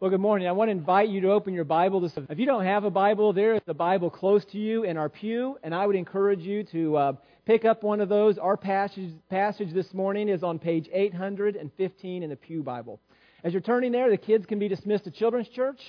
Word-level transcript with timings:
Well, 0.00 0.10
good 0.10 0.20
morning. 0.20 0.48
I 0.48 0.52
want 0.52 0.68
to 0.70 0.72
invite 0.72 1.08
you 1.08 1.20
to 1.20 1.30
open 1.30 1.54
your 1.54 1.64
Bible. 1.64 2.04
If 2.28 2.38
you 2.38 2.46
don't 2.46 2.64
have 2.64 2.82
a 2.82 2.90
Bible, 2.90 3.32
there 3.32 3.54
is 3.54 3.60
a 3.68 3.74
Bible 3.74 4.10
close 4.10 4.44
to 4.46 4.58
you 4.58 4.82
in 4.82 4.96
our 4.96 5.08
pew, 5.08 5.56
and 5.62 5.72
I 5.72 5.86
would 5.86 5.94
encourage 5.94 6.40
you 6.40 6.64
to 6.72 6.96
uh, 6.96 7.12
pick 7.46 7.64
up 7.64 7.84
one 7.84 8.00
of 8.00 8.08
those. 8.08 8.36
Our 8.36 8.56
passage, 8.56 9.12
passage 9.30 9.72
this 9.72 9.94
morning 9.94 10.28
is 10.28 10.42
on 10.42 10.58
page 10.58 10.88
815 10.92 12.24
in 12.24 12.28
the 12.28 12.34
Pew 12.34 12.64
Bible. 12.64 12.98
As 13.44 13.52
you're 13.52 13.62
turning 13.62 13.92
there, 13.92 14.10
the 14.10 14.16
kids 14.16 14.46
can 14.46 14.58
be 14.58 14.66
dismissed 14.66 15.04
to 15.04 15.12
Children's 15.12 15.48
Church. 15.50 15.80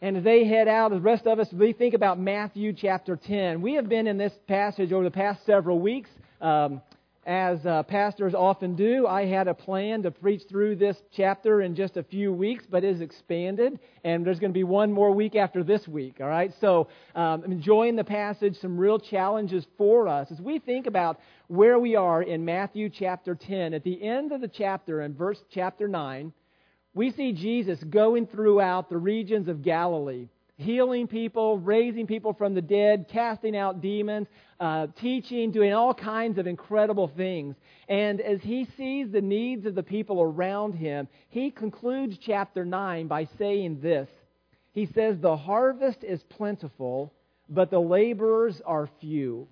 And 0.00 0.16
as 0.16 0.22
they 0.22 0.44
head 0.44 0.68
out, 0.68 0.92
the 0.92 1.00
rest 1.00 1.26
of 1.26 1.40
us, 1.40 1.48
we 1.52 1.72
think 1.72 1.92
about 1.92 2.20
Matthew 2.20 2.72
chapter 2.72 3.16
10. 3.16 3.62
We 3.62 3.74
have 3.74 3.88
been 3.88 4.06
in 4.06 4.16
this 4.16 4.32
passage 4.46 4.92
over 4.92 5.02
the 5.02 5.10
past 5.10 5.44
several 5.44 5.80
weeks. 5.80 6.08
Um, 6.40 6.82
as 7.28 7.64
uh, 7.66 7.82
pastors 7.82 8.34
often 8.34 8.74
do, 8.74 9.06
I 9.06 9.26
had 9.26 9.48
a 9.48 9.54
plan 9.54 10.02
to 10.04 10.10
preach 10.10 10.44
through 10.48 10.76
this 10.76 10.96
chapter 11.12 11.60
in 11.60 11.74
just 11.74 11.98
a 11.98 12.02
few 12.02 12.32
weeks, 12.32 12.64
but 12.68 12.84
it 12.84 12.94
is 12.94 13.02
expanded, 13.02 13.78
and 14.02 14.24
there's 14.24 14.38
going 14.38 14.50
to 14.50 14.58
be 14.58 14.64
one 14.64 14.90
more 14.90 15.10
week 15.10 15.36
after 15.36 15.62
this 15.62 15.86
week. 15.86 16.22
All 16.22 16.26
right, 16.26 16.54
so 16.58 16.88
um, 17.14 17.44
enjoying 17.44 17.96
the 17.96 18.04
passage. 18.04 18.56
Some 18.56 18.78
real 18.78 18.98
challenges 18.98 19.66
for 19.76 20.08
us 20.08 20.32
as 20.32 20.40
we 20.40 20.58
think 20.58 20.86
about 20.86 21.20
where 21.48 21.78
we 21.78 21.96
are 21.96 22.22
in 22.22 22.46
Matthew 22.46 22.88
chapter 22.88 23.34
10. 23.34 23.74
At 23.74 23.84
the 23.84 24.02
end 24.02 24.32
of 24.32 24.40
the 24.40 24.48
chapter, 24.48 25.02
in 25.02 25.12
verse 25.12 25.38
chapter 25.50 25.86
9, 25.86 26.32
we 26.94 27.10
see 27.10 27.32
Jesus 27.34 27.78
going 27.84 28.26
throughout 28.26 28.88
the 28.88 28.96
regions 28.96 29.48
of 29.48 29.60
Galilee 29.60 30.28
healing 30.58 31.06
people, 31.06 31.58
raising 31.58 32.06
people 32.06 32.34
from 32.34 32.52
the 32.52 32.60
dead, 32.60 33.06
casting 33.10 33.56
out 33.56 33.80
demons, 33.80 34.26
uh, 34.58 34.88
teaching, 35.00 35.52
doing 35.52 35.72
all 35.72 35.94
kinds 35.94 36.36
of 36.36 36.46
incredible 36.48 37.08
things. 37.16 37.54
And 37.88 38.20
as 38.20 38.40
he 38.42 38.66
sees 38.76 39.10
the 39.10 39.20
needs 39.20 39.66
of 39.66 39.76
the 39.76 39.84
people 39.84 40.20
around 40.20 40.72
him, 40.72 41.08
he 41.28 41.50
concludes 41.50 42.18
chapter 42.20 42.64
9 42.64 43.06
by 43.06 43.28
saying 43.38 43.80
this. 43.80 44.08
He 44.72 44.86
says, 44.86 45.16
The 45.18 45.36
harvest 45.36 46.02
is 46.02 46.22
plentiful, 46.24 47.12
but 47.48 47.70
the 47.70 47.80
laborers 47.80 48.60
are 48.66 48.90
few. 49.00 49.46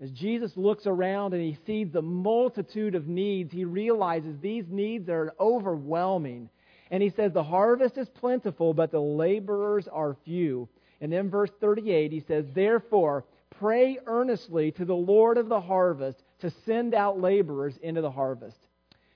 As 0.00 0.10
Jesus 0.12 0.52
looks 0.56 0.86
around 0.86 1.34
and 1.34 1.42
he 1.42 1.58
sees 1.66 1.88
the 1.92 2.02
multitude 2.02 2.94
of 2.94 3.06
needs, 3.06 3.52
he 3.52 3.64
realizes 3.64 4.36
these 4.40 4.64
needs 4.68 5.08
are 5.08 5.34
overwhelming. 5.38 6.48
And 6.90 7.02
he 7.02 7.10
says, 7.10 7.32
The 7.32 7.42
harvest 7.42 7.98
is 7.98 8.08
plentiful, 8.08 8.74
but 8.74 8.90
the 8.90 9.00
laborers 9.00 9.88
are 9.88 10.16
few. 10.24 10.68
And 11.00 11.12
then 11.12 11.30
verse 11.30 11.50
38, 11.60 12.12
he 12.12 12.20
says, 12.26 12.44
Therefore, 12.54 13.24
pray 13.58 13.98
earnestly 14.06 14.72
to 14.72 14.84
the 14.84 14.94
Lord 14.94 15.38
of 15.38 15.48
the 15.48 15.60
harvest 15.60 16.22
to 16.40 16.52
send 16.64 16.94
out 16.94 17.20
laborers 17.20 17.76
into 17.82 18.00
the 18.00 18.10
harvest. 18.10 18.58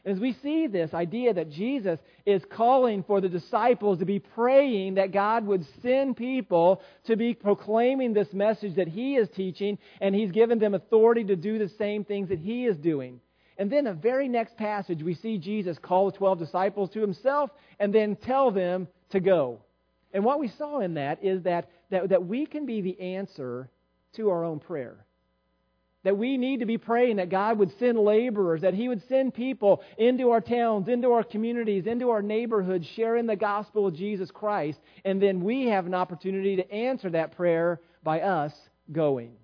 As 0.04 0.18
we 0.18 0.32
see 0.32 0.66
this 0.66 0.94
idea 0.94 1.32
that 1.32 1.50
Jesus 1.50 2.00
is 2.26 2.42
calling 2.50 3.04
for 3.04 3.20
the 3.20 3.28
disciples 3.28 4.00
to 4.00 4.04
be 4.04 4.18
praying 4.18 4.94
that 4.94 5.12
God 5.12 5.46
would 5.46 5.64
send 5.80 6.16
people 6.16 6.82
to 7.04 7.14
be 7.14 7.34
proclaiming 7.34 8.12
this 8.12 8.32
message 8.32 8.74
that 8.76 8.88
He 8.88 9.14
is 9.14 9.28
teaching, 9.28 9.78
and 10.00 10.12
He's 10.12 10.32
given 10.32 10.58
them 10.58 10.74
authority 10.74 11.22
to 11.24 11.36
do 11.36 11.58
the 11.58 11.68
same 11.78 12.04
things 12.04 12.30
that 12.30 12.40
He 12.40 12.66
is 12.66 12.76
doing. 12.76 13.20
And 13.62 13.70
then 13.70 13.84
the 13.84 13.92
very 13.92 14.26
next 14.26 14.56
passage, 14.56 15.04
we 15.04 15.14
see 15.14 15.38
Jesus 15.38 15.78
call 15.78 16.10
the 16.10 16.18
12 16.18 16.40
disciples 16.40 16.90
to 16.90 17.00
himself 17.00 17.48
and 17.78 17.94
then 17.94 18.16
tell 18.16 18.50
them 18.50 18.88
to 19.10 19.20
go. 19.20 19.60
And 20.12 20.24
what 20.24 20.40
we 20.40 20.48
saw 20.48 20.80
in 20.80 20.94
that 20.94 21.22
is 21.22 21.44
that, 21.44 21.70
that, 21.90 22.08
that 22.08 22.26
we 22.26 22.44
can 22.44 22.66
be 22.66 22.80
the 22.80 23.00
answer 23.00 23.70
to 24.16 24.30
our 24.30 24.44
own 24.44 24.58
prayer. 24.58 25.06
That 26.02 26.18
we 26.18 26.38
need 26.38 26.58
to 26.58 26.66
be 26.66 26.76
praying 26.76 27.18
that 27.18 27.28
God 27.28 27.56
would 27.60 27.70
send 27.78 28.00
laborers, 28.00 28.62
that 28.62 28.74
He 28.74 28.88
would 28.88 29.06
send 29.08 29.32
people 29.32 29.80
into 29.96 30.32
our 30.32 30.40
towns, 30.40 30.88
into 30.88 31.12
our 31.12 31.22
communities, 31.22 31.86
into 31.86 32.10
our 32.10 32.20
neighborhoods, 32.20 32.84
sharing 32.96 33.26
the 33.28 33.36
gospel 33.36 33.86
of 33.86 33.94
Jesus 33.94 34.32
Christ. 34.32 34.80
And 35.04 35.22
then 35.22 35.40
we 35.40 35.68
have 35.68 35.86
an 35.86 35.94
opportunity 35.94 36.56
to 36.56 36.68
answer 36.68 37.10
that 37.10 37.36
prayer 37.36 37.80
by 38.02 38.22
us 38.22 38.52
going. 38.90 39.36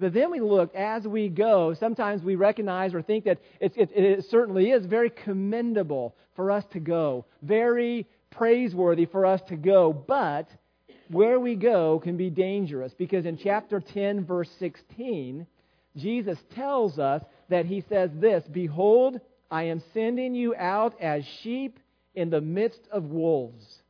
But 0.00 0.14
then 0.14 0.30
we 0.30 0.40
look 0.40 0.74
as 0.74 1.06
we 1.06 1.28
go, 1.28 1.74
sometimes 1.74 2.22
we 2.22 2.34
recognize 2.34 2.94
or 2.94 3.02
think 3.02 3.26
that 3.26 3.38
it, 3.60 3.74
it, 3.76 4.24
certainly 4.30 4.70
is 4.70 4.86
very 4.86 5.10
commendable 5.10 6.16
for 6.34 6.50
us 6.50 6.64
to 6.72 6.80
go, 6.80 7.26
very 7.42 8.06
praiseworthy 8.30 9.04
for 9.04 9.26
us 9.26 9.42
to 9.48 9.56
go. 9.56 9.92
But 9.92 10.48
where 11.08 11.38
we 11.38 11.54
go 11.54 12.00
can 12.00 12.16
be 12.16 12.30
dangerous 12.30 12.94
because 12.94 13.26
in 13.26 13.36
chapter 13.36 13.78
10, 13.78 14.24
verse 14.24 14.50
16, 14.58 15.46
Jesus 15.96 16.38
tells 16.54 16.98
us 16.98 17.22
that 17.50 17.66
he 17.66 17.84
says 17.88 18.10
this 18.14 18.42
Behold, 18.50 19.20
I 19.50 19.64
am 19.64 19.82
sending 19.92 20.34
you 20.34 20.54
out 20.54 20.98
as 21.00 21.24
sheep 21.42 21.78
in 22.14 22.30
the 22.30 22.40
midst 22.40 22.88
of 22.90 23.04
wolves. 23.04 23.82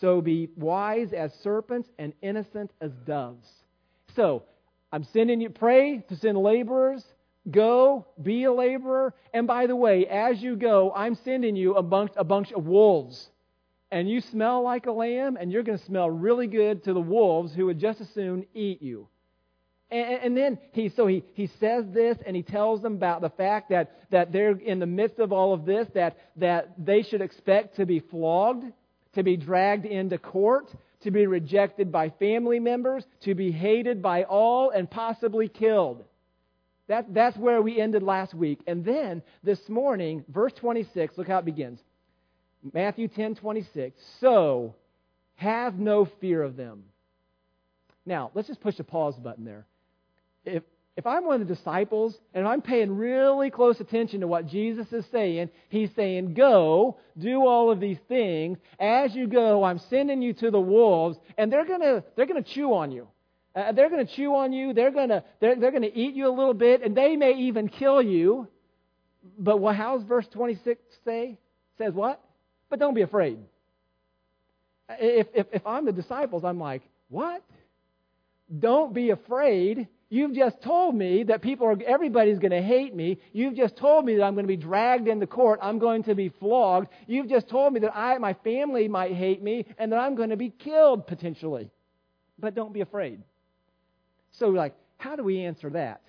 So 0.00 0.20
be 0.20 0.50
wise 0.56 1.12
as 1.12 1.32
serpents 1.42 1.88
and 1.98 2.12
innocent 2.20 2.70
as 2.80 2.90
doves. 3.06 3.48
So, 4.14 4.42
I'm 4.92 5.04
sending 5.12 5.40
you, 5.40 5.48
pray 5.48 6.04
to 6.08 6.16
send 6.16 6.36
laborers. 6.36 7.02
Go, 7.50 8.06
be 8.22 8.44
a 8.44 8.52
laborer. 8.52 9.14
And 9.32 9.46
by 9.46 9.66
the 9.66 9.74
way, 9.74 10.06
as 10.06 10.40
you 10.40 10.54
go, 10.54 10.92
I'm 10.94 11.16
sending 11.24 11.56
you 11.56 11.74
a 11.74 11.82
bunch, 11.82 12.12
a 12.16 12.24
bunch 12.24 12.52
of 12.52 12.66
wolves. 12.66 13.28
And 13.90 14.08
you 14.08 14.20
smell 14.20 14.62
like 14.62 14.86
a 14.86 14.92
lamb, 14.92 15.36
and 15.40 15.50
you're 15.50 15.62
going 15.62 15.78
to 15.78 15.84
smell 15.84 16.08
really 16.08 16.46
good 16.46 16.84
to 16.84 16.92
the 16.92 17.00
wolves 17.00 17.52
who 17.54 17.66
would 17.66 17.78
just 17.78 18.00
as 18.00 18.08
soon 18.10 18.46
eat 18.54 18.80
you. 18.80 19.08
And, 19.90 20.22
and 20.22 20.36
then 20.36 20.58
he, 20.72 20.88
so 20.90 21.06
he, 21.06 21.24
he 21.34 21.50
says 21.60 21.84
this, 21.92 22.16
and 22.24 22.36
he 22.36 22.42
tells 22.42 22.80
them 22.80 22.94
about 22.94 23.20
the 23.20 23.30
fact 23.30 23.70
that, 23.70 23.92
that 24.10 24.32
they're 24.32 24.52
in 24.52 24.78
the 24.78 24.86
midst 24.86 25.18
of 25.18 25.32
all 25.32 25.52
of 25.52 25.66
this, 25.66 25.88
that, 25.94 26.16
that 26.36 26.72
they 26.78 27.02
should 27.02 27.20
expect 27.20 27.76
to 27.76 27.86
be 27.86 28.00
flogged, 28.00 28.64
to 29.14 29.22
be 29.22 29.36
dragged 29.36 29.84
into 29.84 30.16
court, 30.16 30.70
to 31.02 31.10
be 31.10 31.26
rejected 31.26 31.92
by 31.92 32.10
family 32.10 32.60
members, 32.60 33.04
to 33.22 33.34
be 33.34 33.50
hated 33.50 34.02
by 34.02 34.24
all, 34.24 34.70
and 34.70 34.90
possibly 34.90 35.48
killed. 35.48 36.04
That, 36.88 37.14
that's 37.14 37.36
where 37.36 37.62
we 37.62 37.80
ended 37.80 38.02
last 38.02 38.34
week. 38.34 38.60
And 38.66 38.84
then 38.84 39.22
this 39.42 39.60
morning, 39.68 40.24
verse 40.28 40.52
26, 40.54 41.16
look 41.16 41.28
how 41.28 41.38
it 41.38 41.44
begins. 41.44 41.80
Matthew 42.72 43.08
10 43.08 43.36
26. 43.36 44.00
So 44.20 44.74
have 45.34 45.78
no 45.78 46.08
fear 46.20 46.42
of 46.42 46.56
them. 46.56 46.84
Now, 48.04 48.30
let's 48.34 48.48
just 48.48 48.60
push 48.60 48.76
the 48.76 48.84
pause 48.84 49.16
button 49.16 49.44
there. 49.44 49.66
If, 50.44 50.62
if 50.96 51.06
I'm 51.06 51.24
one 51.24 51.40
of 51.40 51.48
the 51.48 51.54
disciples 51.54 52.18
and 52.34 52.46
I'm 52.46 52.60
paying 52.60 52.94
really 52.96 53.50
close 53.50 53.80
attention 53.80 54.20
to 54.20 54.26
what 54.26 54.46
Jesus 54.46 54.92
is 54.92 55.06
saying, 55.10 55.48
he's 55.70 55.90
saying, 55.96 56.34
Go, 56.34 56.98
do 57.18 57.46
all 57.46 57.70
of 57.70 57.80
these 57.80 57.98
things. 58.08 58.58
As 58.78 59.14
you 59.14 59.26
go, 59.26 59.64
I'm 59.64 59.78
sending 59.78 60.20
you 60.20 60.34
to 60.34 60.50
the 60.50 60.60
wolves, 60.60 61.18
and 61.38 61.50
they're 61.50 61.64
going 61.64 61.80
to 61.80 62.04
they're 62.14 62.26
to 62.26 62.42
chew 62.42 62.74
on 62.74 62.92
you. 62.92 63.08
Uh, 63.54 63.72
they're 63.72 63.90
going 63.90 64.06
to 64.06 64.12
chew 64.14 64.34
on 64.34 64.52
you. 64.52 64.74
They're 64.74 64.90
going 64.90 65.08
to 65.08 65.24
they're, 65.40 65.56
they're 65.56 65.70
going 65.70 65.82
to 65.82 65.96
eat 65.96 66.14
you 66.14 66.28
a 66.28 66.34
little 66.34 66.54
bit, 66.54 66.82
and 66.82 66.94
they 66.94 67.16
may 67.16 67.32
even 67.32 67.68
kill 67.68 68.02
you. 68.02 68.48
But 69.38 69.60
what, 69.60 69.76
how's 69.76 70.02
verse 70.02 70.26
26 70.32 70.80
say? 71.04 71.38
Says 71.78 71.94
what? 71.94 72.22
But 72.68 72.80
don't 72.80 72.94
be 72.94 73.02
afraid. 73.02 73.38
If, 74.90 75.28
if, 75.34 75.46
if 75.52 75.66
I'm 75.66 75.86
the 75.86 75.92
disciples, 75.92 76.44
I'm 76.44 76.58
like, 76.58 76.82
what? 77.08 77.42
Don't 78.58 78.92
be 78.92 79.10
afraid 79.10 79.88
You've 80.12 80.34
just 80.34 80.60
told 80.60 80.94
me 80.94 81.22
that 81.22 81.40
people 81.40 81.66
are, 81.66 81.76
everybody's 81.86 82.38
going 82.38 82.50
to 82.50 82.60
hate 82.60 82.94
me. 82.94 83.18
You've 83.32 83.56
just 83.56 83.76
told 83.76 84.04
me 84.04 84.16
that 84.16 84.22
I'm 84.22 84.34
going 84.34 84.44
to 84.44 84.46
be 84.46 84.58
dragged 84.58 85.08
into 85.08 85.26
court. 85.26 85.58
I'm 85.62 85.78
going 85.78 86.02
to 86.02 86.14
be 86.14 86.28
flogged. 86.28 86.88
You've 87.06 87.30
just 87.30 87.48
told 87.48 87.72
me 87.72 87.80
that 87.80 87.96
I, 87.96 88.18
my 88.18 88.34
family 88.44 88.88
might 88.88 89.14
hate 89.14 89.42
me 89.42 89.64
and 89.78 89.90
that 89.90 89.96
I'm 89.96 90.14
going 90.14 90.28
to 90.28 90.36
be 90.36 90.50
killed 90.50 91.06
potentially. 91.06 91.70
But 92.38 92.54
don't 92.54 92.74
be 92.74 92.82
afraid. 92.82 93.22
So, 94.32 94.48
like, 94.48 94.74
how 94.98 95.16
do 95.16 95.24
we 95.24 95.46
answer 95.46 95.70
that? 95.70 96.02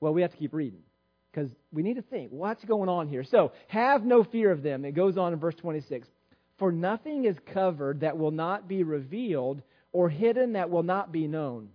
Well, 0.00 0.12
we 0.12 0.22
have 0.22 0.32
to 0.32 0.36
keep 0.36 0.52
reading 0.52 0.82
because 1.30 1.48
we 1.72 1.84
need 1.84 1.94
to 1.94 2.02
think 2.02 2.32
what's 2.32 2.64
going 2.64 2.88
on 2.88 3.06
here. 3.06 3.22
So, 3.22 3.52
have 3.68 4.04
no 4.04 4.24
fear 4.24 4.50
of 4.50 4.64
them. 4.64 4.84
It 4.84 4.96
goes 4.96 5.16
on 5.16 5.32
in 5.32 5.38
verse 5.38 5.54
26. 5.54 6.08
For 6.58 6.72
nothing 6.72 7.24
is 7.24 7.36
covered 7.54 8.00
that 8.00 8.18
will 8.18 8.32
not 8.32 8.66
be 8.66 8.82
revealed, 8.82 9.62
or 9.92 10.08
hidden 10.08 10.54
that 10.54 10.70
will 10.70 10.82
not 10.82 11.12
be 11.12 11.28
known. 11.28 11.68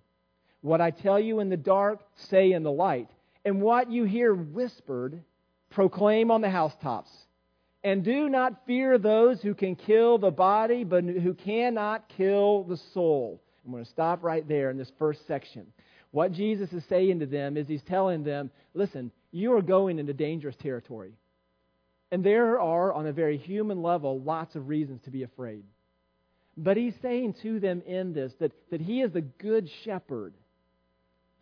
What 0.64 0.80
I 0.80 0.92
tell 0.92 1.20
you 1.20 1.42
in 1.42 1.50
the 1.50 1.58
dark, 1.58 2.00
say 2.16 2.54
in 2.54 2.64
the 2.64 2.72
light. 2.72 3.10
And 3.44 3.62
what 3.62 3.92
you 3.92 4.06
hear 4.06 4.34
whispered, 4.34 5.22
proclaim 5.70 6.32
on 6.32 6.40
the 6.40 6.50
housetops. 6.50 7.12
And 7.84 8.02
do 8.02 8.30
not 8.30 8.66
fear 8.66 8.98
those 8.98 9.42
who 9.42 9.54
can 9.56 9.76
kill 9.76 10.18
the 10.18 10.32
body, 10.32 10.86
but 10.86 11.04
who 11.04 11.34
cannot 11.34 12.08
kill 12.08 12.64
the 12.64 12.78
soul. 12.78 13.42
I'm 13.66 13.74
going 13.74 13.84
to 13.84 13.90
stop 13.90 14.24
right 14.24 14.48
there 14.48 14.72
in 14.72 14.78
this 14.78 14.92
first 14.98 15.28
section. 15.28 15.68
What 16.12 16.32
Jesus 16.32 16.72
is 16.72 16.86
saying 16.86 17.20
to 17.20 17.26
them 17.26 17.58
is 17.58 17.68
he's 17.68 17.84
telling 17.84 18.24
them, 18.24 18.50
listen, 18.74 19.12
you 19.34 19.58
are 19.58 19.62
going 19.62 20.00
into 20.00 20.14
dangerous 20.14 20.56
territory. 20.56 21.12
And 22.10 22.24
there 22.24 22.58
are, 22.58 22.94
on 22.94 23.06
a 23.06 23.12
very 23.12 23.36
human 23.36 23.82
level, 23.82 24.22
lots 24.22 24.56
of 24.56 24.70
reasons 24.70 25.02
to 25.02 25.12
be 25.12 25.24
afraid. 25.24 25.66
But 26.56 26.78
he's 26.78 26.96
saying 27.02 27.34
to 27.42 27.60
them 27.60 27.82
in 27.86 28.14
this 28.14 28.32
that, 28.40 28.54
that 28.72 28.80
he 28.80 29.02
is 29.02 29.12
the 29.12 29.22
good 29.22 29.70
shepherd 29.84 30.34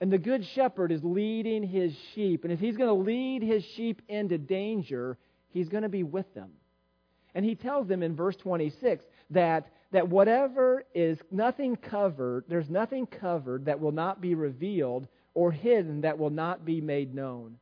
and 0.02 0.12
the 0.12 0.18
good 0.18 0.44
shepherd 0.44 0.92
is 0.92 1.04
leading 1.04 1.62
his 1.62 1.94
sheep. 2.14 2.44
And 2.44 2.52
if 2.52 2.60
he's 2.60 2.76
going 2.76 2.90
to 2.90 3.06
lead 3.06 3.44
his 3.44 3.64
sheep 3.64 4.02
into 4.10 4.40
danger, 4.40 5.16
he's 5.50 5.70
going 5.70 5.84
to 5.84 5.90
be 5.90 6.02
with 6.02 6.34
them. 6.34 6.50
And 7.36 7.46
he 7.46 7.54
tells 7.54 7.88
them 7.88 8.02
in 8.02 8.16
verse 8.16 8.36
26 8.38 9.06
that, 9.30 9.72
that 9.92 10.10
whatever 10.10 10.86
is 10.96 11.20
nothing 11.30 11.76
covered, 11.76 12.46
there's 12.50 12.70
nothing 12.70 13.06
covered 13.06 13.66
that 13.66 13.80
will 13.80 13.92
not 13.92 14.20
be 14.20 14.34
revealed 14.34 15.08
or 15.36 15.52
hidden 15.52 16.02
that 16.02 16.18
will 16.18 16.32
not 16.32 16.66
be 16.66 16.82
made 16.82 17.14
known. 17.14 17.58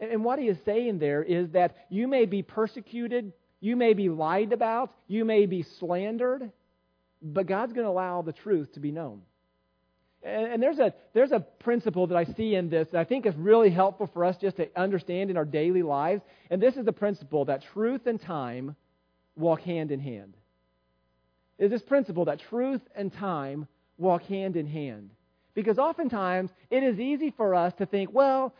And, 0.00 0.12
and 0.12 0.24
what 0.24 0.38
he 0.38 0.46
is 0.46 0.58
saying 0.64 1.00
there 1.00 1.24
is 1.24 1.50
that 1.50 1.76
you 1.90 2.06
may 2.06 2.26
be 2.26 2.42
persecuted, 2.42 3.32
you 3.60 3.74
may 3.74 3.92
be 3.92 4.08
lied 4.08 4.52
about, 4.52 4.94
you 5.08 5.24
may 5.24 5.46
be 5.46 5.64
slandered, 5.80 6.52
but 7.20 7.46
God's 7.46 7.72
going 7.72 7.86
to 7.86 7.90
allow 7.90 8.22
the 8.22 8.32
truth 8.32 8.72
to 8.74 8.80
be 8.80 8.92
known. 8.92 9.22
And, 10.22 10.52
and, 10.52 10.62
there's, 10.62 10.78
a, 10.78 10.94
there's 11.14 11.32
a 11.32 11.40
principle 11.40 12.06
that 12.06 12.16
I 12.16 12.24
see 12.24 12.54
in 12.54 12.70
this 12.70 12.88
that 12.92 13.00
I 13.00 13.04
think 13.04 13.26
is 13.26 13.34
really 13.36 13.70
helpful 13.70 14.08
for 14.12 14.24
us 14.24 14.36
just 14.36 14.56
to 14.56 14.68
understand 14.80 15.30
in 15.30 15.36
our 15.36 15.44
daily 15.44 15.82
lives. 15.82 16.22
And 16.50 16.62
this 16.62 16.76
is 16.76 16.84
the 16.84 16.92
principle 16.92 17.44
that 17.46 17.62
truth 17.72 18.06
and 18.06 18.20
time 18.20 18.76
walk 19.36 19.62
hand 19.62 19.90
in 19.90 20.00
hand. 20.00 20.34
Is 21.58 21.70
this 21.70 21.82
principle 21.82 22.26
that 22.26 22.40
truth 22.48 22.80
and 22.94 23.12
time 23.12 23.66
walk 24.02 24.24
hand 24.24 24.56
in 24.56 24.66
hand. 24.66 25.10
Because 25.54 25.78
oftentimes 25.78 26.50
it 26.70 26.82
is 26.82 26.98
easy 26.98 27.32
for 27.36 27.54
us 27.54 27.72
to 27.74 27.86
think, 27.86 28.12
well, 28.12 28.54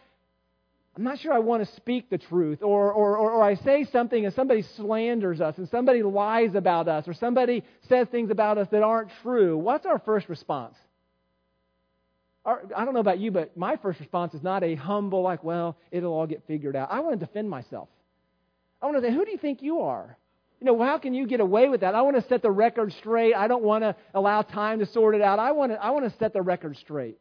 I'm 0.97 1.05
not 1.05 1.19
sure 1.19 1.32
I 1.32 1.38
want 1.38 1.67
to 1.67 1.75
speak 1.76 2.11
the 2.11 2.19
truth, 2.19 2.62
or, 2.62 2.93
or, 2.93 3.17
or, 3.17 3.31
or, 3.31 3.43
I 3.43 3.55
say 3.55 3.85
something 3.85 4.26
and 4.26 4.35
somebody 4.35 4.61
slanders 4.76 5.41
us, 5.41 5.56
and 5.56 5.67
somebody 5.70 6.03
lies 6.03 6.55
about 6.55 6.87
us, 6.87 7.09
or 7.09 7.14
somebody 7.14 7.64
says 7.88 8.09
things 8.09 8.31
about 8.31 8.59
us 8.59 8.69
that 8.73 8.82
aren't 8.82 9.11
true. 9.23 9.56
What's 9.56 9.87
our 9.87 9.99
first 9.99 10.29
response? 10.29 10.76
Our, 12.44 12.62
I 12.77 12.85
don't 12.85 12.94
know 12.94 13.00
about 13.00 13.21
you, 13.21 13.31
but 13.31 13.56
my 13.56 13.77
first 13.77 14.00
response 14.00 14.35
is 14.35 14.43
not 14.43 14.65
a 14.65 14.75
humble, 14.75 15.23
like, 15.23 15.44
well, 15.44 15.77
it'll 15.91 16.12
all 16.12 16.27
get 16.27 16.43
figured 16.47 16.75
out. 16.75 16.89
I 16.91 17.00
want 17.00 17.19
to 17.19 17.27
defend 17.27 17.49
myself. 17.49 17.89
I 18.81 18.87
want 18.87 18.99
to 18.99 19.03
say, 19.03 19.15
who 19.15 19.25
do 19.25 19.31
you 19.31 19.39
think 19.39 19.62
you 19.62 19.83
are? 19.83 20.17
You 20.61 20.67
know, 20.67 20.83
how 20.83 20.99
can 20.99 21.15
you 21.15 21.27
get 21.27 21.41
away 21.41 21.69
with 21.69 21.81
that? 21.81 21.94
I 21.94 22.03
want 22.03 22.17
to 22.17 22.29
set 22.29 22.43
the 22.43 22.50
record 22.50 22.93
straight. 22.94 23.35
I 23.35 23.49
don't 23.49 23.62
want 23.62 23.83
to 23.83 23.97
allow 24.15 24.43
time 24.43 24.81
to 24.81 24.87
sort 24.87 25.15
it 25.15 25.21
out. 25.21 25.39
I 25.39 25.53
want 25.53 25.73
to, 25.73 25.83
I 25.83 25.91
want 25.91 26.05
to 26.11 26.19
set 26.19 26.33
the 26.33 26.43
record 26.43 26.77
straight. 26.77 27.19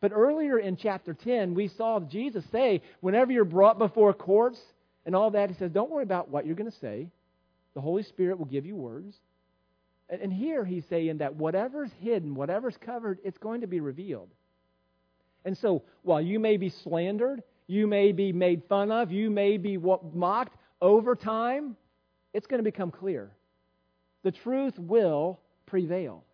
But 0.00 0.12
earlier 0.12 0.58
in 0.58 0.76
chapter 0.76 1.14
10, 1.14 1.54
we 1.54 1.68
saw 1.68 2.00
Jesus 2.00 2.44
say, 2.52 2.82
whenever 3.00 3.32
you're 3.32 3.44
brought 3.44 3.78
before 3.78 4.12
courts 4.12 4.58
and 5.04 5.14
all 5.14 5.30
that, 5.30 5.50
he 5.50 5.56
says, 5.56 5.70
don't 5.70 5.90
worry 5.90 6.02
about 6.02 6.28
what 6.30 6.46
you're 6.46 6.54
going 6.54 6.70
to 6.70 6.78
say. 6.78 7.08
The 7.74 7.80
Holy 7.80 8.02
Spirit 8.02 8.38
will 8.38 8.46
give 8.46 8.66
you 8.66 8.76
words. 8.76 9.16
And, 10.08 10.20
and 10.20 10.32
here 10.32 10.64
he's 10.64 10.84
saying 10.88 11.18
that 11.18 11.34
whatever's 11.34 11.90
hidden, 12.00 12.34
whatever's 12.34 12.76
covered, 12.78 13.18
it's 13.24 13.38
going 13.38 13.62
to 13.62 13.66
be 13.66 13.80
revealed. 13.80 14.28
And 15.46 15.56
so, 15.56 15.84
while 16.02 16.20
you 16.20 16.40
may 16.40 16.56
be 16.56 16.68
slandered, 16.68 17.42
you 17.68 17.86
may 17.86 18.10
be 18.10 18.32
made 18.32 18.64
fun 18.68 18.90
of, 18.90 19.12
you 19.12 19.30
may 19.30 19.56
be 19.56 19.78
mocked 19.78 20.56
over 20.82 21.14
time, 21.14 21.76
it's 22.34 22.48
going 22.48 22.58
to 22.58 22.64
become 22.64 22.90
clear. 22.90 23.30
The 24.24 24.32
truth 24.32 24.74
will 24.76 25.38
prevail. 25.64 26.24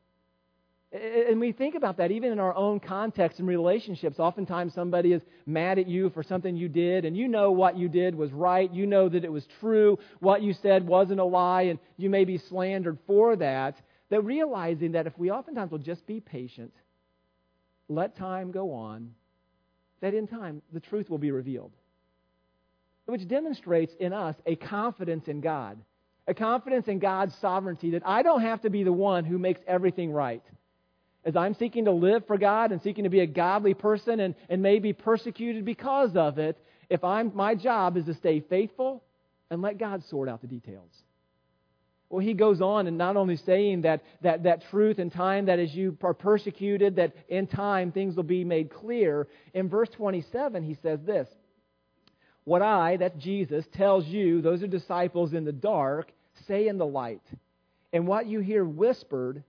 And 0.93 1.41
we 1.41 1.53
think 1.53 1.75
about 1.75 1.99
that 1.99 2.11
even 2.11 2.33
in 2.33 2.39
our 2.39 2.55
own 2.55 2.81
context 2.81 3.39
and 3.39 3.47
relationships. 3.47 4.19
Oftentimes, 4.19 4.75
somebody 4.75 5.13
is 5.13 5.23
mad 5.47 5.79
at 5.79 5.89
you 5.89 6.11
for 6.11 6.23
something 6.23 6.57
you 6.57 6.69
did, 6.69 7.05
and 7.05 7.15
you 7.17 7.29
know 7.29 7.51
what 7.51 7.77
you 7.77 7.89
did 7.89 8.15
was 8.15 8.33
right. 8.33 8.73
You 8.73 8.87
know 8.87 9.09
that 9.11 9.25
it 9.25 9.33
was 9.33 9.47
true. 9.61 9.99
What 10.21 10.43
you 10.43 10.55
said 10.55 10.87
wasn't 10.87 11.21
a 11.21 11.25
lie, 11.25 11.63
and 11.63 11.79
you 11.99 12.09
may 12.09 12.25
be 12.25 12.39
slandered 12.39 12.99
for 13.07 13.37
that. 13.37 13.77
That 14.09 14.23
realizing 14.23 14.93
that 14.93 15.07
if 15.07 15.17
we 15.19 15.31
oftentimes 15.31 15.71
will 15.71 15.79
just 15.79 16.07
be 16.07 16.21
patient, 16.21 16.75
let 17.89 18.17
time 18.17 18.51
go 18.51 18.73
on, 18.73 19.11
that 20.01 20.15
in 20.15 20.27
time 20.27 20.63
the 20.73 20.81
truth 20.81 21.11
will 21.11 21.19
be 21.19 21.31
revealed. 21.31 21.73
Which 23.07 23.27
demonstrates 23.27 23.93
in 23.99 24.13
us 24.13 24.37
a 24.47 24.57
confidence 24.57 25.29
in 25.29 25.41
God, 25.41 25.79
a 26.27 26.35
confidence 26.35 26.89
in 26.89 26.99
God's 26.99 27.35
sovereignty 27.37 27.91
that 27.91 28.07
I 28.07 28.23
don't 28.23 28.43
have 28.43 28.63
to 28.63 28.71
be 28.71 28.85
the 28.85 28.93
one 28.93 29.25
who 29.25 29.39
makes 29.39 29.61
everything 29.67 30.13
right 30.13 30.43
as 31.25 31.37
I'm 31.37 31.55
seeking 31.55 31.85
to 31.85 31.93
live 31.93 32.27
for 32.27 32.37
God 32.37 32.73
and 32.73 32.83
seeking 32.83 33.05
to 33.05 33.11
be 33.11 33.21
a 33.21 33.27
godly 33.27 33.75
person 33.75 34.21
and, 34.21 34.35
and 34.49 34.63
may 34.63 34.79
be 34.79 34.93
persecuted 34.93 35.65
because 35.65 36.17
of 36.17 36.39
it, 36.39 36.59
if 36.91 37.05
I'm, 37.05 37.33
my 37.35 37.55
job 37.55 37.97
is 37.97 38.07
to 38.07 38.15
stay 38.15 38.41
faithful 38.41 39.03
and 39.51 39.63
let 39.63 39.79
God 39.79 40.03
sort 40.05 40.29
out 40.29 40.41
the 40.41 40.47
details. 40.49 40.91
Well, 42.13 42.21
he 42.21 42.35
goes 42.35 42.61
on 42.61 42.89
and 42.89 42.99
not 42.99 43.17
only 43.17 43.37
saying 43.37 43.83
that, 43.83 44.03
that, 44.21 44.43
that 44.43 44.65
truth 44.71 44.99
in 44.99 45.09
time, 45.09 45.47
that 45.47 45.59
as 45.59 45.75
you 45.75 45.97
are 46.03 46.13
persecuted, 46.13 46.97
that 46.97 47.15
in 47.27 47.47
time 47.47 47.91
things 47.91 48.17
will 48.17 48.23
be 48.23 48.45
made 48.45 48.71
clear. 48.71 49.29
In 49.55 49.71
verse 49.71 49.89
27, 49.97 50.63
he 50.63 50.77
says 50.83 51.01
this 51.07 51.27
What 52.45 52.61
I, 52.61 52.99
that's 52.99 53.17
Jesus, 53.17 53.65
tells 53.73 54.05
you, 54.05 54.43
those 54.43 54.63
are 54.63 54.67
disciples 54.67 55.33
in 55.33 55.47
the 55.47 55.53
dark, 55.53 56.13
say 56.47 56.69
in 56.69 56.77
the 56.77 56.85
light. 56.85 57.23
And 57.95 58.07
what 58.07 58.27
you 58.27 58.41
hear 58.41 58.67
whispered, 58.67 59.43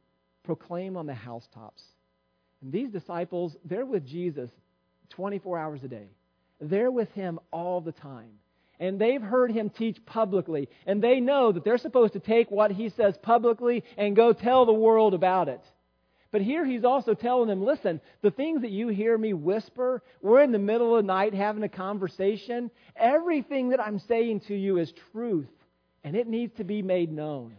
proclaim 0.46 0.96
on 0.96 1.06
the 1.06 1.14
housetops. 1.14 1.84
And 2.62 2.72
these 2.72 2.92
disciples, 2.92 3.58
they're 3.66 3.86
with 3.86 4.08
Jesus 4.08 4.50
24 5.10 5.60
hours 5.60 5.84
a 5.84 5.90
day. 5.90 6.08
They're 6.62 6.92
with 6.92 7.12
him 7.12 7.42
all 7.52 7.82
the 7.82 7.92
time. 7.92 8.32
And 8.80 9.00
they've 9.00 9.22
heard 9.22 9.52
him 9.52 9.70
teach 9.70 10.04
publicly. 10.06 10.70
And 10.86 11.02
they 11.02 11.20
know 11.20 11.52
that 11.52 11.64
they're 11.64 11.78
supposed 11.78 12.14
to 12.14 12.20
take 12.20 12.52
what 12.52 12.72
he 12.72 12.90
says 12.90 13.16
publicly 13.22 13.84
and 13.98 14.16
go 14.16 14.34
tell 14.34 14.66
the 14.66 14.74
world 14.74 15.14
about 15.14 15.48
it. 15.48 15.62
But 16.34 16.42
here 16.42 16.66
he's 16.66 16.84
also 16.84 17.14
telling 17.14 17.48
them 17.48 17.64
listen, 17.64 18.02
the 18.24 18.32
things 18.32 18.62
that 18.62 18.72
you 18.72 18.88
hear 18.88 19.16
me 19.16 19.34
whisper, 19.34 20.02
we're 20.20 20.42
in 20.42 20.52
the 20.52 20.58
middle 20.58 20.96
of 20.96 21.04
the 21.04 21.08
night 21.08 21.36
having 21.36 21.62
a 21.62 21.70
conversation. 21.70 22.72
Everything 22.96 23.70
that 23.70 23.80
I'm 23.80 24.00
saying 24.00 24.40
to 24.48 24.56
you 24.56 24.78
is 24.78 24.92
truth, 25.12 25.52
and 26.04 26.16
it 26.16 26.28
needs 26.28 26.52
to 26.56 26.64
be 26.64 26.82
made 26.82 27.12
known. 27.12 27.56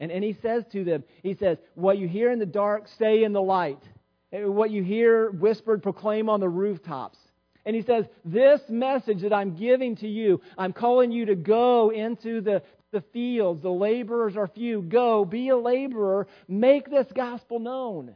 And, 0.00 0.10
and 0.10 0.24
he 0.24 0.36
says 0.42 0.64
to 0.72 0.82
them, 0.82 1.04
he 1.22 1.34
says, 1.34 1.58
What 1.76 1.98
you 1.98 2.08
hear 2.08 2.32
in 2.32 2.40
the 2.40 2.46
dark, 2.46 2.88
stay 2.88 3.22
in 3.22 3.32
the 3.32 3.40
light. 3.40 3.82
Eh, 4.32 4.44
what 4.44 4.72
you 4.72 4.82
hear 4.82 5.30
whispered, 5.30 5.82
proclaim 5.82 6.28
on 6.28 6.40
the 6.40 6.48
rooftops. 6.48 7.18
And 7.66 7.74
he 7.74 7.82
says, 7.82 8.06
This 8.24 8.60
message 8.68 9.22
that 9.22 9.32
I'm 9.32 9.56
giving 9.56 9.96
to 9.96 10.08
you, 10.08 10.40
I'm 10.56 10.72
calling 10.72 11.10
you 11.10 11.26
to 11.26 11.34
go 11.34 11.90
into 11.90 12.40
the, 12.40 12.62
the 12.92 13.02
fields. 13.12 13.60
The 13.60 13.68
laborers 13.68 14.36
are 14.36 14.46
few. 14.46 14.80
Go, 14.80 15.24
be 15.24 15.48
a 15.48 15.56
laborer, 15.56 16.28
make 16.48 16.88
this 16.88 17.08
gospel 17.14 17.58
known. 17.58 18.14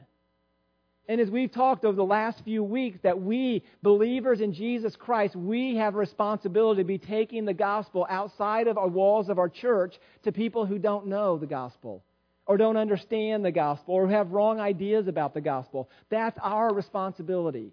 And 1.08 1.20
as 1.20 1.29
we've 1.29 1.50
talked 1.50 1.85
over 1.85 1.97
the 1.97 2.05
last 2.05 2.44
few 2.44 2.62
weeks, 2.62 3.00
that 3.02 3.20
we, 3.20 3.64
believers 3.82 4.41
in 4.41 4.52
Jesus 4.55 4.94
Christ, 4.94 5.35
we 5.35 5.75
have 5.75 5.96
a 5.96 5.99
responsibility 5.99 6.82
to 6.82 6.87
be 6.87 6.99
taking 6.99 7.44
the 7.44 7.53
gospel 7.53 8.06
outside 8.08 8.69
of 8.69 8.79
our 8.79 8.87
walls 8.87 9.29
of 9.29 9.41
our 9.41 9.49
church 9.49 9.99
to 10.23 10.31
people 10.31 10.64
who 10.64 10.79
don't 10.79 11.08
know 11.08 11.37
the 11.37 11.49
gospel 11.49 12.05
or 12.46 12.56
don't 12.56 12.76
understand 12.76 13.44
the 13.44 13.51
gospel 13.51 13.94
or 13.94 14.08
have 14.08 14.31
wrong 14.31 14.60
ideas 14.60 15.08
about 15.08 15.34
the 15.34 15.41
gospel. 15.41 15.91
That's 16.10 16.39
our 16.41 16.72
responsibility. 16.72 17.72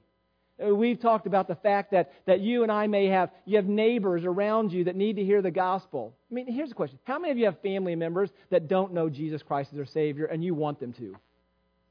Uh, 0.63 0.73
we've 0.73 0.99
talked 0.99 1.27
about 1.27 1.47
the 1.47 1.55
fact 1.55 1.91
that, 1.91 2.13
that 2.25 2.39
you 2.39 2.63
and 2.63 2.71
I 2.71 2.87
may 2.87 3.07
have 3.07 3.29
you 3.45 3.57
have 3.57 3.67
neighbors 3.67 4.25
around 4.25 4.73
you 4.73 4.85
that 4.85 4.95
need 4.95 5.17
to 5.17 5.23
hear 5.23 5.41
the 5.41 5.51
gospel. 5.51 6.15
I 6.31 6.33
mean, 6.33 6.51
here's 6.51 6.69
the 6.69 6.75
question. 6.75 6.97
How 7.03 7.19
many 7.19 7.31
of 7.31 7.37
you 7.37 7.45
have 7.45 7.59
family 7.61 7.95
members 7.95 8.31
that 8.49 8.67
don't 8.67 8.93
know 8.93 9.09
Jesus 9.09 9.43
Christ 9.43 9.71
as 9.71 9.75
their 9.75 9.85
Savior 9.85 10.25
and 10.25 10.43
you 10.43 10.55
want 10.55 10.79
them 10.79 10.93
to? 10.93 11.15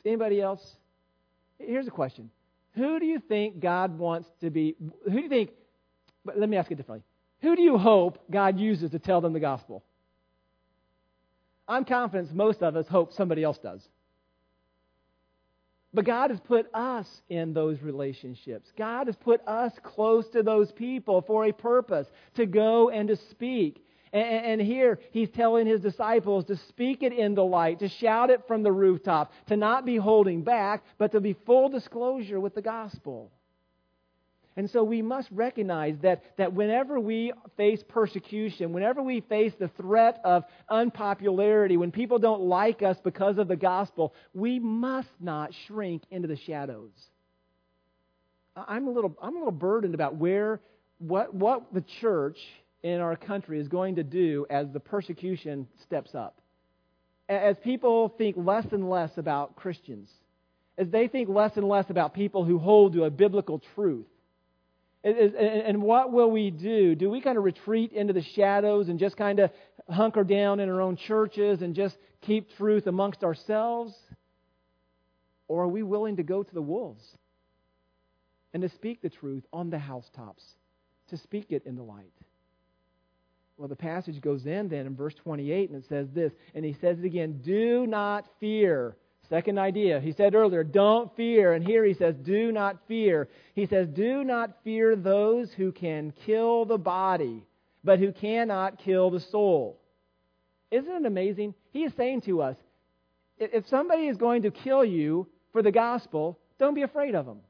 Anybody 0.04 0.40
else? 0.40 0.76
Here's 1.58 1.86
a 1.86 1.92
question 1.92 2.30
Who 2.74 2.98
do 2.98 3.06
you 3.06 3.20
think 3.20 3.60
God 3.60 3.98
wants 3.98 4.28
to 4.40 4.50
be? 4.50 4.76
Who 5.04 5.10
do 5.10 5.20
you 5.20 5.28
think? 5.28 5.50
But 6.24 6.38
let 6.38 6.48
me 6.48 6.56
ask 6.56 6.70
it 6.70 6.74
differently. 6.74 7.04
Who 7.42 7.54
do 7.54 7.62
you 7.62 7.78
hope 7.78 8.18
God 8.30 8.58
uses 8.58 8.90
to 8.90 8.98
tell 8.98 9.20
them 9.20 9.32
the 9.32 9.40
gospel? 9.40 9.84
I'm 11.68 11.84
confident 11.84 12.34
most 12.34 12.62
of 12.62 12.76
us 12.76 12.86
hope 12.88 13.12
somebody 13.12 13.42
else 13.42 13.58
does. 13.58 13.86
But 15.96 16.04
God 16.04 16.28
has 16.28 16.40
put 16.40 16.66
us 16.74 17.06
in 17.30 17.54
those 17.54 17.80
relationships. 17.80 18.70
God 18.76 19.06
has 19.06 19.16
put 19.16 19.40
us 19.48 19.72
close 19.82 20.28
to 20.28 20.42
those 20.42 20.70
people 20.70 21.22
for 21.22 21.46
a 21.46 21.52
purpose 21.52 22.06
to 22.34 22.44
go 22.44 22.90
and 22.90 23.08
to 23.08 23.16
speak. 23.30 23.82
And, 24.12 24.60
here 24.60 25.00
he's 25.10 25.30
telling 25.30 25.66
his 25.66 25.80
disciples 25.80 26.44
to 26.46 26.56
speak 26.68 27.02
it 27.02 27.14
in 27.14 27.34
the 27.34 27.44
light, 27.44 27.78
to 27.78 27.88
shout 27.88 28.28
it 28.28 28.46
from 28.46 28.62
the 28.62 28.70
rooftop, 28.70 29.32
to 29.46 29.56
not 29.56 29.86
be 29.86 29.96
holding 29.96 30.42
back, 30.42 30.84
but 30.98 31.12
to 31.12 31.20
be 31.20 31.32
full 31.46 31.70
disclosure 31.70 32.40
with 32.40 32.54
the 32.54 32.62
gospel. 32.62 33.32
And 34.56 34.70
so 34.70 34.82
we 34.82 35.02
must 35.02 35.28
recognize 35.30 35.96
that, 36.00 36.22
that 36.38 36.54
whenever 36.54 36.98
we 36.98 37.32
face 37.58 37.82
persecution, 37.86 38.72
whenever 38.72 39.02
we 39.02 39.20
face 39.20 39.52
the 39.58 39.68
threat 39.68 40.18
of 40.24 40.44
unpopularity, 40.70 41.76
when 41.76 41.92
people 41.92 42.18
don't 42.18 42.40
like 42.40 42.82
us 42.82 42.96
because 43.04 43.36
of 43.36 43.48
the 43.48 43.56
gospel, 43.56 44.14
we 44.32 44.58
must 44.58 45.10
not 45.20 45.50
shrink 45.66 46.04
into 46.10 46.26
the 46.26 46.38
shadows. 46.38 46.90
I'm 48.56 48.86
a 48.86 48.90
little, 48.90 49.14
I'm 49.20 49.36
a 49.36 49.38
little 49.38 49.52
burdened 49.52 49.94
about 49.94 50.16
where, 50.16 50.60
what, 50.98 51.34
what 51.34 51.74
the 51.74 51.84
church 52.00 52.38
in 52.82 53.00
our 53.00 53.14
country 53.14 53.60
is 53.60 53.68
going 53.68 53.96
to 53.96 54.02
do 54.02 54.46
as 54.48 54.68
the 54.72 54.80
persecution 54.80 55.66
steps 55.82 56.14
up. 56.14 56.40
As 57.28 57.56
people 57.62 58.14
think 58.16 58.36
less 58.38 58.64
and 58.72 58.88
less 58.88 59.10
about 59.18 59.56
Christians, 59.56 60.08
as 60.78 60.88
they 60.88 61.08
think 61.08 61.28
less 61.28 61.52
and 61.56 61.68
less 61.68 61.90
about 61.90 62.14
people 62.14 62.44
who 62.44 62.58
hold 62.58 62.94
to 62.94 63.04
a 63.04 63.10
biblical 63.10 63.60
truth. 63.74 64.06
And 65.06 65.82
what 65.82 66.12
will 66.12 66.30
we 66.32 66.50
do? 66.50 66.96
Do 66.96 67.08
we 67.08 67.20
kind 67.20 67.38
of 67.38 67.44
retreat 67.44 67.92
into 67.92 68.12
the 68.12 68.24
shadows 68.34 68.88
and 68.88 68.98
just 68.98 69.16
kind 69.16 69.38
of 69.38 69.50
hunker 69.88 70.24
down 70.24 70.58
in 70.58 70.68
our 70.68 70.82
own 70.82 70.96
churches 70.96 71.62
and 71.62 71.76
just 71.76 71.96
keep 72.22 72.48
truth 72.56 72.88
amongst 72.88 73.22
ourselves? 73.22 73.94
Or 75.46 75.62
are 75.62 75.68
we 75.68 75.84
willing 75.84 76.16
to 76.16 76.24
go 76.24 76.42
to 76.42 76.54
the 76.54 76.62
wolves 76.62 77.04
and 78.52 78.62
to 78.62 78.68
speak 78.70 79.00
the 79.00 79.08
truth 79.08 79.44
on 79.52 79.70
the 79.70 79.78
housetops, 79.78 80.42
to 81.10 81.16
speak 81.18 81.52
it 81.52 81.64
in 81.66 81.76
the 81.76 81.84
light? 81.84 82.12
Well, 83.58 83.68
the 83.68 83.76
passage 83.76 84.20
goes 84.20 84.44
in 84.44 84.68
then 84.68 84.86
in 84.86 84.96
verse 84.96 85.14
28 85.22 85.70
and 85.70 85.84
it 85.84 85.88
says 85.88 86.08
this, 86.12 86.32
and 86.52 86.64
he 86.64 86.76
says 86.80 86.98
it 86.98 87.04
again 87.04 87.42
do 87.44 87.86
not 87.86 88.26
fear. 88.40 88.96
Second 89.28 89.58
idea. 89.58 90.00
He 90.00 90.12
said 90.12 90.34
earlier, 90.34 90.62
don't 90.62 91.14
fear. 91.16 91.52
And 91.52 91.66
here 91.66 91.84
he 91.84 91.94
says, 91.94 92.14
do 92.16 92.52
not 92.52 92.78
fear. 92.86 93.28
He 93.54 93.66
says, 93.66 93.88
do 93.88 94.22
not 94.24 94.56
fear 94.62 94.94
those 94.94 95.52
who 95.52 95.72
can 95.72 96.12
kill 96.24 96.64
the 96.64 96.78
body, 96.78 97.42
but 97.82 97.98
who 97.98 98.12
cannot 98.12 98.78
kill 98.78 99.10
the 99.10 99.20
soul. 99.20 99.80
Isn't 100.70 100.92
it 100.92 101.06
amazing? 101.06 101.54
He 101.72 101.84
is 101.84 101.92
saying 101.96 102.22
to 102.22 102.42
us, 102.42 102.56
if 103.38 103.68
somebody 103.68 104.06
is 104.06 104.16
going 104.16 104.42
to 104.42 104.50
kill 104.50 104.84
you 104.84 105.26
for 105.52 105.62
the 105.62 105.72
gospel, 105.72 106.38
don't 106.58 106.74
be 106.74 106.82
afraid 106.82 107.14
of 107.14 107.26
them. 107.26 107.40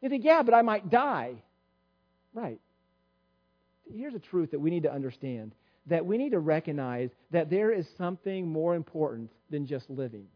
You 0.00 0.08
think, 0.08 0.24
yeah, 0.24 0.42
but 0.42 0.54
I 0.54 0.62
might 0.62 0.90
die. 0.90 1.34
Right. 2.32 2.60
Here's 3.92 4.14
a 4.14 4.18
truth 4.18 4.50
that 4.50 4.60
we 4.60 4.70
need 4.70 4.82
to 4.82 4.92
understand 4.92 5.52
that 5.86 6.04
we 6.04 6.16
need 6.16 6.30
to 6.30 6.38
recognize 6.38 7.10
that 7.30 7.50
there 7.50 7.70
is 7.70 7.86
something 7.98 8.48
more 8.48 8.74
important 8.74 9.30
than 9.50 9.66
just 9.66 9.88
living. 9.90 10.26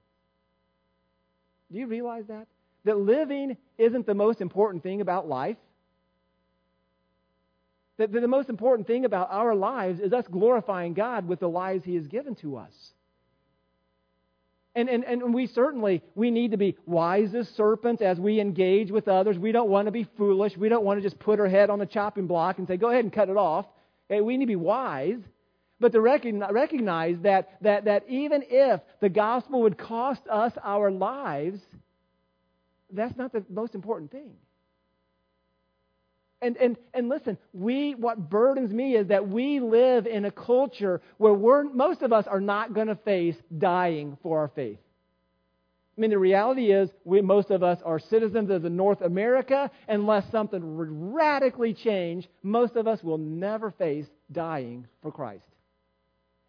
Do 1.72 1.78
you 1.78 1.86
realize 1.86 2.26
that? 2.28 2.46
That 2.84 2.98
living 2.98 3.56
isn't 3.76 4.06
the 4.06 4.14
most 4.14 4.40
important 4.40 4.82
thing 4.82 5.00
about 5.00 5.28
life. 5.28 5.56
That 7.98 8.12
the 8.12 8.28
most 8.28 8.48
important 8.48 8.86
thing 8.86 9.04
about 9.04 9.28
our 9.30 9.54
lives 9.54 10.00
is 10.00 10.12
us 10.12 10.24
glorifying 10.30 10.94
God 10.94 11.26
with 11.26 11.40
the 11.40 11.48
lives 11.48 11.84
He 11.84 11.96
has 11.96 12.06
given 12.06 12.36
to 12.36 12.56
us. 12.56 12.72
And, 14.74 14.88
and, 14.88 15.02
and 15.02 15.34
we 15.34 15.48
certainly 15.48 16.02
we 16.14 16.30
need 16.30 16.52
to 16.52 16.56
be 16.56 16.76
wise 16.86 17.34
as 17.34 17.48
serpents 17.48 18.00
as 18.00 18.20
we 18.20 18.40
engage 18.40 18.92
with 18.92 19.08
others. 19.08 19.36
We 19.36 19.50
don't 19.50 19.68
want 19.68 19.86
to 19.86 19.92
be 19.92 20.06
foolish. 20.16 20.56
We 20.56 20.68
don't 20.68 20.84
want 20.84 20.98
to 20.98 21.02
just 21.02 21.18
put 21.18 21.40
our 21.40 21.48
head 21.48 21.68
on 21.68 21.80
the 21.80 21.86
chopping 21.86 22.28
block 22.28 22.58
and 22.58 22.68
say, 22.68 22.76
go 22.76 22.88
ahead 22.88 23.04
and 23.04 23.12
cut 23.12 23.28
it 23.28 23.36
off. 23.36 23.66
Okay, 24.08 24.20
we 24.20 24.36
need 24.36 24.44
to 24.44 24.48
be 24.48 24.56
wise. 24.56 25.18
But 25.80 25.92
to 25.92 26.00
recognize 26.00 27.16
that, 27.22 27.50
that, 27.62 27.84
that 27.84 28.04
even 28.08 28.42
if 28.48 28.80
the 29.00 29.08
gospel 29.08 29.62
would 29.62 29.78
cost 29.78 30.22
us 30.28 30.52
our 30.62 30.90
lives, 30.90 31.60
that's 32.92 33.16
not 33.16 33.32
the 33.32 33.44
most 33.48 33.74
important 33.74 34.10
thing. 34.10 34.32
And, 36.40 36.56
and, 36.56 36.76
and 36.94 37.08
listen, 37.08 37.36
we, 37.52 37.94
what 37.94 38.30
burdens 38.30 38.72
me 38.72 38.96
is 38.96 39.08
that 39.08 39.28
we 39.28 39.60
live 39.60 40.06
in 40.06 40.24
a 40.24 40.30
culture 40.30 41.00
where 41.16 41.34
we're, 41.34 41.64
most 41.64 42.02
of 42.02 42.12
us 42.12 42.26
are 42.26 42.40
not 42.40 42.74
going 42.74 42.86
to 42.86 42.94
face 42.96 43.36
dying 43.56 44.16
for 44.22 44.38
our 44.38 44.48
faith. 44.48 44.78
I 45.96 46.00
mean, 46.00 46.10
the 46.10 46.18
reality 46.18 46.70
is, 46.70 46.90
we, 47.04 47.20
most 47.22 47.50
of 47.50 47.64
us 47.64 47.80
are 47.84 47.98
citizens 47.98 48.50
of 48.50 48.62
North 48.62 49.00
America. 49.00 49.68
Unless 49.88 50.30
something 50.30 50.62
radically 51.12 51.74
change, 51.74 52.28
most 52.44 52.76
of 52.76 52.86
us 52.86 53.02
will 53.02 53.18
never 53.18 53.72
face 53.72 54.06
dying 54.30 54.86
for 55.02 55.10
Christ. 55.10 55.47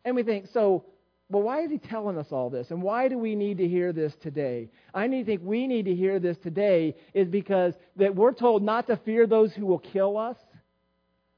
And 0.05 0.15
we 0.15 0.23
think, 0.23 0.47
so, 0.53 0.85
well, 1.29 1.43
why 1.43 1.61
is 1.61 1.69
he 1.69 1.77
telling 1.77 2.17
us 2.17 2.27
all 2.31 2.49
this? 2.49 2.71
And 2.71 2.81
why 2.81 3.07
do 3.07 3.17
we 3.17 3.35
need 3.35 3.59
to 3.59 3.67
hear 3.67 3.93
this 3.93 4.13
today? 4.21 4.69
I 4.93 5.05
need 5.07 5.19
to 5.19 5.25
think 5.25 5.41
we 5.43 5.67
need 5.67 5.85
to 5.85 5.95
hear 5.95 6.19
this 6.19 6.37
today 6.37 6.95
is 7.13 7.27
because 7.27 7.75
that 7.97 8.15
we're 8.15 8.33
told 8.33 8.63
not 8.63 8.87
to 8.87 8.97
fear 8.97 9.27
those 9.27 9.53
who 9.53 9.65
will 9.65 9.79
kill 9.79 10.17
us. 10.17 10.37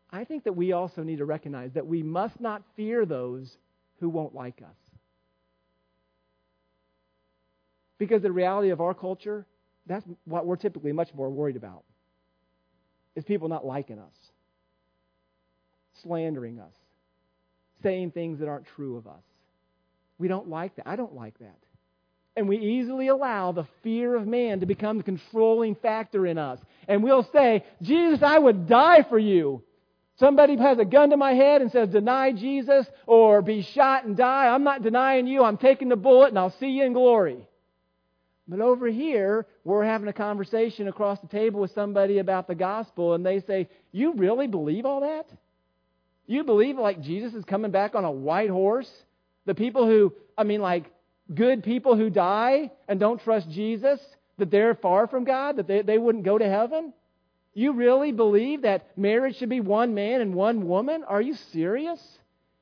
I 0.10 0.24
think 0.24 0.46
that 0.46 0.54
we 0.54 0.72
also 0.72 1.04
need 1.04 1.18
to 1.18 1.26
recognize 1.26 1.72
that 1.74 1.86
we 1.86 2.04
must 2.04 2.40
not 2.40 2.64
fear 2.76 3.06
those 3.06 3.58
who 4.00 4.10
won't 4.10 4.34
like 4.34 4.62
us. 4.62 4.76
Because 7.98 8.22
the 8.22 8.32
reality 8.32 8.70
of 8.70 8.82
our 8.82 8.94
culture, 8.94 9.46
that's 9.86 10.06
what 10.26 10.46
we're 10.46 10.56
typically 10.56 10.92
much 10.92 11.14
more 11.14 11.30
worried 11.30 11.56
about. 11.56 11.84
Is 13.16 13.26
people 13.26 13.50
not 13.50 13.66
liking 13.66 14.00
us, 14.00 14.16
slandering 16.02 16.60
us, 16.60 16.74
saying 17.82 18.12
things 18.12 18.40
that 18.40 18.48
aren't 18.48 18.68
true 18.76 18.98
of 18.98 19.08
us. 19.08 19.24
We 20.18 20.28
don't 20.28 20.50
like 20.50 20.76
that. 20.76 20.88
I 20.88 20.96
don't 20.96 21.16
like 21.16 21.38
that. 21.40 21.58
And 22.36 22.48
we 22.48 22.58
easily 22.58 23.08
allow 23.08 23.52
the 23.52 23.68
fear 23.84 24.16
of 24.16 24.26
man 24.26 24.62
to 24.62 24.66
become 24.66 24.98
the 24.98 25.04
controlling 25.04 25.76
factor 25.76 26.26
in 26.26 26.38
us. 26.38 26.60
And 26.88 27.04
we'll 27.04 27.28
say, 27.34 27.66
Jesus, 27.82 28.24
I 28.24 28.40
would 28.40 28.68
die 28.68 29.04
for 29.10 29.20
you. 29.20 29.64
Somebody 30.18 30.56
has 30.58 30.78
a 30.78 30.86
gun 30.86 31.10
to 31.10 31.18
my 31.18 31.34
head 31.34 31.62
and 31.62 31.72
says, 31.72 31.90
deny 31.90 32.32
Jesus 32.32 32.86
or 33.08 33.42
be 33.42 33.64
shot 33.64 34.06
and 34.06 34.16
die. 34.16 34.48
I'm 34.48 34.64
not 34.64 34.84
denying 34.84 35.28
you. 35.28 35.44
I'm 35.44 35.58
taking 35.58 35.90
the 35.90 35.96
bullet 35.96 36.30
and 36.30 36.40
I'll 36.40 36.56
see 36.60 36.70
you 36.70 36.86
in 36.86 36.94
glory. 36.94 37.48
But 38.48 38.60
over 38.60 38.88
here, 38.88 39.48
we're 39.64 39.86
having 39.86 40.10
a 40.10 40.14
conversation 40.14 40.88
across 40.88 41.20
the 41.20 41.28
table 41.28 41.62
with 41.62 41.72
somebody 41.72 42.18
about 42.20 42.48
the 42.48 42.56
gospel, 42.56 43.14
and 43.14 43.26
they 43.26 43.40
say, 43.40 43.70
You 43.94 44.14
really 44.14 44.48
believe 44.48 44.86
all 44.86 45.02
that? 45.02 45.26
You 46.32 46.46
believe 46.46 46.78
like 46.78 47.02
Jesus 47.02 47.34
is 47.34 47.44
coming 47.44 47.72
back 47.72 47.94
on 47.94 48.06
a 48.06 48.12
white 48.12 48.50
horse? 48.50 48.90
The 49.46 49.54
people 49.54 49.86
who, 49.86 50.14
I 50.38 50.46
mean, 50.46 50.62
like 50.62 50.86
good 51.36 51.62
people 51.62 51.98
who 51.98 52.10
die 52.10 52.72
and 52.88 53.02
don't 53.02 53.22
trust 53.22 53.50
Jesus, 53.50 54.00
that 54.38 54.50
they're 54.50 54.76
far 54.76 55.08
from 55.08 55.26
God, 55.26 55.58
that 55.58 55.68
they, 55.68 55.82
they 55.82 55.98
wouldn't 55.98 56.24
go 56.24 56.38
to 56.38 56.48
heaven? 56.48 56.94
You 57.54 57.74
really 57.74 58.14
believe 58.14 58.62
that 58.62 58.98
marriage 58.98 59.40
should 59.40 59.50
be 59.50 59.60
one 59.60 59.94
man 59.94 60.22
and 60.22 60.34
one 60.34 60.70
woman? 60.70 61.04
Are 61.04 61.22
you 61.22 61.36
serious? 61.52 62.00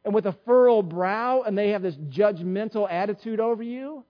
And 0.03 0.15
with 0.15 0.25
a 0.25 0.35
furrowed 0.45 0.89
brow, 0.89 1.43
and 1.43 1.55
they 1.55 1.69
have 1.69 1.83
this 1.83 1.95
judgmental 1.95 2.91
attitude 2.91 3.39
over 3.39 3.61
you? 3.61 4.03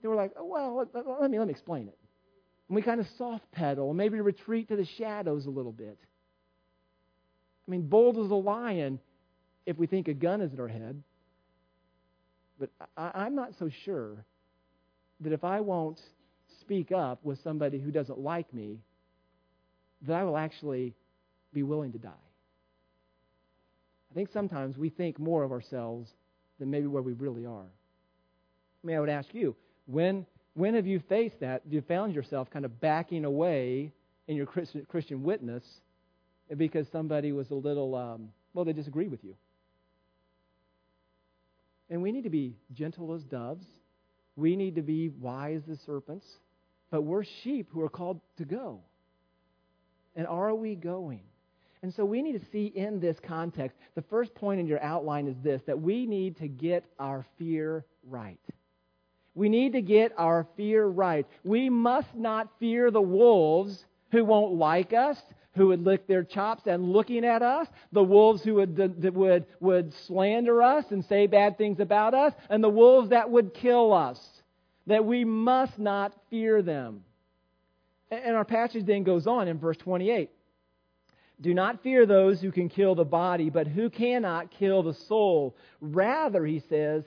They 0.00 0.06
were 0.06 0.14
like, 0.14 0.34
oh, 0.38 0.46
well, 0.46 0.76
let, 0.76 0.94
let, 1.20 1.28
me, 1.28 1.40
let 1.40 1.48
me 1.48 1.50
explain 1.50 1.88
it. 1.88 1.98
And 2.68 2.76
we 2.76 2.82
kind 2.82 3.00
of 3.00 3.08
soft 3.18 3.50
pedal 3.50 3.92
maybe 3.94 4.20
retreat 4.20 4.68
to 4.68 4.76
the 4.76 4.86
shadows 4.96 5.46
a 5.46 5.50
little 5.50 5.72
bit. 5.72 5.98
I 7.70 7.72
mean, 7.72 7.82
bold 7.82 8.18
as 8.18 8.32
a 8.32 8.34
lion 8.34 8.98
if 9.64 9.78
we 9.78 9.86
think 9.86 10.08
a 10.08 10.14
gun 10.14 10.40
is 10.40 10.52
at 10.52 10.58
our 10.58 10.66
head. 10.66 11.00
But 12.58 12.70
I, 12.96 13.26
am 13.26 13.36
not 13.36 13.52
so 13.60 13.70
sure 13.84 14.24
that 15.20 15.32
if 15.32 15.44
I 15.44 15.60
won't 15.60 16.00
speak 16.60 16.90
up 16.90 17.24
with 17.24 17.40
somebody 17.44 17.78
who 17.78 17.92
doesn't 17.92 18.18
like 18.18 18.52
me, 18.52 18.80
that 20.02 20.16
I 20.16 20.24
will 20.24 20.36
actually 20.36 20.94
be 21.52 21.62
willing 21.62 21.92
to 21.92 21.98
die. 21.98 22.10
I 24.10 24.14
think 24.16 24.30
sometimes 24.32 24.76
we 24.76 24.88
think 24.88 25.20
more 25.20 25.44
of 25.44 25.52
ourselves 25.52 26.10
than 26.58 26.72
maybe 26.72 26.88
where 26.88 27.02
we 27.02 27.12
really 27.12 27.46
are. 27.46 27.70
I 28.82 28.86
mean, 28.86 28.96
I 28.96 29.00
would 29.00 29.08
ask 29.08 29.32
you, 29.32 29.54
when, 29.86 30.26
when 30.54 30.74
have 30.74 30.88
you 30.88 30.98
faced 31.08 31.38
that? 31.38 31.62
Have 31.62 31.72
you 31.72 31.82
found 31.82 32.16
yourself 32.16 32.50
kind 32.50 32.64
of 32.64 32.80
backing 32.80 33.24
away 33.24 33.92
in 34.26 34.34
your 34.34 34.46
Christian, 34.46 34.84
Christian 34.88 35.22
witness 35.22 35.62
because 36.56 36.86
somebody 36.90 37.32
was 37.32 37.50
a 37.50 37.54
little, 37.54 37.94
um, 37.94 38.30
well, 38.54 38.64
they 38.64 38.72
disagree 38.72 39.08
with 39.08 39.22
you. 39.24 39.34
And 41.88 42.02
we 42.02 42.12
need 42.12 42.24
to 42.24 42.30
be 42.30 42.56
gentle 42.72 43.12
as 43.14 43.22
doves. 43.24 43.64
We 44.36 44.56
need 44.56 44.76
to 44.76 44.82
be 44.82 45.08
wise 45.08 45.62
as 45.70 45.80
serpents. 45.80 46.26
But 46.90 47.02
we're 47.02 47.24
sheep 47.42 47.68
who 47.72 47.82
are 47.82 47.88
called 47.88 48.20
to 48.38 48.44
go. 48.44 48.80
And 50.16 50.26
are 50.26 50.54
we 50.54 50.74
going? 50.74 51.22
And 51.82 51.94
so 51.94 52.04
we 52.04 52.20
need 52.20 52.38
to 52.38 52.46
see 52.52 52.66
in 52.66 53.00
this 53.00 53.16
context, 53.20 53.76
the 53.94 54.02
first 54.02 54.34
point 54.34 54.60
in 54.60 54.66
your 54.66 54.82
outline 54.82 55.26
is 55.28 55.36
this 55.42 55.62
that 55.66 55.80
we 55.80 56.06
need 56.06 56.36
to 56.38 56.48
get 56.48 56.84
our 56.98 57.24
fear 57.38 57.84
right. 58.08 58.38
We 59.34 59.48
need 59.48 59.72
to 59.72 59.82
get 59.82 60.12
our 60.18 60.46
fear 60.56 60.84
right. 60.86 61.26
We 61.44 61.70
must 61.70 62.14
not 62.14 62.48
fear 62.58 62.90
the 62.90 63.00
wolves 63.00 63.84
who 64.10 64.24
won't 64.24 64.54
like 64.54 64.92
us, 64.92 65.16
who 65.60 65.66
would 65.66 65.84
lick 65.84 66.06
their 66.06 66.24
chops 66.24 66.62
and 66.64 66.90
looking 66.90 67.22
at 67.22 67.42
us, 67.42 67.68
the 67.92 68.02
wolves 68.02 68.42
who 68.42 68.54
would, 68.54 69.14
would, 69.14 69.44
would 69.60 69.92
slander 70.06 70.62
us 70.62 70.86
and 70.88 71.04
say 71.04 71.26
bad 71.26 71.58
things 71.58 71.80
about 71.80 72.14
us, 72.14 72.32
and 72.48 72.64
the 72.64 72.70
wolves 72.70 73.10
that 73.10 73.28
would 73.28 73.52
kill 73.52 73.92
us. 73.92 74.18
That 74.86 75.04
we 75.04 75.26
must 75.26 75.78
not 75.78 76.14
fear 76.30 76.62
them. 76.62 77.04
And 78.10 78.34
our 78.34 78.46
passage 78.46 78.86
then 78.86 79.02
goes 79.02 79.26
on 79.26 79.48
in 79.48 79.58
verse 79.58 79.76
28. 79.76 80.30
Do 81.42 81.52
not 81.52 81.82
fear 81.82 82.06
those 82.06 82.40
who 82.40 82.52
can 82.52 82.70
kill 82.70 82.94
the 82.94 83.04
body, 83.04 83.50
but 83.50 83.66
who 83.66 83.90
cannot 83.90 84.52
kill 84.52 84.82
the 84.82 84.94
soul. 84.94 85.54
Rather, 85.82 86.46
he 86.46 86.62
says, 86.70 87.04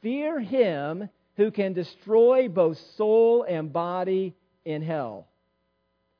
fear 0.00 0.38
him 0.38 1.08
who 1.36 1.50
can 1.50 1.72
destroy 1.72 2.46
both 2.46 2.78
soul 2.96 3.42
and 3.42 3.72
body 3.72 4.36
in 4.64 4.82
hell. 4.82 5.26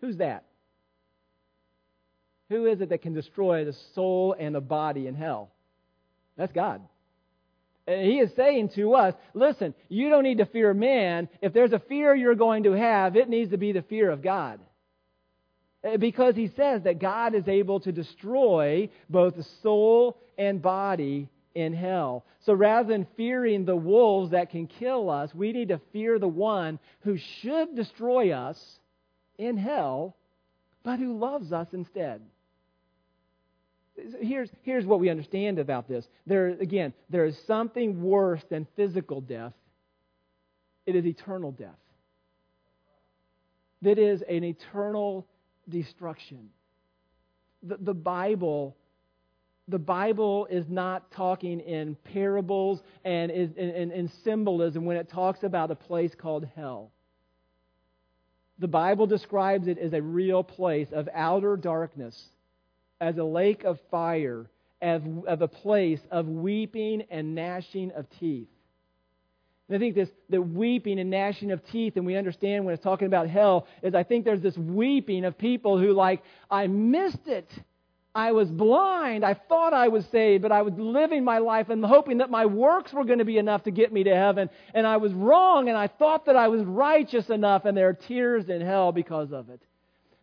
Who's 0.01 0.17
that? 0.17 0.46
Who 2.49 2.67
is 2.67 2.81
it 2.81 2.91
that 2.91 3.03
can 3.03 3.15
destroy 3.15 3.65
the 3.65 3.77
soul 3.95 4.35
and 4.39 4.55
the 4.55 4.61
body 4.61 5.07
in 5.07 5.15
hell? 5.15 5.51
That's 6.37 6.53
God. 6.53 6.83
And 7.87 8.05
he 8.05 8.19
is 8.19 8.31
saying 8.35 8.71
to 8.71 8.95
us, 8.95 9.15
listen, 9.35 9.75
you 9.89 10.09
don't 10.11 10.25
need 10.25 10.39
to 10.39 10.47
fear 10.47 10.75
man. 10.75 11.29
If 11.41 11.53
there's 11.53 11.73
a 11.73 11.79
fear 11.79 12.15
you're 12.15 12.35
going 12.35 12.65
to 12.65 12.73
have, 12.73 13.17
it 13.17 13.29
needs 13.29 13.53
to 13.53 13.59
be 13.59 13.73
the 13.73 13.83
fear 13.83 14.11
of 14.11 14.23
God. 14.23 14.61
Uh, 15.85 15.97
because 15.97 16.35
he 16.35 16.51
says 16.57 16.83
that 16.83 17.01
God 17.01 17.35
is 17.35 17.47
able 17.47 17.81
to 17.81 17.93
destroy 17.93 18.89
both 19.09 19.37
the 19.37 19.47
soul 19.63 20.19
and 20.37 20.61
body 20.61 21.29
in 21.55 21.73
hell. 21.73 22.25
So 22.45 22.53
rather 22.55 22.89
than 22.89 23.07
fearing 23.17 23.65
the 23.65 23.77
wolves 23.77 24.33
that 24.33 24.51
can 24.51 24.67
kill 24.67 25.09
us, 25.09 25.35
we 25.35 25.53
need 25.53 25.69
to 25.69 25.81
fear 25.93 26.19
the 26.19 26.29
one 26.29 26.79
who 27.01 27.17
should 27.41 27.77
destroy 27.77 28.33
us 28.33 28.59
in 29.39 29.57
hell, 29.57 30.17
but 30.83 30.99
who 30.99 31.19
loves 31.19 31.53
us 31.53 31.69
instead. 31.73 32.21
Here's, 34.21 34.51
here's 34.63 34.85
what 34.85 35.01
we 35.01 35.09
understand 35.09 35.59
about 35.59 35.89
this. 35.89 36.07
There, 36.27 36.49
again, 36.49 36.93
there 37.09 37.25
is 37.25 37.37
something 37.47 38.03
worse 38.03 38.43
than 38.51 38.67
physical 38.77 39.21
death. 39.21 39.55
It 40.85 40.95
is 40.95 41.07
eternal 41.07 41.53
death. 41.53 41.71
That 43.83 43.99
is 43.99 44.23
an 44.23 44.45
eternal 44.45 45.27
destruction. 45.69 46.51
The, 47.63 47.77
the 47.79 47.95
Bible 47.95 48.77
the 49.69 49.79
Bible 49.79 50.47
is 50.49 50.69
not 50.69 51.11
talking 51.11 51.59
in 51.59 51.97
parables 52.13 52.83
and 53.05 53.33
in, 53.33 53.53
in, 53.57 53.91
in, 53.91 54.09
symbolism 54.23 54.85
when 54.85 54.97
it 54.97 55.09
talks 55.09 55.43
about 55.43 55.73
a 55.73 55.75
place 55.75 56.15
called 56.15 56.47
hell. 56.55 56.93
The 58.61 58.69
Bible 58.69 59.07
describes 59.07 59.67
it 59.67 59.79
as 59.79 59.93
a 59.93 60.01
real 60.01 60.45
place 60.45 60.89
of 60.93 61.09
outer 61.13 61.57
darkness, 61.57 62.17
as 63.01 63.19
a 63.19 63.25
lake 63.25 63.65
of 63.65 63.79
fire, 63.91 64.47
of, 64.83 65.03
of 65.27 65.43
a 65.43 65.49
place 65.49 66.01
of 66.11 66.27
weeping 66.27 67.05
and 67.11 67.35
gnashing 67.35 67.91
of 67.93 68.07
teeth. 68.19 68.49
And 69.69 69.77
I 69.77 69.79
think 69.81 69.95
this, 69.95 70.09
the 70.31 70.41
weeping 70.41 71.01
and 71.01 71.11
gnashing 71.11 71.51
of 71.51 71.65
teeth, 71.67 71.97
and 71.97 72.07
we 72.07 72.17
understand 72.17 72.65
when 72.65 72.75
it's 72.75 72.85
talking 72.85 73.07
about 73.07 73.29
hell, 73.29 73.67
is 73.83 73.95
I 73.95 74.05
think 74.05 74.25
there's 74.25 74.41
this 74.41 74.57
weeping 74.57 75.25
of 75.25 75.37
people 75.37 75.79
who, 75.79 75.93
like, 75.93 76.23
I 76.51 76.69
missed 76.69 77.27
it. 77.27 77.51
I 78.15 78.33
was 78.33 78.49
blind. 78.49 79.25
I 79.25 79.35
thought 79.35 79.75
I 79.75 79.89
was 79.89 80.07
saved, 80.07 80.43
but 80.43 80.53
I 80.53 80.63
was 80.63 80.73
living 80.79 81.25
my 81.25 81.39
life 81.39 81.69
and 81.69 81.85
hoping 81.85 82.19
that 82.19 82.31
my 82.31 82.47
works 82.47 82.93
were 82.93 83.05
going 83.05 83.19
to 83.19 83.27
be 83.27 83.39
enough 83.39 83.65
to 83.65 83.71
get 83.71 83.93
me 83.93 84.05
to 84.05 84.15
heaven. 84.15 84.49
And 84.73 84.87
I 84.87 84.97
was 84.99 85.13
wrong, 85.13 85.69
and 85.69 85.77
I 85.77 85.89
thought 85.89 86.27
that 86.27 86.37
I 86.37 86.49
was 86.49 86.63
righteous 86.63 87.29
enough, 87.29 87.65
and 87.65 87.77
there 87.77 87.89
are 87.89 87.93
tears 87.93 88.49
in 88.49 88.61
hell 88.61 88.93
because 88.93 89.33
of 89.33 89.51
it. 89.51 89.61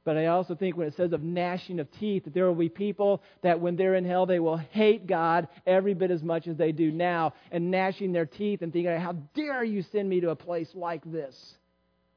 But 0.06 0.18
I 0.18 0.28
also 0.28 0.54
think 0.54 0.76
when 0.76 0.88
it 0.88 0.96
says 0.96 1.14
of 1.14 1.24
gnashing 1.24 1.80
of 1.80 1.90
teeth, 1.92 2.26
that 2.26 2.34
there 2.34 2.46
will 2.46 2.56
be 2.56 2.70
people 2.70 3.24
that 3.42 3.62
when 3.62 3.78
they're 3.78 3.96
in 3.96 4.04
hell, 4.04 4.26
they 4.26 4.40
will 4.40 4.58
hate 4.58 5.08
God 5.08 5.48
every 5.66 5.94
bit 5.94 6.12
as 6.12 6.22
much 6.22 6.48
as 6.48 6.58
they 6.58 6.74
do 6.74 6.92
now, 6.92 7.34
and 7.52 7.72
gnashing 7.72 8.12
their 8.12 8.26
teeth 8.26 8.62
and 8.62 8.74
thinking, 8.74 8.94
How 9.00 9.14
dare 9.34 9.64
you 9.64 9.82
send 9.92 10.10
me 10.10 10.20
to 10.22 10.32
a 10.32 10.36
place 10.36 10.70
like 10.74 11.10
this? 11.10 11.36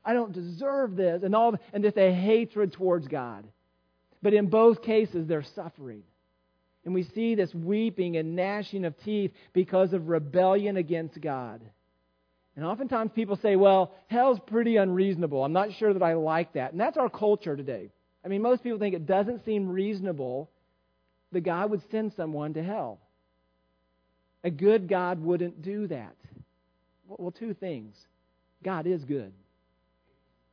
I 0.04 0.12
don't 0.14 0.32
deserve 0.32 0.96
this. 0.96 1.22
And 1.22 1.34
all 1.34 1.56
and 1.72 1.84
just 1.84 1.96
a 1.96 2.12
hatred 2.12 2.72
towards 2.72 3.06
God. 3.08 3.44
But 4.22 4.34
in 4.34 4.48
both 4.48 4.82
cases, 4.82 5.26
they're 5.26 5.44
suffering. 5.54 6.02
And 6.84 6.94
we 6.94 7.02
see 7.02 7.34
this 7.34 7.52
weeping 7.54 8.16
and 8.16 8.36
gnashing 8.36 8.84
of 8.84 8.96
teeth 8.98 9.32
because 9.52 9.92
of 9.92 10.08
rebellion 10.08 10.76
against 10.76 11.20
God. 11.20 11.60
And 12.56 12.64
oftentimes 12.64 13.12
people 13.14 13.36
say, 13.36 13.56
well, 13.56 13.94
hell's 14.08 14.40
pretty 14.46 14.76
unreasonable. 14.76 15.44
I'm 15.44 15.52
not 15.52 15.72
sure 15.78 15.92
that 15.92 16.02
I 16.02 16.14
like 16.14 16.54
that. 16.54 16.72
And 16.72 16.80
that's 16.80 16.96
our 16.96 17.10
culture 17.10 17.56
today. 17.56 17.90
I 18.24 18.28
mean, 18.28 18.42
most 18.42 18.62
people 18.62 18.78
think 18.78 18.94
it 18.94 19.06
doesn't 19.06 19.44
seem 19.44 19.68
reasonable 19.68 20.50
that 21.32 21.42
God 21.42 21.70
would 21.70 21.82
send 21.90 22.14
someone 22.14 22.54
to 22.54 22.62
hell. 22.62 22.98
A 24.42 24.50
good 24.50 24.88
God 24.88 25.20
wouldn't 25.20 25.60
do 25.62 25.86
that. 25.88 26.16
Well, 27.08 27.30
two 27.30 27.54
things 27.54 27.94
God 28.62 28.86
is 28.86 29.04
good. 29.04 29.32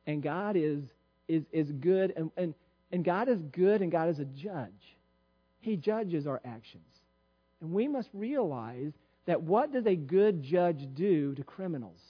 And 0.06 0.22
God 0.22 0.56
is, 0.56 0.84
is, 1.26 1.44
is 1.52 1.70
good. 1.72 2.12
And, 2.16 2.30
and 2.36 2.54
and 2.94 3.04
God 3.04 3.28
is 3.28 3.40
good 3.50 3.82
and 3.82 3.90
God 3.90 4.08
is 4.08 4.20
a 4.20 4.24
judge. 4.24 4.96
He 5.58 5.76
judges 5.76 6.28
our 6.28 6.40
actions. 6.44 6.86
And 7.60 7.72
we 7.72 7.88
must 7.88 8.08
realize 8.12 8.92
that 9.26 9.42
what 9.42 9.72
does 9.72 9.86
a 9.86 9.96
good 9.96 10.42
judge 10.42 10.86
do 10.94 11.34
to 11.34 11.42
criminals? 11.42 12.00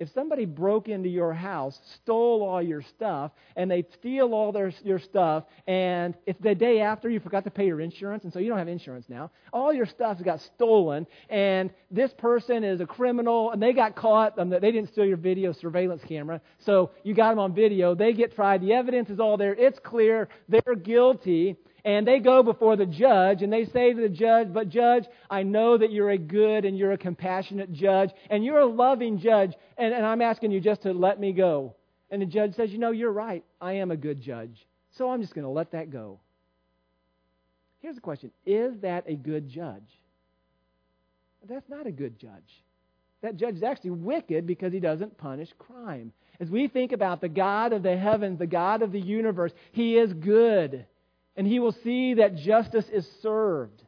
If 0.00 0.12
somebody 0.12 0.44
broke 0.44 0.88
into 0.88 1.08
your 1.08 1.32
house, 1.32 1.76
stole 1.96 2.42
all 2.42 2.62
your 2.62 2.82
stuff, 2.82 3.32
and 3.56 3.68
they 3.68 3.84
steal 3.94 4.32
all 4.32 4.52
their, 4.52 4.72
your 4.84 5.00
stuff, 5.00 5.44
and 5.66 6.14
it's 6.24 6.40
the 6.40 6.54
day 6.54 6.80
after 6.80 7.10
you 7.10 7.18
forgot 7.18 7.42
to 7.44 7.50
pay 7.50 7.66
your 7.66 7.80
insurance, 7.80 8.22
and 8.22 8.32
so 8.32 8.38
you 8.38 8.48
don't 8.48 8.58
have 8.58 8.68
insurance 8.68 9.06
now, 9.08 9.32
all 9.52 9.72
your 9.72 9.86
stuff 9.86 10.22
got 10.22 10.40
stolen, 10.54 11.04
and 11.28 11.70
this 11.90 12.12
person 12.16 12.62
is 12.62 12.80
a 12.80 12.86
criminal, 12.86 13.50
and 13.50 13.60
they 13.60 13.72
got 13.72 13.96
caught, 13.96 14.38
um, 14.38 14.50
they 14.50 14.60
didn't 14.60 14.86
steal 14.92 15.04
your 15.04 15.16
video 15.16 15.52
surveillance 15.52 16.02
camera, 16.06 16.40
so 16.60 16.92
you 17.02 17.12
got 17.12 17.30
them 17.30 17.40
on 17.40 17.52
video, 17.52 17.96
they 17.96 18.12
get 18.12 18.32
tried, 18.32 18.60
the 18.60 18.72
evidence 18.72 19.10
is 19.10 19.18
all 19.18 19.36
there, 19.36 19.54
it's 19.54 19.80
clear, 19.80 20.28
they're 20.48 20.76
guilty, 20.76 21.56
and 21.88 22.06
they 22.06 22.18
go 22.18 22.42
before 22.42 22.76
the 22.76 22.84
judge 22.84 23.40
and 23.40 23.50
they 23.50 23.64
say 23.64 23.94
to 23.94 24.02
the 24.02 24.10
judge, 24.10 24.52
But 24.52 24.68
judge, 24.68 25.06
I 25.30 25.42
know 25.42 25.78
that 25.78 25.90
you're 25.90 26.10
a 26.10 26.18
good 26.18 26.66
and 26.66 26.76
you're 26.76 26.92
a 26.92 26.98
compassionate 26.98 27.72
judge 27.72 28.10
and 28.28 28.44
you're 28.44 28.58
a 28.58 28.66
loving 28.66 29.18
judge, 29.18 29.54
and, 29.78 29.94
and 29.94 30.04
I'm 30.04 30.20
asking 30.20 30.50
you 30.50 30.60
just 30.60 30.82
to 30.82 30.92
let 30.92 31.18
me 31.18 31.32
go. 31.32 31.76
And 32.10 32.20
the 32.20 32.26
judge 32.26 32.56
says, 32.56 32.70
You 32.70 32.76
know, 32.76 32.90
you're 32.90 33.10
right. 33.10 33.42
I 33.58 33.72
am 33.74 33.90
a 33.90 33.96
good 33.96 34.20
judge. 34.20 34.66
So 34.98 35.10
I'm 35.10 35.22
just 35.22 35.32
going 35.32 35.46
to 35.46 35.50
let 35.50 35.72
that 35.72 35.90
go. 35.90 36.20
Here's 37.80 37.94
the 37.94 38.02
question 38.02 38.32
Is 38.44 38.74
that 38.82 39.04
a 39.06 39.14
good 39.14 39.48
judge? 39.48 39.98
That's 41.48 41.70
not 41.70 41.86
a 41.86 41.90
good 41.90 42.18
judge. 42.18 42.64
That 43.22 43.36
judge 43.36 43.54
is 43.54 43.62
actually 43.62 43.92
wicked 43.92 44.46
because 44.46 44.74
he 44.74 44.80
doesn't 44.80 45.16
punish 45.16 45.48
crime. 45.58 46.12
As 46.38 46.50
we 46.50 46.68
think 46.68 46.92
about 46.92 47.22
the 47.22 47.30
God 47.30 47.72
of 47.72 47.82
the 47.82 47.96
heavens, 47.96 48.38
the 48.38 48.46
God 48.46 48.82
of 48.82 48.92
the 48.92 49.00
universe, 49.00 49.52
he 49.72 49.96
is 49.96 50.12
good 50.12 50.84
and 51.38 51.46
he 51.46 51.60
will 51.60 51.74
see 51.84 52.14
that 52.14 52.36
justice 52.36 52.84
is 52.92 53.08
served. 53.22 53.82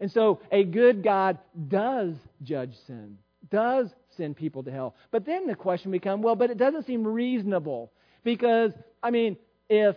And 0.00 0.10
so 0.10 0.40
a 0.50 0.64
good 0.64 1.04
God 1.04 1.38
does 1.68 2.16
judge 2.42 2.74
sin, 2.88 3.16
does 3.48 3.88
send 4.16 4.36
people 4.36 4.64
to 4.64 4.72
hell. 4.72 4.96
But 5.12 5.24
then 5.24 5.46
the 5.46 5.54
question 5.54 5.92
becomes 5.92 6.24
well, 6.24 6.34
but 6.34 6.50
it 6.50 6.58
doesn't 6.58 6.86
seem 6.86 7.06
reasonable. 7.06 7.92
Because, 8.24 8.72
I 9.02 9.12
mean, 9.12 9.36
if 9.68 9.94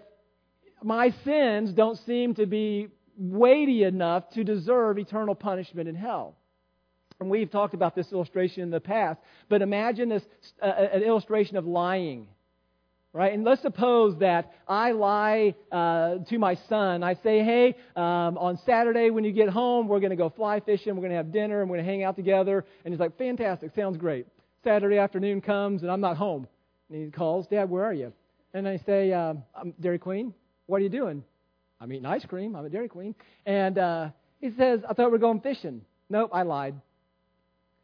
my 0.83 1.13
sins 1.25 1.71
don't 1.71 1.97
seem 2.05 2.35
to 2.35 2.45
be 2.45 2.89
weighty 3.17 3.83
enough 3.83 4.29
to 4.35 4.43
deserve 4.43 4.99
eternal 4.99 5.33
punishment 5.33 5.89
in 5.89 5.95
hell. 5.95 6.35
And 7.19 7.27
we've 7.31 7.49
talked 7.49 7.73
about 7.73 7.95
this 7.95 8.11
illustration 8.11 8.61
in 8.61 8.69
the 8.69 8.79
past, 8.79 9.19
but 9.49 9.63
imagine 9.63 10.09
this 10.09 10.23
uh, 10.61 10.67
an 10.67 11.01
illustration 11.01 11.57
of 11.57 11.65
lying. 11.65 12.27
Right? 13.17 13.33
And 13.33 13.43
let's 13.43 13.63
suppose 13.63 14.19
that 14.19 14.53
I 14.67 14.91
lie 14.91 15.55
uh, 15.71 16.19
to 16.29 16.37
my 16.37 16.53
son. 16.69 17.01
I 17.01 17.15
say, 17.15 17.43
hey, 17.43 17.75
um, 17.95 18.37
on 18.37 18.59
Saturday 18.63 19.09
when 19.09 19.23
you 19.23 19.31
get 19.31 19.49
home, 19.49 19.87
we're 19.87 19.99
going 19.99 20.11
to 20.11 20.15
go 20.15 20.29
fly 20.29 20.59
fishing. 20.59 20.93
We're 20.93 21.01
going 21.01 21.09
to 21.09 21.17
have 21.17 21.31
dinner 21.31 21.61
and 21.61 21.67
we're 21.67 21.77
going 21.77 21.85
to 21.87 21.91
hang 21.91 22.03
out 22.03 22.15
together. 22.15 22.63
And 22.85 22.93
he's 22.93 22.99
like, 22.99 23.17
fantastic, 23.17 23.71
sounds 23.75 23.97
great. 23.97 24.27
Saturday 24.63 24.99
afternoon 24.99 25.41
comes 25.41 25.81
and 25.81 25.89
I'm 25.89 25.99
not 25.99 26.15
home. 26.15 26.47
And 26.91 27.05
he 27.05 27.09
calls, 27.09 27.47
Dad, 27.47 27.71
where 27.71 27.83
are 27.83 27.93
you? 27.93 28.13
And 28.53 28.67
I 28.67 28.77
say, 28.85 29.11
um, 29.13 29.41
I'm 29.55 29.73
Dairy 29.81 29.97
Queen. 29.97 30.31
What 30.67 30.77
are 30.77 30.83
you 30.83 30.89
doing? 30.89 31.23
I'm 31.81 31.91
eating 31.91 32.05
ice 32.05 32.23
cream. 32.23 32.55
I'm 32.55 32.67
at 32.67 32.71
Dairy 32.71 32.87
Queen. 32.87 33.15
And 33.47 33.79
uh, 33.79 34.09
he 34.39 34.51
says, 34.59 34.81
I 34.87 34.93
thought 34.93 35.07
we 35.07 35.13
were 35.13 35.17
going 35.17 35.41
fishing. 35.41 35.81
Nope, 36.07 36.29
I 36.33 36.43
lied. 36.43 36.75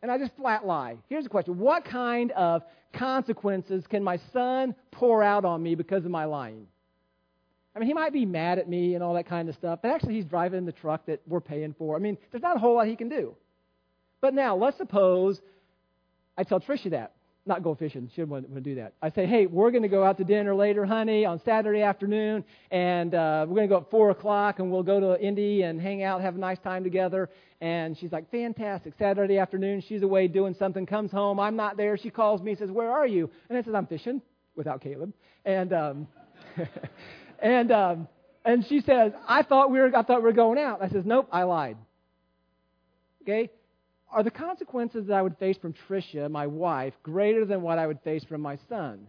And 0.04 0.12
I 0.12 0.18
just 0.18 0.36
flat 0.36 0.68
lie. 0.68 0.98
Here's 1.08 1.24
the 1.24 1.30
question 1.30 1.58
What 1.58 1.86
kind 1.86 2.32
of 2.34 2.62
consequences 2.92 3.88
can 3.88 4.04
my 4.04 4.20
son 4.34 4.76
pour 4.92 5.24
out 5.24 5.46
on 5.46 5.64
me 5.64 5.74
because 5.74 6.06
of 6.06 6.12
my 6.12 6.26
lying? 6.26 6.68
I 7.76 7.80
mean, 7.80 7.88
he 7.88 7.94
might 7.96 8.14
be 8.14 8.26
mad 8.26 8.60
at 8.60 8.70
me 8.70 8.94
and 8.94 9.04
all 9.04 9.16
that 9.16 9.26
kind 9.26 9.50
of 9.50 9.56
stuff, 9.56 9.80
but 9.82 9.90
actually, 9.90 10.14
he's 10.14 10.26
driving 10.26 10.66
the 10.66 10.74
truck 10.74 11.08
that 11.08 11.22
we're 11.26 11.42
paying 11.42 11.74
for. 11.76 11.96
I 11.96 12.00
mean, 12.00 12.20
there's 12.30 12.44
not 12.44 12.58
a 12.58 12.60
whole 12.60 12.76
lot 12.76 12.86
he 12.86 12.96
can 12.96 13.10
do. 13.10 13.36
But 14.22 14.36
now, 14.36 14.56
let's 14.56 14.78
suppose 14.78 15.42
I 16.38 16.44
tell 16.44 16.60
Tricia 16.60 16.92
that 16.92 17.14
not 17.46 17.62
go 17.62 17.76
fishing. 17.76 18.10
She 18.16 18.24
wouldn't 18.24 18.64
do 18.64 18.76
that. 18.76 18.94
I 19.02 19.10
say, 19.12 19.26
hey, 19.26 19.48
we're 19.48 19.72
going 19.72 19.84
to 19.84 19.90
go 19.90 20.04
out 20.04 20.18
to 20.18 20.24
dinner 20.24 20.56
later, 20.56 20.86
honey, 20.86 21.26
on 21.26 21.42
Saturday 21.44 21.82
afternoon, 21.82 22.46
and 22.72 23.14
uh, 23.14 23.46
we're 23.48 23.56
going 23.56 23.68
to 23.68 23.76
go 23.76 23.82
at 23.82 23.92
4 23.92 24.12
o'clock, 24.12 24.60
and 24.60 24.72
we'll 24.72 24.84
go 24.84 25.00
to 25.00 25.22
Indy 25.22 25.64
and 25.64 25.82
hang 25.82 26.04
out, 26.04 26.22
have 26.22 26.36
a 26.36 26.40
nice 26.40 26.60
time 26.60 26.84
together. 26.84 27.30
And 27.60 27.98
she's 27.98 28.12
like, 28.12 28.32
fantastic. 28.32 28.94
Saturday 28.98 29.38
afternoon, 29.38 29.84
she's 29.88 30.04
away 30.04 30.28
doing 30.28 30.56
something, 30.58 30.86
comes 30.86 31.12
home. 31.12 31.40
I'm 31.40 31.56
not 31.56 31.76
there. 31.76 31.98
She 31.98 32.10
calls 32.10 32.42
me, 32.42 32.56
says, 32.56 32.72
where 32.72 32.92
are 32.92 33.08
you? 33.08 33.30
And 33.50 33.58
I 33.58 33.62
says, 33.62 33.74
I'm 33.74 33.88
fishing 33.88 34.22
without 34.56 34.82
Caleb. 34.82 35.14
And, 35.44 35.74
um, 35.74 36.08
and, 37.40 37.72
um, 37.72 38.08
and 38.46 38.66
she 38.68 38.82
says, 38.82 39.12
I 39.28 39.44
thought 39.44 39.70
we 39.70 39.80
were, 39.80 39.96
I 39.96 40.04
thought 40.04 40.20
we 40.20 40.24
were 40.24 40.34
going 40.34 40.60
out. 40.60 40.82
I 40.82 40.90
says, 40.90 41.06
nope, 41.06 41.28
I 41.32 41.44
lied. 41.44 41.78
Okay? 43.24 43.50
Are 44.14 44.24
the 44.24 44.32
consequences 44.32 45.08
that 45.08 45.14
I 45.14 45.22
would 45.22 45.38
face 45.38 45.58
from 45.58 45.74
Tricia, 45.88 46.30
my 46.30 46.48
wife, 46.48 46.94
greater 47.02 47.46
than 47.46 47.62
what 47.62 47.80
I 47.80 47.88
would 47.88 48.00
face 48.02 48.24
from 48.24 48.42
my 48.42 48.58
son? 48.70 49.08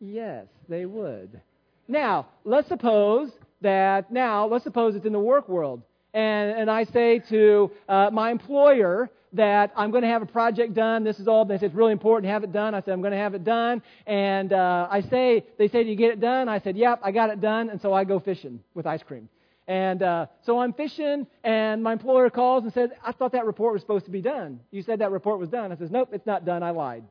Yes, 0.00 0.46
they 0.68 0.86
would. 0.86 1.40
Now, 1.86 2.26
let's 2.44 2.68
suppose 2.68 3.30
that, 3.60 4.10
now, 4.10 4.46
let's 4.46 4.64
suppose 4.64 4.96
it's 4.96 5.06
in 5.06 5.12
the 5.12 5.20
work 5.20 5.48
world. 5.48 5.82
And, 6.14 6.58
and 6.58 6.70
I 6.70 6.84
say 6.84 7.22
to 7.30 7.70
uh, 7.88 8.10
my 8.12 8.30
employer 8.30 9.10
that 9.34 9.72
I'm 9.76 9.90
going 9.90 10.02
to 10.02 10.08
have 10.08 10.22
a 10.22 10.26
project 10.26 10.74
done. 10.74 11.04
This 11.04 11.18
is 11.18 11.28
all, 11.28 11.44
they 11.44 11.58
say 11.58 11.66
it's 11.66 11.74
really 11.74 11.92
important 11.92 12.28
to 12.28 12.32
have 12.32 12.44
it 12.44 12.52
done. 12.52 12.74
I 12.74 12.80
said, 12.80 12.92
I'm 12.92 13.00
going 13.00 13.12
to 13.12 13.18
have 13.18 13.34
it 13.34 13.44
done. 13.44 13.82
And 14.06 14.52
uh, 14.52 14.88
I 14.90 15.02
say, 15.02 15.44
they 15.58 15.68
say, 15.68 15.84
do 15.84 15.90
you 15.90 15.96
get 15.96 16.10
it 16.10 16.20
done? 16.20 16.48
I 16.48 16.60
said, 16.60 16.76
yep, 16.76 17.00
I 17.02 17.12
got 17.12 17.30
it 17.30 17.40
done. 17.40 17.70
And 17.70 17.80
so 17.80 17.92
I 17.92 18.04
go 18.04 18.20
fishing 18.20 18.60
with 18.74 18.86
ice 18.86 19.02
cream. 19.02 19.28
And 19.72 20.02
uh, 20.02 20.26
so 20.44 20.58
I'm 20.58 20.74
fishing, 20.74 21.26
and 21.42 21.82
my 21.82 21.94
employer 21.94 22.28
calls 22.28 22.64
and 22.64 22.74
says, 22.74 22.90
I 23.02 23.12
thought 23.12 23.32
that 23.32 23.46
report 23.46 23.72
was 23.72 23.80
supposed 23.80 24.04
to 24.04 24.10
be 24.10 24.20
done. 24.20 24.60
You 24.70 24.82
said 24.82 24.98
that 24.98 25.10
report 25.10 25.38
was 25.38 25.48
done. 25.48 25.72
I 25.72 25.76
says, 25.76 25.90
Nope, 25.90 26.10
it's 26.12 26.26
not 26.26 26.44
done. 26.44 26.62
I 26.62 26.72
lied. 26.72 27.04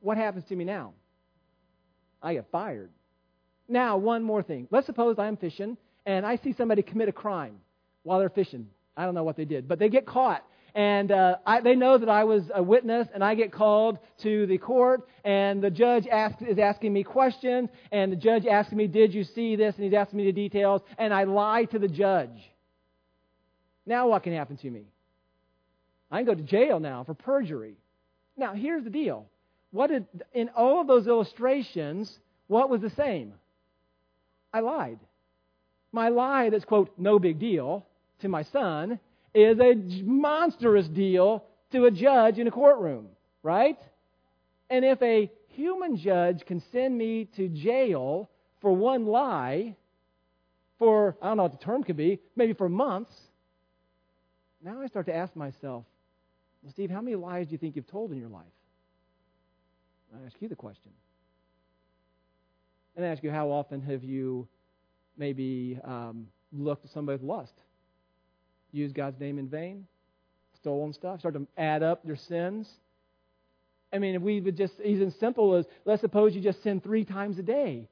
What 0.00 0.16
happens 0.16 0.46
to 0.46 0.56
me 0.56 0.64
now? 0.64 0.94
I 2.22 2.32
get 2.32 2.46
fired. 2.50 2.88
Now, 3.68 3.98
one 3.98 4.22
more 4.22 4.42
thing. 4.42 4.68
Let's 4.70 4.86
suppose 4.86 5.18
I'm 5.18 5.36
fishing, 5.36 5.76
and 6.06 6.24
I 6.24 6.36
see 6.36 6.54
somebody 6.54 6.80
commit 6.80 7.10
a 7.10 7.12
crime 7.12 7.58
while 8.04 8.20
they're 8.20 8.30
fishing. 8.30 8.66
I 8.96 9.04
don't 9.04 9.14
know 9.14 9.24
what 9.24 9.36
they 9.36 9.44
did, 9.44 9.68
but 9.68 9.78
they 9.78 9.90
get 9.90 10.06
caught 10.06 10.42
and 10.74 11.10
uh, 11.10 11.36
I, 11.46 11.60
they 11.60 11.74
know 11.74 11.98
that 11.98 12.08
I 12.08 12.24
was 12.24 12.44
a 12.54 12.62
witness, 12.62 13.08
and 13.12 13.24
I 13.24 13.34
get 13.34 13.52
called 13.52 13.98
to 14.22 14.46
the 14.46 14.58
court, 14.58 15.08
and 15.24 15.62
the 15.62 15.70
judge 15.70 16.06
is 16.06 16.58
asking 16.58 16.92
me 16.92 17.02
questions, 17.02 17.70
and 17.90 18.12
the 18.12 18.16
judge 18.16 18.46
asks 18.46 18.72
me, 18.72 18.86
"Did 18.86 19.14
you 19.14 19.24
see 19.24 19.56
this?" 19.56 19.74
and 19.76 19.84
he's 19.84 19.94
asking 19.94 20.18
me 20.18 20.26
the 20.26 20.32
details, 20.32 20.82
and 20.98 21.12
I 21.12 21.24
lie 21.24 21.64
to 21.66 21.78
the 21.78 21.88
judge. 21.88 22.50
Now, 23.86 24.08
what 24.08 24.22
can 24.22 24.34
happen 24.34 24.56
to 24.58 24.70
me? 24.70 24.84
I 26.10 26.18
can 26.18 26.26
go 26.26 26.34
to 26.34 26.42
jail 26.42 26.80
now 26.80 27.04
for 27.04 27.14
perjury. 27.14 27.76
Now, 28.36 28.54
here's 28.54 28.84
the 28.84 28.90
deal: 28.90 29.26
what 29.70 29.88
did 29.88 30.06
in 30.32 30.50
all 30.50 30.80
of 30.80 30.86
those 30.86 31.06
illustrations? 31.06 32.18
What 32.46 32.70
was 32.70 32.80
the 32.80 32.90
same? 32.90 33.34
I 34.52 34.60
lied. 34.60 34.98
My 35.92 36.08
lie 36.08 36.50
that's 36.50 36.64
quote 36.64 36.90
no 36.98 37.18
big 37.18 37.38
deal 37.38 37.86
to 38.20 38.28
my 38.28 38.42
son 38.42 38.98
is 39.34 39.58
a 39.60 39.74
monstrous 40.04 40.88
deal 40.88 41.44
to 41.72 41.84
a 41.84 41.90
judge 41.90 42.38
in 42.38 42.46
a 42.46 42.50
courtroom, 42.50 43.08
right? 43.42 43.78
And 44.70 44.84
if 44.84 45.00
a 45.02 45.30
human 45.48 45.96
judge 45.96 46.44
can 46.46 46.62
send 46.72 46.96
me 46.96 47.26
to 47.36 47.48
jail 47.48 48.30
for 48.60 48.72
one 48.72 49.06
lie, 49.06 49.76
for, 50.78 51.16
I 51.20 51.28
don't 51.28 51.36
know 51.36 51.44
what 51.44 51.58
the 51.58 51.64
term 51.64 51.82
could 51.82 51.96
be, 51.96 52.20
maybe 52.36 52.52
for 52.52 52.68
months, 52.68 53.12
now 54.62 54.80
I 54.80 54.86
start 54.86 55.06
to 55.06 55.14
ask 55.14 55.34
myself, 55.36 55.84
well, 56.62 56.72
Steve, 56.72 56.90
how 56.90 57.00
many 57.00 57.16
lies 57.16 57.46
do 57.46 57.52
you 57.52 57.58
think 57.58 57.76
you've 57.76 57.86
told 57.86 58.10
in 58.10 58.18
your 58.18 58.28
life? 58.28 58.42
I 60.14 60.26
ask 60.26 60.36
you 60.40 60.48
the 60.48 60.56
question. 60.56 60.90
And 62.96 63.04
I 63.04 63.08
ask 63.08 63.22
you, 63.22 63.30
how 63.30 63.50
often 63.50 63.80
have 63.82 64.02
you 64.02 64.48
maybe 65.16 65.78
um, 65.84 66.26
looked 66.52 66.84
at 66.84 66.90
somebody 66.90 67.18
with 67.18 67.28
lust? 67.28 67.52
Used 68.72 68.94
God's 68.94 69.18
name 69.20 69.38
in 69.38 69.48
vain, 69.48 69.86
stolen 70.60 70.92
stuff, 70.92 71.20
start 71.20 71.34
to 71.34 71.46
add 71.56 71.82
up 71.82 72.04
your 72.04 72.16
sins. 72.16 72.68
I 73.92 73.98
mean, 73.98 74.14
if 74.14 74.22
we 74.22 74.40
would 74.40 74.56
just, 74.56 74.74
even 74.84 75.10
simple 75.12 75.54
as, 75.54 75.64
let's 75.84 76.00
suppose 76.00 76.34
you 76.34 76.40
just 76.40 76.62
sin 76.62 76.80
three 76.80 77.04
times 77.04 77.38
a 77.38 77.42
day. 77.42 77.88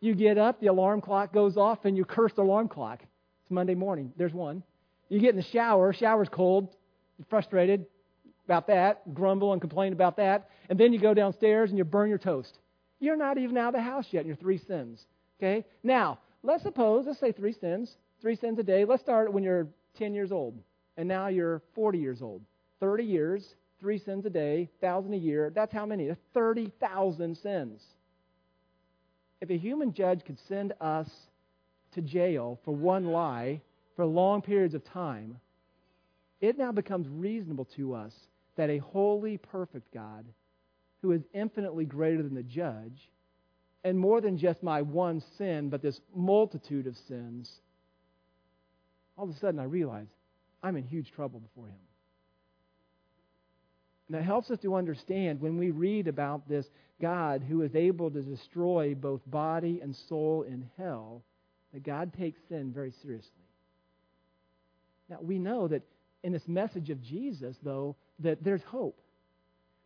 You 0.00 0.14
get 0.14 0.38
up, 0.38 0.60
the 0.60 0.66
alarm 0.66 1.00
clock 1.00 1.32
goes 1.32 1.56
off, 1.56 1.84
and 1.84 1.96
you 1.96 2.04
curse 2.04 2.32
the 2.34 2.42
alarm 2.42 2.68
clock. 2.68 3.00
It's 3.02 3.50
Monday 3.50 3.74
morning. 3.74 4.12
There's 4.16 4.32
one. 4.32 4.62
You 5.08 5.20
get 5.20 5.30
in 5.30 5.36
the 5.36 5.42
shower, 5.42 5.92
shower's 5.92 6.28
cold, 6.28 6.74
you're 7.18 7.26
frustrated 7.30 7.86
about 8.44 8.66
that, 8.66 9.14
grumble 9.14 9.52
and 9.52 9.60
complain 9.60 9.92
about 9.92 10.16
that, 10.16 10.50
and 10.68 10.78
then 10.78 10.92
you 10.92 10.98
go 10.98 11.14
downstairs 11.14 11.70
and 11.70 11.78
you 11.78 11.84
burn 11.84 12.08
your 12.08 12.18
toast. 12.18 12.58
You're 12.98 13.16
not 13.16 13.38
even 13.38 13.56
out 13.56 13.68
of 13.68 13.74
the 13.74 13.82
house 13.82 14.06
yet 14.10 14.20
in 14.22 14.26
your 14.26 14.36
three 14.36 14.58
sins. 14.58 15.04
Okay? 15.38 15.64
Now, 15.82 16.18
let's 16.42 16.62
suppose, 16.62 17.06
let's 17.06 17.20
say 17.20 17.32
three 17.32 17.52
sins, 17.52 17.94
three 18.20 18.36
sins 18.36 18.58
a 18.58 18.62
day. 18.62 18.84
Let's 18.84 19.02
start 19.02 19.32
when 19.32 19.44
you're 19.44 19.68
10 19.96 20.14
years 20.14 20.32
old, 20.32 20.58
and 20.96 21.08
now 21.08 21.28
you're 21.28 21.62
40 21.74 21.98
years 21.98 22.22
old. 22.22 22.42
30 22.80 23.04
years, 23.04 23.54
three 23.80 23.98
sins 23.98 24.24
a 24.26 24.30
day, 24.30 24.68
1,000 24.80 25.14
a 25.14 25.16
year. 25.16 25.50
That's 25.54 25.72
how 25.72 25.86
many? 25.86 26.10
30,000 26.34 27.36
sins. 27.36 27.82
If 29.40 29.50
a 29.50 29.56
human 29.56 29.92
judge 29.92 30.24
could 30.24 30.38
send 30.48 30.72
us 30.80 31.08
to 31.92 32.00
jail 32.00 32.58
for 32.64 32.74
one 32.74 33.06
lie 33.06 33.60
for 33.94 34.04
long 34.04 34.42
periods 34.42 34.74
of 34.74 34.84
time, 34.84 35.38
it 36.40 36.58
now 36.58 36.72
becomes 36.72 37.08
reasonable 37.08 37.64
to 37.76 37.94
us 37.94 38.14
that 38.56 38.70
a 38.70 38.78
holy, 38.78 39.38
perfect 39.38 39.92
God, 39.92 40.24
who 41.02 41.12
is 41.12 41.22
infinitely 41.32 41.84
greater 41.84 42.22
than 42.22 42.34
the 42.34 42.42
judge, 42.42 43.10
and 43.84 43.98
more 43.98 44.20
than 44.20 44.36
just 44.36 44.62
my 44.62 44.82
one 44.82 45.22
sin, 45.38 45.68
but 45.70 45.82
this 45.82 46.00
multitude 46.14 46.86
of 46.86 46.96
sins, 47.08 47.60
all 49.16 49.28
of 49.28 49.34
a 49.34 49.38
sudden 49.38 49.60
I 49.60 49.64
realize 49.64 50.06
I'm 50.62 50.76
in 50.76 50.84
huge 50.84 51.10
trouble 51.12 51.40
before 51.40 51.66
Him. 51.66 51.74
And 54.08 54.16
that 54.16 54.24
helps 54.24 54.50
us 54.50 54.58
to 54.60 54.74
understand 54.74 55.40
when 55.40 55.58
we 55.58 55.70
read 55.70 56.06
about 56.06 56.48
this 56.48 56.66
God 57.00 57.42
who 57.42 57.62
is 57.62 57.74
able 57.74 58.10
to 58.10 58.22
destroy 58.22 58.94
both 58.94 59.20
body 59.26 59.80
and 59.82 59.96
soul 60.08 60.44
in 60.48 60.68
hell, 60.78 61.22
that 61.72 61.82
God 61.82 62.12
takes 62.16 62.38
sin 62.48 62.72
very 62.72 62.92
seriously. 63.02 63.30
Now, 65.08 65.18
we 65.20 65.38
know 65.38 65.68
that 65.68 65.82
in 66.22 66.32
this 66.32 66.46
message 66.46 66.90
of 66.90 67.02
Jesus, 67.02 67.56
though, 67.62 67.96
that 68.20 68.42
there's 68.42 68.62
hope. 68.62 68.98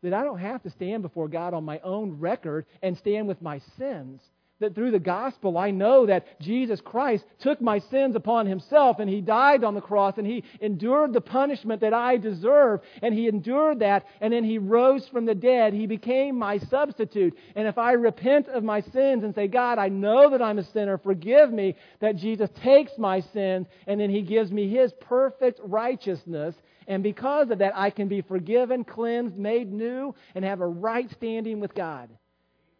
That 0.02 0.14
I 0.14 0.24
don't 0.24 0.38
have 0.38 0.62
to 0.62 0.70
stand 0.70 1.02
before 1.02 1.28
God 1.28 1.52
on 1.52 1.64
my 1.64 1.78
own 1.80 2.18
record 2.20 2.64
and 2.82 2.96
stand 2.96 3.28
with 3.28 3.42
my 3.42 3.60
sins 3.76 4.20
that 4.60 4.74
through 4.74 4.90
the 4.90 4.98
gospel 4.98 5.58
I 5.58 5.70
know 5.70 6.06
that 6.06 6.40
Jesus 6.40 6.80
Christ 6.80 7.24
took 7.40 7.60
my 7.60 7.78
sins 7.78 8.14
upon 8.14 8.46
himself 8.46 8.98
and 8.98 9.08
he 9.08 9.20
died 9.20 9.64
on 9.64 9.74
the 9.74 9.80
cross 9.80 10.18
and 10.18 10.26
he 10.26 10.44
endured 10.60 11.12
the 11.12 11.20
punishment 11.20 11.80
that 11.80 11.94
I 11.94 12.16
deserve 12.18 12.80
and 13.02 13.14
he 13.14 13.26
endured 13.26 13.80
that 13.80 14.06
and 14.20 14.32
then 14.32 14.44
he 14.44 14.58
rose 14.58 15.08
from 15.08 15.26
the 15.26 15.34
dead. 15.34 15.72
He 15.72 15.86
became 15.86 16.38
my 16.38 16.58
substitute. 16.58 17.36
And 17.56 17.66
if 17.66 17.78
I 17.78 17.92
repent 17.92 18.48
of 18.48 18.62
my 18.62 18.80
sins 18.80 19.24
and 19.24 19.34
say, 19.34 19.48
God, 19.48 19.78
I 19.78 19.88
know 19.88 20.30
that 20.30 20.42
I'm 20.42 20.58
a 20.58 20.64
sinner, 20.64 20.98
forgive 20.98 21.52
me, 21.52 21.76
that 22.00 22.16
Jesus 22.16 22.50
takes 22.62 22.92
my 22.98 23.20
sins 23.20 23.66
and 23.86 24.00
then 24.00 24.10
he 24.10 24.22
gives 24.22 24.52
me 24.52 24.68
his 24.68 24.92
perfect 25.00 25.60
righteousness. 25.64 26.54
And 26.86 27.02
because 27.02 27.50
of 27.50 27.58
that, 27.58 27.76
I 27.76 27.90
can 27.90 28.08
be 28.08 28.20
forgiven, 28.20 28.84
cleansed, 28.84 29.36
made 29.36 29.72
new, 29.72 30.14
and 30.34 30.44
have 30.44 30.60
a 30.60 30.66
right 30.66 31.08
standing 31.10 31.60
with 31.60 31.74
God. 31.74 32.08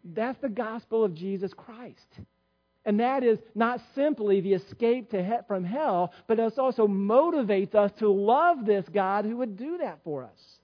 That's 0.03 0.39
the 0.39 0.49
gospel 0.49 1.03
of 1.03 1.13
Jesus 1.13 1.53
Christ. 1.53 2.19
And 2.83 2.99
that 2.99 3.23
is 3.23 3.37
not 3.53 3.79
simply 3.93 4.41
the 4.41 4.53
escape 4.53 5.11
he- 5.11 5.37
from 5.47 5.63
hell, 5.63 6.13
but 6.27 6.39
it 6.39 6.57
also 6.57 6.87
motivates 6.87 7.75
us 7.75 7.91
to 7.99 8.09
love 8.09 8.65
this 8.65 8.87
God 8.89 9.25
who 9.25 9.37
would 9.37 9.55
do 9.55 9.77
that 9.77 9.99
for 10.03 10.23
us. 10.23 10.59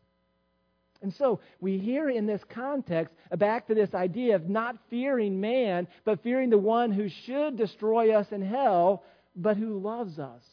And 1.04 1.14
so 1.14 1.40
we 1.62 1.78
hear 1.78 2.10
in 2.10 2.26
this 2.26 2.44
context 2.50 3.14
back 3.38 3.68
to 3.68 3.76
this 3.76 3.94
idea 3.94 4.36
of 4.36 4.50
not 4.50 4.78
fearing 4.90 5.40
man, 5.40 5.88
but 6.06 6.24
fearing 6.24 6.50
the 6.50 6.58
one 6.58 6.92
who 6.92 7.08
should 7.08 7.56
destroy 7.56 8.16
us 8.16 8.32
in 8.32 8.42
hell, 8.42 9.04
but 9.36 9.58
who 9.58 9.78
loves 9.78 10.18
us. 10.18 10.44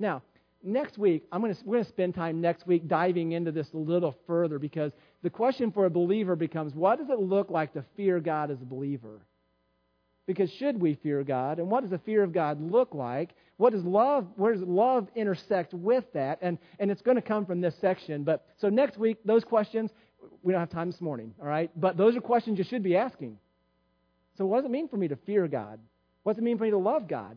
Now, 0.00 0.22
next 0.64 0.98
week, 0.98 1.24
I'm 1.30 1.40
going 1.40 1.54
to, 1.54 1.64
we're 1.64 1.76
going 1.76 1.84
to 1.84 1.90
spend 1.90 2.14
time 2.16 2.40
next 2.40 2.66
week 2.66 2.88
diving 2.88 3.32
into 3.32 3.52
this 3.52 3.72
a 3.72 3.76
little 3.76 4.16
further 4.26 4.58
because 4.58 4.90
the 5.26 5.30
question 5.30 5.72
for 5.72 5.86
a 5.86 5.90
believer 5.90 6.36
becomes 6.36 6.72
what 6.72 7.00
does 7.00 7.10
it 7.10 7.18
look 7.18 7.50
like 7.50 7.72
to 7.72 7.84
fear 7.96 8.20
God 8.20 8.52
as 8.52 8.62
a 8.62 8.64
believer? 8.64 9.18
Because 10.24 10.48
should 10.52 10.80
we 10.80 10.94
fear 10.94 11.24
God? 11.24 11.58
And 11.58 11.68
what 11.68 11.80
does 11.80 11.90
the 11.90 11.98
fear 11.98 12.22
of 12.22 12.32
God 12.32 12.60
look 12.60 12.94
like? 12.94 13.30
What 13.56 13.72
does 13.72 13.82
love, 13.82 14.28
where 14.36 14.52
does 14.52 14.62
love 14.62 15.08
intersect 15.16 15.74
with 15.74 16.04
that? 16.14 16.38
And, 16.42 16.58
and 16.78 16.92
it's 16.92 17.02
going 17.02 17.16
to 17.16 17.22
come 17.22 17.44
from 17.44 17.60
this 17.60 17.74
section. 17.80 18.22
But 18.22 18.46
so 18.58 18.68
next 18.68 18.98
week, 18.98 19.18
those 19.24 19.42
questions, 19.42 19.90
we 20.44 20.52
don't 20.52 20.60
have 20.60 20.70
time 20.70 20.92
this 20.92 21.00
morning, 21.00 21.34
all 21.40 21.48
right? 21.48 21.72
But 21.74 21.96
those 21.96 22.14
are 22.14 22.20
questions 22.20 22.56
you 22.56 22.64
should 22.64 22.84
be 22.84 22.96
asking. 22.96 23.36
So 24.38 24.46
what 24.46 24.58
does 24.58 24.66
it 24.66 24.70
mean 24.70 24.86
for 24.86 24.96
me 24.96 25.08
to 25.08 25.16
fear 25.26 25.48
God? 25.48 25.80
What 26.22 26.34
does 26.34 26.38
it 26.38 26.44
mean 26.44 26.56
for 26.56 26.62
me 26.62 26.70
to 26.70 26.78
love 26.78 27.08
God? 27.08 27.36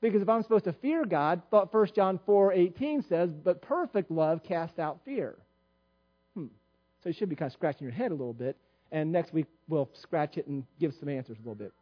Because 0.00 0.22
if 0.22 0.28
I'm 0.30 0.42
supposed 0.42 0.64
to 0.64 0.72
fear 0.72 1.04
God, 1.04 1.42
1 1.50 1.88
John 1.94 2.18
4 2.24 2.54
18 2.54 3.04
says, 3.10 3.28
but 3.44 3.60
perfect 3.60 4.10
love 4.10 4.42
casts 4.42 4.78
out 4.78 5.00
fear. 5.04 5.36
So 7.06 7.10
you 7.10 7.14
should 7.14 7.28
be 7.28 7.36
kind 7.36 7.46
of 7.46 7.52
scratching 7.52 7.84
your 7.84 7.94
head 7.94 8.10
a 8.10 8.14
little 8.16 8.32
bit. 8.32 8.56
And 8.90 9.12
next 9.12 9.32
week 9.32 9.46
we'll 9.68 9.88
scratch 9.92 10.38
it 10.38 10.48
and 10.48 10.64
give 10.80 10.92
some 10.98 11.08
answers 11.08 11.36
a 11.36 11.40
little 11.40 11.54
bit. 11.54 11.72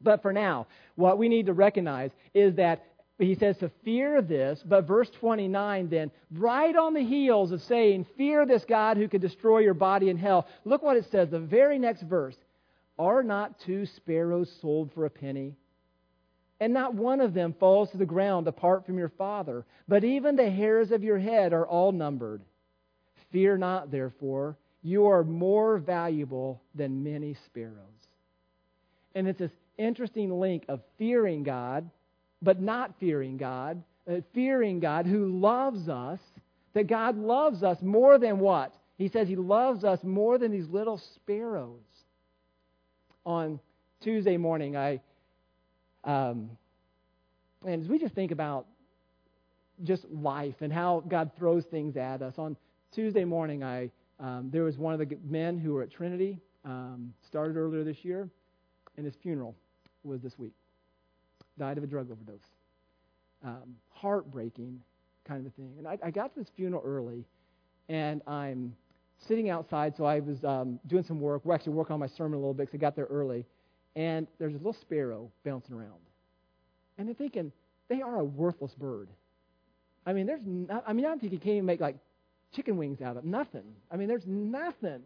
But 0.00 0.20
for 0.20 0.32
now, 0.32 0.66
what 0.96 1.16
we 1.16 1.28
need 1.28 1.46
to 1.46 1.52
recognize 1.52 2.10
is 2.34 2.56
that 2.56 2.84
he 3.20 3.36
says 3.36 3.56
to 3.58 3.70
fear 3.84 4.20
this, 4.20 4.60
but 4.66 4.84
verse 4.84 5.08
29 5.20 5.88
then, 5.90 6.10
right 6.32 6.74
on 6.74 6.92
the 6.92 7.04
heels 7.04 7.52
of 7.52 7.62
saying, 7.62 8.04
Fear 8.16 8.46
this 8.46 8.64
God 8.64 8.96
who 8.96 9.06
could 9.06 9.20
destroy 9.20 9.58
your 9.58 9.74
body 9.74 10.10
in 10.10 10.16
hell, 10.16 10.48
look 10.64 10.82
what 10.82 10.96
it 10.96 11.06
says, 11.12 11.30
the 11.30 11.38
very 11.38 11.78
next 11.78 12.02
verse. 12.02 12.36
Are 12.98 13.22
not 13.22 13.60
two 13.60 13.86
sparrows 13.86 14.52
sold 14.60 14.90
for 14.92 15.04
a 15.04 15.10
penny? 15.10 15.54
And 16.58 16.74
not 16.74 16.96
one 16.96 17.20
of 17.20 17.32
them 17.32 17.54
falls 17.60 17.92
to 17.92 17.96
the 17.96 18.04
ground 18.04 18.48
apart 18.48 18.86
from 18.86 18.98
your 18.98 19.10
Father, 19.10 19.64
but 19.86 20.02
even 20.02 20.34
the 20.34 20.50
hairs 20.50 20.90
of 20.90 21.04
your 21.04 21.18
head 21.18 21.52
are 21.52 21.64
all 21.64 21.92
numbered. 21.92 22.42
Fear 23.32 23.58
not, 23.58 23.90
therefore, 23.90 24.56
you 24.82 25.06
are 25.06 25.24
more 25.24 25.78
valuable 25.78 26.62
than 26.74 27.02
many 27.02 27.36
sparrows. 27.46 27.74
And 29.14 29.28
it's 29.28 29.38
this 29.38 29.52
interesting 29.76 30.38
link 30.38 30.64
of 30.68 30.80
fearing 30.98 31.42
God, 31.42 31.90
but 32.40 32.60
not 32.60 32.94
fearing 33.00 33.36
God, 33.36 33.82
uh, 34.10 34.20
fearing 34.34 34.80
God 34.80 35.06
who 35.06 35.38
loves 35.38 35.88
us, 35.88 36.20
that 36.74 36.86
God 36.86 37.18
loves 37.18 37.62
us 37.62 37.78
more 37.82 38.18
than 38.18 38.38
what? 38.38 38.74
He 38.96 39.08
says 39.08 39.28
He 39.28 39.36
loves 39.36 39.84
us 39.84 40.02
more 40.02 40.38
than 40.38 40.52
these 40.52 40.68
little 40.68 41.00
sparrows. 41.16 41.80
On 43.26 43.60
Tuesday 44.00 44.36
morning, 44.36 44.76
I 44.76 45.00
um, 46.04 46.50
and 47.64 47.82
as 47.82 47.88
we 47.88 47.98
just 47.98 48.14
think 48.14 48.30
about 48.30 48.66
just 49.84 50.04
life 50.10 50.54
and 50.60 50.72
how 50.72 51.02
God 51.06 51.32
throws 51.36 51.64
things 51.64 51.96
at 51.96 52.22
us, 52.22 52.34
on 52.38 52.56
Tuesday 52.92 53.24
morning, 53.24 53.62
I 53.62 53.90
um, 54.20 54.50
there 54.52 54.64
was 54.64 54.78
one 54.78 54.94
of 54.94 54.98
the 54.98 55.16
men 55.24 55.58
who 55.58 55.74
were 55.74 55.82
at 55.82 55.90
Trinity, 55.90 56.38
um, 56.64 57.12
started 57.26 57.56
earlier 57.56 57.84
this 57.84 58.04
year, 58.04 58.28
and 58.96 59.06
his 59.06 59.14
funeral 59.22 59.54
was 60.02 60.20
this 60.20 60.38
week. 60.38 60.54
Died 61.58 61.78
of 61.78 61.84
a 61.84 61.86
drug 61.86 62.10
overdose. 62.10 62.40
Um, 63.44 63.76
heartbreaking 63.90 64.80
kind 65.24 65.40
of 65.40 65.46
a 65.46 65.54
thing. 65.56 65.74
And 65.78 65.86
I, 65.86 65.98
I 66.02 66.10
got 66.10 66.34
to 66.34 66.40
this 66.40 66.48
funeral 66.56 66.82
early, 66.84 67.24
and 67.88 68.22
I'm 68.26 68.74
sitting 69.26 69.50
outside, 69.50 69.96
so 69.96 70.04
I 70.04 70.20
was 70.20 70.42
um, 70.44 70.80
doing 70.86 71.04
some 71.04 71.20
work. 71.20 71.44
We're 71.44 71.54
actually 71.54 71.74
working 71.74 71.94
on 71.94 72.00
my 72.00 72.06
sermon 72.06 72.34
a 72.34 72.40
little 72.40 72.54
bit 72.54 72.66
because 72.66 72.78
I 72.78 72.80
got 72.80 72.96
there 72.96 73.06
early. 73.06 73.44
And 73.96 74.26
there's 74.38 74.54
a 74.54 74.58
little 74.58 74.76
sparrow 74.80 75.30
bouncing 75.44 75.74
around. 75.74 75.98
And 76.98 77.08
I'm 77.08 77.14
thinking, 77.14 77.52
they 77.88 78.00
are 78.00 78.20
a 78.20 78.24
worthless 78.24 78.74
bird. 78.74 79.08
I 80.06 80.12
mean, 80.12 80.26
there's 80.26 80.40
not, 80.44 80.84
I 80.86 80.92
mean, 80.92 81.04
I 81.04 81.08
don't 81.08 81.20
think 81.20 81.32
you 81.32 81.38
can't 81.38 81.56
even 81.56 81.66
make 81.66 81.80
like 81.80 81.96
chicken 82.54 82.76
wings 82.76 83.00
out 83.00 83.16
of. 83.16 83.24
Nothing. 83.24 83.74
I 83.90 83.96
mean, 83.96 84.08
there's 84.08 84.26
nothing. 84.26 85.00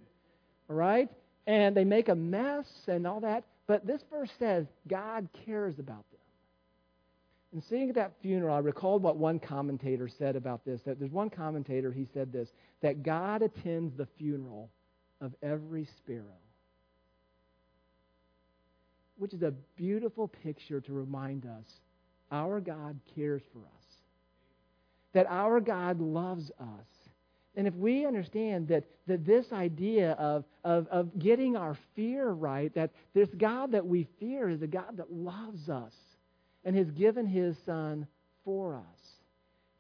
All 0.69 0.77
right? 0.77 1.09
And 1.47 1.77
they 1.77 1.85
make 1.85 2.09
a 2.09 2.15
mess 2.15 2.67
and 2.87 3.07
all 3.07 3.21
that. 3.21 3.45
But 3.67 3.87
this 3.87 4.03
verse 4.11 4.31
says 4.39 4.67
God 4.89 5.29
cares 5.45 5.79
about 5.79 6.05
them. 6.11 6.21
And 7.53 7.63
sitting 7.65 7.91
at 7.91 7.97
that 7.97 8.13
funeral, 8.23 8.55
I 8.55 8.61
recalled 8.61 9.03
what 9.03 9.17
one 9.17 9.39
commentator 9.39 10.09
said 10.09 10.37
about 10.37 10.65
this. 10.65 10.81
That 10.83 10.99
there's 10.99 11.11
one 11.11 11.29
commentator, 11.31 11.93
he 11.93 12.09
said 12.15 12.33
this, 12.33 12.49
that 12.81 13.03
God 13.03 13.43
attends 13.43 13.95
the 13.97 14.09
funeral 14.19 14.71
of 15.21 15.35
every 15.43 15.87
sparrow. 15.99 16.41
Which 19.19 19.35
is 19.35 19.43
a 19.43 19.53
beautiful 19.77 20.29
picture 20.29 20.81
to 20.81 20.93
remind 20.93 21.45
us 21.45 21.67
our 22.31 22.61
God 22.61 22.99
cares 23.15 23.43
for 23.53 23.59
us. 23.59 23.85
That 25.13 25.27
our 25.27 25.61
God 25.61 26.01
loves 26.01 26.51
us. 26.59 26.87
And 27.55 27.67
if 27.67 27.75
we 27.75 28.07
understand 28.07 28.69
that, 28.69 28.85
that 29.07 29.27
this 29.27 29.47
idea 29.53 30.13
of, 30.13 30.45
of, 30.65 30.87
of 30.89 31.19
getting 31.19 31.57
our 31.57 31.77
fear 31.95 32.29
right, 32.29 32.75
that 32.75 32.91
this 33.15 33.29
God 33.37 33.73
that 33.73 33.87
we 33.87 34.09
fear 34.19 34.49
is 34.49 34.63
a 34.63 34.67
God 34.67 34.97
that 34.97 35.13
loves 35.13 35.69
us 35.69 35.93
and 36.65 36.75
has 36.77 36.91
given 36.93 37.27
his 37.27 37.57
Son 37.67 38.07
for 38.45 38.77
us. 38.77 39.01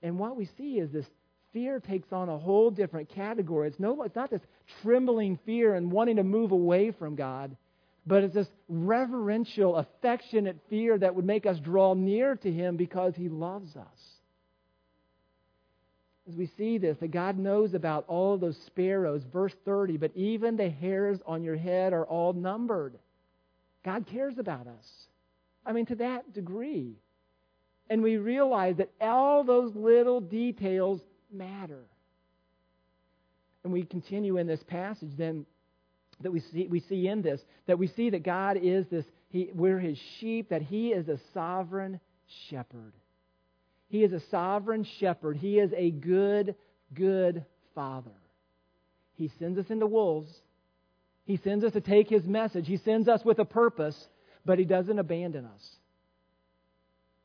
And 0.02 0.18
what 0.18 0.36
we 0.36 0.48
see 0.58 0.78
is 0.78 0.90
this 0.90 1.06
fear 1.52 1.80
takes 1.80 2.12
on 2.12 2.28
a 2.28 2.38
whole 2.38 2.70
different 2.70 3.08
category. 3.08 3.68
It's, 3.68 3.80
no, 3.80 4.02
it's 4.02 4.16
not 4.16 4.30
this 4.30 4.42
trembling 4.82 5.38
fear 5.46 5.74
and 5.74 5.90
wanting 5.90 6.16
to 6.16 6.24
move 6.24 6.52
away 6.52 6.90
from 6.90 7.14
God, 7.14 7.56
but 8.06 8.22
it's 8.22 8.34
this 8.34 8.48
reverential, 8.68 9.76
affectionate 9.76 10.58
fear 10.68 10.98
that 10.98 11.14
would 11.14 11.24
make 11.24 11.46
us 11.46 11.58
draw 11.58 11.94
near 11.94 12.36
to 12.36 12.52
him 12.52 12.76
because 12.76 13.14
he 13.16 13.28
loves 13.28 13.76
us 13.76 14.11
as 16.32 16.38
we 16.38 16.50
see 16.56 16.78
this, 16.78 16.96
that 16.98 17.10
God 17.10 17.38
knows 17.38 17.74
about 17.74 18.04
all 18.08 18.38
those 18.38 18.56
sparrows. 18.66 19.22
Verse 19.32 19.52
30, 19.64 19.98
but 19.98 20.10
even 20.14 20.56
the 20.56 20.70
hairs 20.70 21.18
on 21.26 21.42
your 21.42 21.56
head 21.56 21.92
are 21.92 22.06
all 22.06 22.32
numbered. 22.32 22.98
God 23.84 24.06
cares 24.06 24.38
about 24.38 24.66
us. 24.66 25.06
I 25.66 25.72
mean, 25.72 25.86
to 25.86 25.94
that 25.96 26.32
degree. 26.32 26.94
And 27.90 28.02
we 28.02 28.16
realize 28.16 28.76
that 28.76 28.90
all 29.00 29.44
those 29.44 29.74
little 29.74 30.20
details 30.20 31.00
matter. 31.30 31.84
And 33.64 33.72
we 33.72 33.82
continue 33.82 34.38
in 34.38 34.46
this 34.46 34.62
passage 34.62 35.10
then 35.16 35.44
that 36.22 36.30
we 36.30 36.40
see, 36.40 36.66
we 36.66 36.80
see 36.80 37.08
in 37.08 37.20
this, 37.20 37.40
that 37.66 37.78
we 37.78 37.88
see 37.88 38.10
that 38.10 38.22
God 38.22 38.56
is 38.56 38.86
this, 38.86 39.04
he, 39.28 39.50
we're 39.54 39.78
his 39.78 39.98
sheep, 40.18 40.48
that 40.48 40.62
he 40.62 40.92
is 40.92 41.08
a 41.08 41.18
sovereign 41.34 42.00
shepherd. 42.48 42.92
He 43.92 44.04
is 44.04 44.14
a 44.14 44.22
sovereign 44.30 44.86
shepherd. 45.00 45.36
He 45.36 45.58
is 45.58 45.70
a 45.76 45.90
good, 45.90 46.54
good 46.94 47.44
father. 47.74 48.10
He 49.16 49.30
sends 49.38 49.58
us 49.58 49.66
into 49.68 49.86
wolves. 49.86 50.32
He 51.26 51.36
sends 51.36 51.62
us 51.62 51.74
to 51.74 51.82
take 51.82 52.08
his 52.08 52.24
message. 52.24 52.66
He 52.66 52.78
sends 52.78 53.06
us 53.06 53.22
with 53.22 53.38
a 53.38 53.44
purpose, 53.44 54.08
but 54.46 54.58
he 54.58 54.64
doesn't 54.64 54.98
abandon 54.98 55.44
us. 55.44 55.76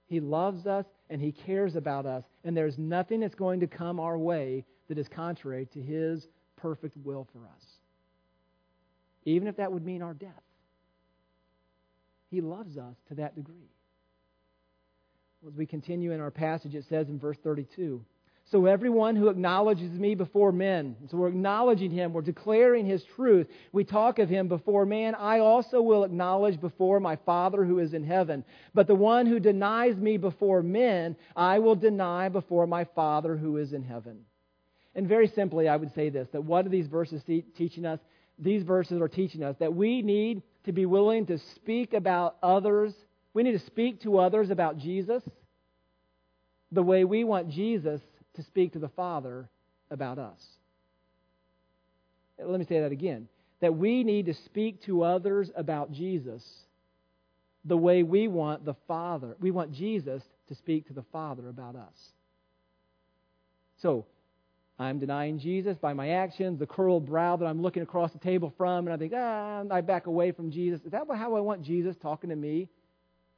He 0.07 0.19
loves 0.19 0.67
us 0.67 0.83
and 1.09 1.21
he 1.21 1.31
cares 1.31 1.77
about 1.77 2.05
us, 2.05 2.25
and 2.43 2.55
there's 2.55 2.77
nothing 2.77 3.21
that's 3.21 3.33
going 3.33 3.61
to 3.61 3.67
come 3.67 4.01
our 4.01 4.17
way 4.17 4.65
that 4.89 4.97
is 4.97 5.07
contrary 5.07 5.69
to 5.73 5.81
his 5.81 6.27
perfect 6.57 6.97
will 6.97 7.29
for 7.31 7.45
us. 7.45 7.63
Even 9.23 9.47
if 9.47 9.55
that 9.55 9.71
would 9.71 9.85
mean 9.85 10.01
our 10.01 10.13
death. 10.13 10.43
He 12.29 12.41
loves 12.41 12.77
us 12.77 12.97
to 13.07 13.15
that 13.15 13.37
degree. 13.37 13.71
As 15.45 15.53
we 15.53 15.67
continue 15.67 16.13
in 16.13 16.19
our 16.19 16.31
passage, 16.31 16.73
it 16.73 16.85
says 16.89 17.09
in 17.09 17.19
verse 17.19 17.37
32 17.43 18.03
So 18.45 18.65
everyone 18.65 19.15
who 19.15 19.29
acknowledges 19.29 19.91
me 19.91 20.15
before 20.15 20.51
men, 20.51 20.95
so 21.09 21.17
we're 21.17 21.27
acknowledging 21.27 21.91
him, 21.91 22.11
we're 22.11 22.21
declaring 22.21 22.87
his 22.87 23.03
truth, 23.15 23.47
we 23.71 23.83
talk 23.83 24.17
of 24.17 24.29
him 24.29 24.47
before 24.47 24.85
man, 24.85 25.13
I 25.13 25.39
also 25.39 25.79
will 25.81 26.03
acknowledge 26.03 26.59
before 26.59 26.99
my 26.99 27.17
Father 27.17 27.63
who 27.63 27.77
is 27.77 27.93
in 27.93 28.03
heaven. 28.03 28.43
But 28.73 28.87
the 28.87 28.95
one 28.95 29.27
who 29.27 29.39
denies 29.39 29.95
me 29.95 30.17
before 30.17 30.63
men, 30.63 31.15
I 31.35 31.59
will 31.59 31.75
deny 31.75 32.29
before 32.29 32.65
my 32.65 32.85
Father 32.95 33.37
who 33.37 33.57
is 33.57 33.73
in 33.73 33.83
heaven. 33.83 34.25
And 34.95 35.07
very 35.07 35.27
simply, 35.27 35.69
I 35.69 35.77
would 35.77 35.93
say 35.93 36.09
this 36.09 36.27
that 36.31 36.43
what 36.43 36.65
are 36.65 36.69
these 36.69 36.87
verses 36.87 37.21
teaching 37.55 37.85
us? 37.85 37.99
These 38.39 38.63
verses 38.63 38.99
are 38.99 39.07
teaching 39.07 39.43
us 39.43 39.55
that 39.59 39.75
we 39.75 40.01
need 40.01 40.41
to 40.65 40.71
be 40.71 40.87
willing 40.87 41.27
to 41.27 41.37
speak 41.37 41.93
about 41.93 42.37
others 42.41 42.93
we 43.37 43.43
need 43.43 43.51
to 43.51 43.65
speak 43.67 44.01
to 44.01 44.17
others 44.17 44.49
about 44.49 44.79
Jesus 44.79 45.21
the 46.71 46.81
way 46.81 47.03
we 47.03 47.23
want 47.23 47.51
Jesus 47.51 48.01
to 48.33 48.41
speak 48.41 48.73
to 48.73 48.79
the 48.79 48.89
Father 48.89 49.47
about 49.91 50.17
us. 50.17 50.43
Let 52.43 52.59
me 52.59 52.65
say 52.65 52.79
that 52.79 52.91
again. 52.91 53.27
That 53.59 53.77
we 53.77 54.03
need 54.03 54.25
to 54.25 54.33
speak 54.33 54.81
to 54.85 55.03
others 55.03 55.51
about 55.55 55.91
Jesus 55.91 56.43
the 57.63 57.77
way 57.77 58.01
we 58.01 58.27
want 58.27 58.65
the 58.65 58.73
Father, 58.87 59.37
we 59.39 59.51
want 59.51 59.71
Jesus 59.71 60.23
to 60.47 60.55
speak 60.55 60.87
to 60.87 60.93
the 60.93 61.05
Father 61.11 61.47
about 61.47 61.75
us. 61.75 61.93
So, 63.83 64.07
I'm 64.79 64.97
denying 64.97 65.37
Jesus 65.37 65.77
by 65.77 65.93
my 65.93 66.09
actions, 66.09 66.57
the 66.57 66.65
curled 66.65 67.05
brow 67.05 67.35
that 67.35 67.45
I'm 67.45 67.61
looking 67.61 67.83
across 67.83 68.11
the 68.13 68.19
table 68.19 68.51
from, 68.57 68.87
and 68.87 68.93
I 68.95 68.97
think, 68.97 69.13
ah, 69.15 69.61
I 69.69 69.81
back 69.81 70.07
away 70.07 70.31
from 70.31 70.49
Jesus. 70.49 70.81
Is 70.83 70.91
that 70.91 71.05
how 71.07 71.35
I 71.35 71.39
want 71.39 71.61
Jesus 71.61 71.95
talking 72.01 72.31
to 72.31 72.35
me 72.35 72.67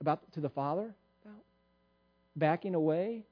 about 0.01 0.21
to 0.33 0.41
the 0.41 0.49
Father 0.49 0.93
about? 1.23 1.41
Backing 2.35 2.75
away? 2.75 3.23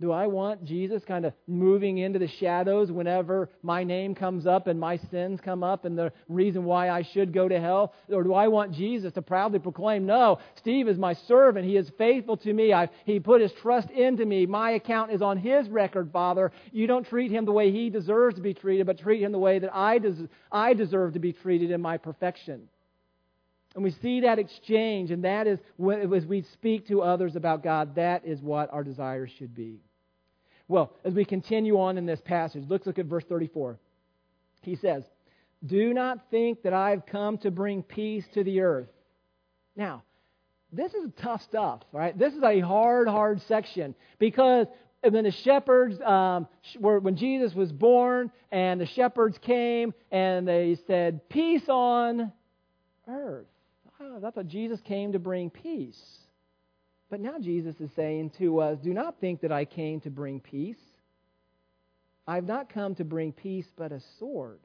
Do 0.00 0.10
I 0.10 0.26
want 0.26 0.64
Jesus 0.64 1.04
kind 1.04 1.24
of 1.24 1.34
moving 1.46 1.98
into 1.98 2.18
the 2.18 2.26
shadows 2.26 2.90
whenever 2.90 3.48
my 3.62 3.84
name 3.84 4.16
comes 4.16 4.44
up 4.44 4.66
and 4.66 4.78
my 4.78 4.96
sins 4.96 5.40
come 5.40 5.62
up 5.62 5.84
and 5.84 5.96
the 5.96 6.12
reason 6.28 6.64
why 6.64 6.90
I 6.90 7.02
should 7.02 7.32
go 7.32 7.48
to 7.48 7.60
hell? 7.60 7.94
Or 8.10 8.24
do 8.24 8.34
I 8.34 8.48
want 8.48 8.72
Jesus 8.72 9.12
to 9.12 9.22
proudly 9.22 9.60
proclaim, 9.60 10.04
No, 10.04 10.40
Steve 10.56 10.88
is 10.88 10.98
my 10.98 11.14
servant. 11.14 11.64
He 11.64 11.76
is 11.76 11.88
faithful 11.96 12.36
to 12.38 12.52
me. 12.52 12.72
I've, 12.72 12.90
he 13.06 13.20
put 13.20 13.40
his 13.40 13.52
trust 13.62 13.88
into 13.90 14.26
me. 14.26 14.46
My 14.46 14.72
account 14.72 15.12
is 15.12 15.22
on 15.22 15.38
his 15.38 15.68
record, 15.68 16.10
Father. 16.12 16.50
You 16.72 16.88
don't 16.88 17.06
treat 17.06 17.30
him 17.30 17.44
the 17.44 17.52
way 17.52 17.70
he 17.70 17.88
deserves 17.88 18.34
to 18.34 18.42
be 18.42 18.52
treated, 18.52 18.86
but 18.86 18.98
treat 18.98 19.22
him 19.22 19.30
the 19.30 19.38
way 19.38 19.60
that 19.60 19.74
I, 19.74 19.98
des- 19.98 20.28
I 20.50 20.74
deserve 20.74 21.12
to 21.12 21.20
be 21.20 21.32
treated 21.32 21.70
in 21.70 21.80
my 21.80 21.98
perfection. 21.98 22.68
And 23.74 23.82
we 23.82 23.90
see 23.90 24.20
that 24.20 24.38
exchange, 24.38 25.10
and 25.10 25.24
that 25.24 25.46
is 25.46 25.58
as 26.14 26.26
we 26.26 26.42
speak 26.52 26.86
to 26.88 27.02
others 27.02 27.34
about 27.34 27.64
God, 27.64 27.96
that 27.96 28.24
is 28.24 28.40
what 28.40 28.72
our 28.72 28.84
desires 28.84 29.30
should 29.36 29.54
be. 29.54 29.80
Well, 30.68 30.92
as 31.04 31.12
we 31.12 31.24
continue 31.24 31.78
on 31.80 31.98
in 31.98 32.06
this 32.06 32.20
passage, 32.20 32.64
let's 32.68 32.86
look 32.86 32.98
at 32.98 33.06
verse 33.06 33.24
34. 33.28 33.78
He 34.62 34.76
says, 34.76 35.02
Do 35.66 35.92
not 35.92 36.30
think 36.30 36.62
that 36.62 36.72
I've 36.72 37.04
come 37.04 37.36
to 37.38 37.50
bring 37.50 37.82
peace 37.82 38.24
to 38.34 38.44
the 38.44 38.60
earth. 38.60 38.88
Now, 39.76 40.04
this 40.72 40.94
is 40.94 41.10
tough 41.20 41.42
stuff, 41.42 41.82
right? 41.92 42.16
This 42.16 42.32
is 42.32 42.42
a 42.42 42.60
hard, 42.60 43.08
hard 43.08 43.42
section 43.42 43.94
because 44.18 44.66
when 45.02 45.24
the 45.24 45.30
shepherds, 45.30 46.00
um, 46.00 46.48
were, 46.78 46.98
when 46.98 47.16
Jesus 47.16 47.54
was 47.54 47.70
born, 47.72 48.30
and 48.50 48.80
the 48.80 48.86
shepherds 48.86 49.36
came 49.38 49.92
and 50.10 50.48
they 50.48 50.78
said, 50.86 51.28
Peace 51.28 51.68
on 51.68 52.32
earth. 53.06 53.46
Ah, 54.00 54.26
I 54.26 54.30
thought 54.30 54.46
Jesus 54.46 54.80
came 54.80 55.12
to 55.12 55.18
bring 55.18 55.50
peace. 55.50 56.00
But 57.10 57.20
now 57.20 57.38
Jesus 57.38 57.74
is 57.80 57.90
saying 57.94 58.32
to 58.38 58.60
us, 58.60 58.78
Do 58.82 58.92
not 58.92 59.20
think 59.20 59.42
that 59.42 59.52
I 59.52 59.64
came 59.64 60.00
to 60.00 60.10
bring 60.10 60.40
peace. 60.40 60.78
I 62.26 62.36
have 62.36 62.46
not 62.46 62.72
come 62.72 62.94
to 62.96 63.04
bring 63.04 63.32
peace, 63.32 63.66
but 63.76 63.92
a 63.92 64.00
sword. 64.18 64.58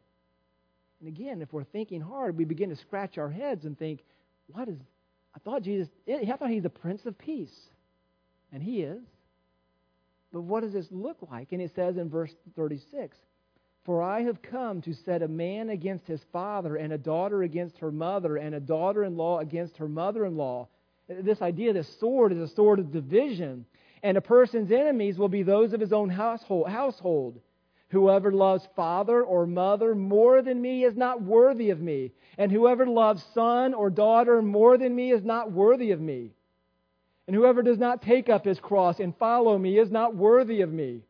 And 0.99 1.09
again, 1.09 1.41
if 1.41 1.51
we're 1.53 1.65
thinking 1.65 2.01
hard, 2.01 2.37
we 2.37 2.45
begin 2.45 2.69
to 2.69 2.75
scratch 2.75 3.17
our 3.17 3.29
heads 3.29 3.65
and 3.65 3.77
think, 3.77 4.03
What 4.47 4.67
is. 4.67 4.77
I 5.35 5.39
thought 5.39 5.61
Jesus. 5.61 5.87
I 6.07 6.35
thought 6.37 6.49
he's 6.49 6.63
the 6.63 6.69
Prince 6.69 7.05
of 7.05 7.17
Peace. 7.17 7.55
And 8.51 8.63
he 8.63 8.81
is. 8.81 9.03
But 10.33 10.41
what 10.41 10.63
does 10.63 10.73
this 10.73 10.87
look 10.91 11.17
like? 11.29 11.51
And 11.51 11.61
it 11.61 11.71
says 11.75 11.97
in 11.97 12.09
verse 12.09 12.33
36 12.55 13.15
for 13.89 14.03
I 14.03 14.21
have 14.21 14.43
come 14.43 14.83
to 14.83 14.93
set 14.93 15.23
a 15.23 15.27
man 15.27 15.71
against 15.71 16.05
his 16.05 16.23
father, 16.31 16.75
and 16.75 16.93
a 16.93 16.97
daughter 16.99 17.41
against 17.41 17.79
her 17.79 17.91
mother, 17.91 18.37
and 18.37 18.53
a 18.53 18.59
daughter 18.59 19.03
in 19.03 19.17
law 19.17 19.39
against 19.39 19.77
her 19.77 19.87
mother 19.87 20.27
in 20.27 20.37
law. 20.37 20.67
this 21.07 21.41
idea, 21.41 21.73
this 21.73 21.97
sword, 21.97 22.31
is 22.31 22.37
a 22.37 22.53
sword 22.53 22.77
of 22.77 22.91
division. 22.91 23.65
And 24.03 24.15
a 24.15 24.21
person's 24.21 24.71
enemies 24.71 25.17
will 25.17 25.27
be 25.27 25.41
those 25.41 25.73
of 25.73 25.79
his 25.79 25.91
own 25.91 26.07
household. 26.07 27.41
Whoever 27.87 28.31
loves 28.31 28.69
father 28.75 29.23
or 29.23 29.47
mother 29.47 29.95
more 29.95 30.43
than 30.43 30.61
me 30.61 30.83
is 30.83 30.95
not 30.95 31.23
worthy 31.23 31.71
of 31.71 31.81
me. 31.81 32.11
And 32.37 32.51
whoever 32.51 32.85
loves 32.85 33.23
son 33.33 33.73
or 33.73 33.89
daughter 33.89 34.39
more 34.43 34.77
than 34.77 34.95
me 34.95 35.11
is 35.11 35.23
not 35.23 35.51
worthy 35.51 35.89
of 35.89 35.99
me. 35.99 36.29
And 37.25 37.35
whoever 37.35 37.63
does 37.63 37.79
not 37.79 38.03
take 38.03 38.29
up 38.29 38.45
his 38.45 38.59
cross 38.59 38.99
and 38.99 39.17
follow 39.17 39.57
me 39.57 39.79
is 39.79 39.89
not 39.89 40.15
worthy 40.15 40.61
of 40.61 40.71
me. 40.71 41.01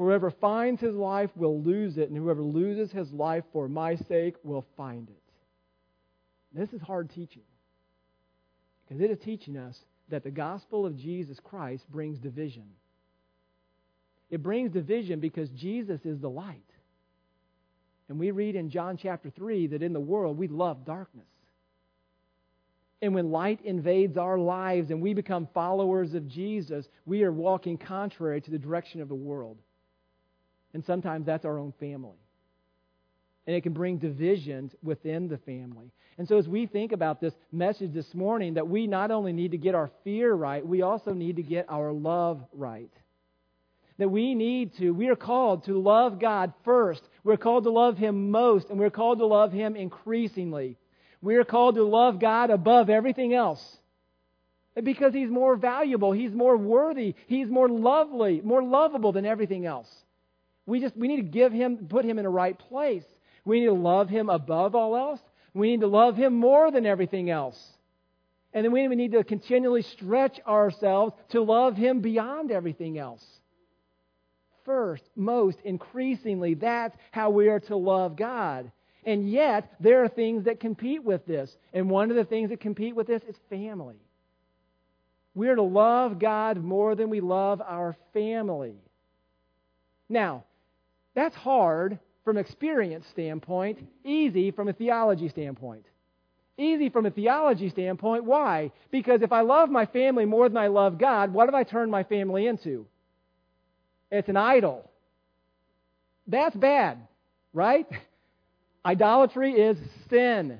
Whoever 0.00 0.30
finds 0.30 0.80
his 0.80 0.94
life 0.94 1.28
will 1.36 1.60
lose 1.60 1.98
it, 1.98 2.08
and 2.08 2.16
whoever 2.16 2.42
loses 2.42 2.90
his 2.90 3.12
life 3.12 3.44
for 3.52 3.68
my 3.68 3.96
sake 3.96 4.34
will 4.42 4.64
find 4.74 5.10
it. 5.10 5.22
This 6.58 6.72
is 6.72 6.80
hard 6.80 7.10
teaching. 7.10 7.42
Because 8.88 9.02
it 9.02 9.10
is 9.10 9.18
teaching 9.18 9.58
us 9.58 9.78
that 10.08 10.24
the 10.24 10.30
gospel 10.30 10.86
of 10.86 10.96
Jesus 10.96 11.38
Christ 11.38 11.84
brings 11.90 12.18
division. 12.18 12.64
It 14.30 14.42
brings 14.42 14.72
division 14.72 15.20
because 15.20 15.50
Jesus 15.50 16.00
is 16.06 16.18
the 16.18 16.30
light. 16.30 16.64
And 18.08 18.18
we 18.18 18.30
read 18.30 18.56
in 18.56 18.70
John 18.70 18.96
chapter 18.96 19.28
3 19.28 19.66
that 19.66 19.82
in 19.82 19.92
the 19.92 20.00
world 20.00 20.38
we 20.38 20.48
love 20.48 20.86
darkness. 20.86 21.28
And 23.02 23.14
when 23.14 23.30
light 23.30 23.60
invades 23.66 24.16
our 24.16 24.38
lives 24.38 24.90
and 24.90 25.02
we 25.02 25.12
become 25.12 25.46
followers 25.52 26.14
of 26.14 26.26
Jesus, 26.26 26.88
we 27.04 27.22
are 27.22 27.32
walking 27.32 27.76
contrary 27.76 28.40
to 28.40 28.50
the 28.50 28.58
direction 28.58 29.02
of 29.02 29.08
the 29.10 29.14
world. 29.14 29.58
And 30.74 30.84
sometimes 30.84 31.26
that's 31.26 31.44
our 31.44 31.58
own 31.58 31.72
family. 31.80 32.18
And 33.46 33.56
it 33.56 33.62
can 33.62 33.72
bring 33.72 33.98
divisions 33.98 34.72
within 34.82 35.28
the 35.28 35.38
family. 35.38 35.90
And 36.18 36.28
so, 36.28 36.36
as 36.36 36.46
we 36.46 36.66
think 36.66 36.92
about 36.92 37.20
this 37.20 37.32
message 37.50 37.92
this 37.92 38.14
morning, 38.14 38.54
that 38.54 38.68
we 38.68 38.86
not 38.86 39.10
only 39.10 39.32
need 39.32 39.52
to 39.52 39.58
get 39.58 39.74
our 39.74 39.90
fear 40.04 40.32
right, 40.32 40.64
we 40.64 40.82
also 40.82 41.12
need 41.12 41.36
to 41.36 41.42
get 41.42 41.66
our 41.68 41.92
love 41.92 42.44
right 42.52 42.90
that 44.00 44.08
we 44.08 44.34
need 44.34 44.74
to, 44.78 44.92
we 44.92 45.08
are 45.08 45.16
called 45.16 45.64
to 45.64 45.78
love 45.78 46.18
God 46.18 46.54
first. 46.64 47.02
We're 47.22 47.36
called 47.36 47.64
to 47.64 47.70
love 47.70 47.98
Him 47.98 48.30
most, 48.30 48.70
and 48.70 48.78
we're 48.78 48.88
called 48.88 49.18
to 49.18 49.26
love 49.26 49.52
Him 49.52 49.76
increasingly. 49.76 50.78
We 51.20 51.36
are 51.36 51.44
called 51.44 51.74
to 51.74 51.84
love 51.84 52.18
God 52.18 52.48
above 52.48 52.88
everything 52.88 53.34
else. 53.34 53.62
Because 54.82 55.12
He's 55.12 55.28
more 55.28 55.54
valuable, 55.54 56.12
He's 56.12 56.32
more 56.32 56.56
worthy, 56.56 57.14
He's 57.26 57.48
more 57.48 57.68
lovely, 57.68 58.40
more 58.42 58.62
lovable 58.62 59.12
than 59.12 59.26
everything 59.26 59.66
else. 59.66 59.90
We 60.70 60.80
just 60.80 60.96
we 60.96 61.08
need 61.08 61.16
to 61.16 61.22
give 61.22 61.52
Him, 61.52 61.88
put 61.88 62.04
Him 62.04 62.18
in 62.18 62.26
a 62.26 62.30
right 62.30 62.58
place. 62.58 63.04
We 63.44 63.60
need 63.60 63.66
to 63.66 63.72
love 63.72 64.08
Him 64.08 64.28
above 64.28 64.74
all 64.74 64.96
else. 64.96 65.20
We 65.52 65.72
need 65.72 65.80
to 65.80 65.88
love 65.88 66.16
Him 66.16 66.36
more 66.36 66.70
than 66.70 66.86
everything 66.86 67.28
else. 67.28 67.60
And 68.52 68.64
then 68.64 68.72
we 68.72 68.86
need 68.86 69.12
to 69.12 69.24
continually 69.24 69.82
stretch 69.82 70.40
ourselves 70.46 71.14
to 71.30 71.42
love 71.42 71.76
Him 71.76 72.00
beyond 72.00 72.50
everything 72.50 72.98
else 72.98 73.24
first, 74.64 75.02
most, 75.16 75.58
increasingly. 75.64 76.54
That's 76.54 76.96
how 77.10 77.30
we 77.30 77.48
are 77.48 77.58
to 77.60 77.76
love 77.76 78.14
God. 78.14 78.70
And 79.04 79.28
yet, 79.28 79.74
there 79.80 80.04
are 80.04 80.08
things 80.08 80.44
that 80.44 80.60
compete 80.60 81.02
with 81.02 81.26
this. 81.26 81.56
And 81.72 81.90
one 81.90 82.10
of 82.10 82.16
the 82.16 82.24
things 82.24 82.50
that 82.50 82.60
compete 82.60 82.94
with 82.94 83.08
this 83.08 83.22
is 83.24 83.34
family. 83.48 83.96
We 85.34 85.48
are 85.48 85.56
to 85.56 85.62
love 85.62 86.20
God 86.20 86.62
more 86.62 86.94
than 86.94 87.10
we 87.10 87.20
love 87.20 87.60
our 87.60 87.96
family. 88.12 88.76
Now, 90.08 90.44
that's 91.14 91.34
hard 91.36 91.98
from 92.24 92.36
experience 92.36 93.06
standpoint, 93.10 93.78
easy 94.04 94.50
from 94.50 94.68
a 94.68 94.72
theology 94.72 95.28
standpoint. 95.28 95.86
Easy 96.58 96.90
from 96.90 97.06
a 97.06 97.10
theology 97.10 97.70
standpoint. 97.70 98.24
Why? 98.24 98.70
Because 98.90 99.22
if 99.22 99.32
I 99.32 99.40
love 99.40 99.70
my 99.70 99.86
family 99.86 100.26
more 100.26 100.48
than 100.48 100.58
I 100.58 100.66
love 100.66 100.98
God, 100.98 101.32
what 101.32 101.46
have 101.46 101.54
I 101.54 101.64
turned 101.64 101.90
my 101.90 102.04
family 102.04 102.46
into? 102.46 102.86
It's 104.10 104.28
an 104.28 104.36
idol. 104.36 104.90
That's 106.26 106.54
bad, 106.54 106.98
right? 107.54 107.86
Idolatry 108.84 109.52
is 109.52 109.78
sin. 110.10 110.58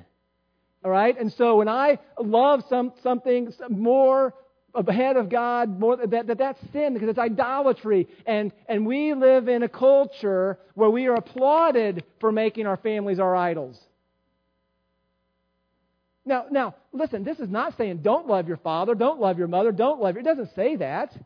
All 0.83 0.91
right? 0.91 1.19
And 1.19 1.31
so 1.35 1.57
when 1.57 1.69
I 1.69 1.99
love 2.19 2.65
some, 2.71 2.93
something 3.03 3.53
more 3.69 4.35
ahead 4.75 5.17
of 5.17 5.29
God, 5.29 5.81
more, 5.81 5.97
that, 5.97 6.27
that 6.27 6.39
that's 6.39 6.61
sin 6.73 6.95
because 6.95 7.09
it's 7.09 7.19
idolatry. 7.19 8.09
And, 8.27 8.53
and 8.69 8.87
we 8.87 9.15
live 9.15 9.49
in 9.49 9.63
a 9.63 9.69
culture 9.69 10.59
where 10.75 10.91
we 10.91 11.07
are 11.07 11.15
applauded 11.15 12.05
for 12.21 12.33
making 12.33 12.67
our 12.67 12.77
families 12.77 13.19
our 13.19 13.35
idols. 13.35 13.81
Now, 16.25 16.47
now, 16.51 16.75
listen, 16.93 17.25
this 17.25 17.41
is 17.41 17.49
not 17.49 17.77
saying 17.77 17.99
don't 17.99 18.29
love 18.29 18.47
your 18.47 18.59
father, 18.59 18.95
don't 18.95 19.21
love 19.21 19.39
your 19.39 19.49
mother, 19.49 19.73
don't 19.73 20.01
love 20.01 20.15
your. 20.15 20.21
It 20.21 20.25
doesn't 20.27 20.55
say 20.55 20.77
that. 20.77 21.17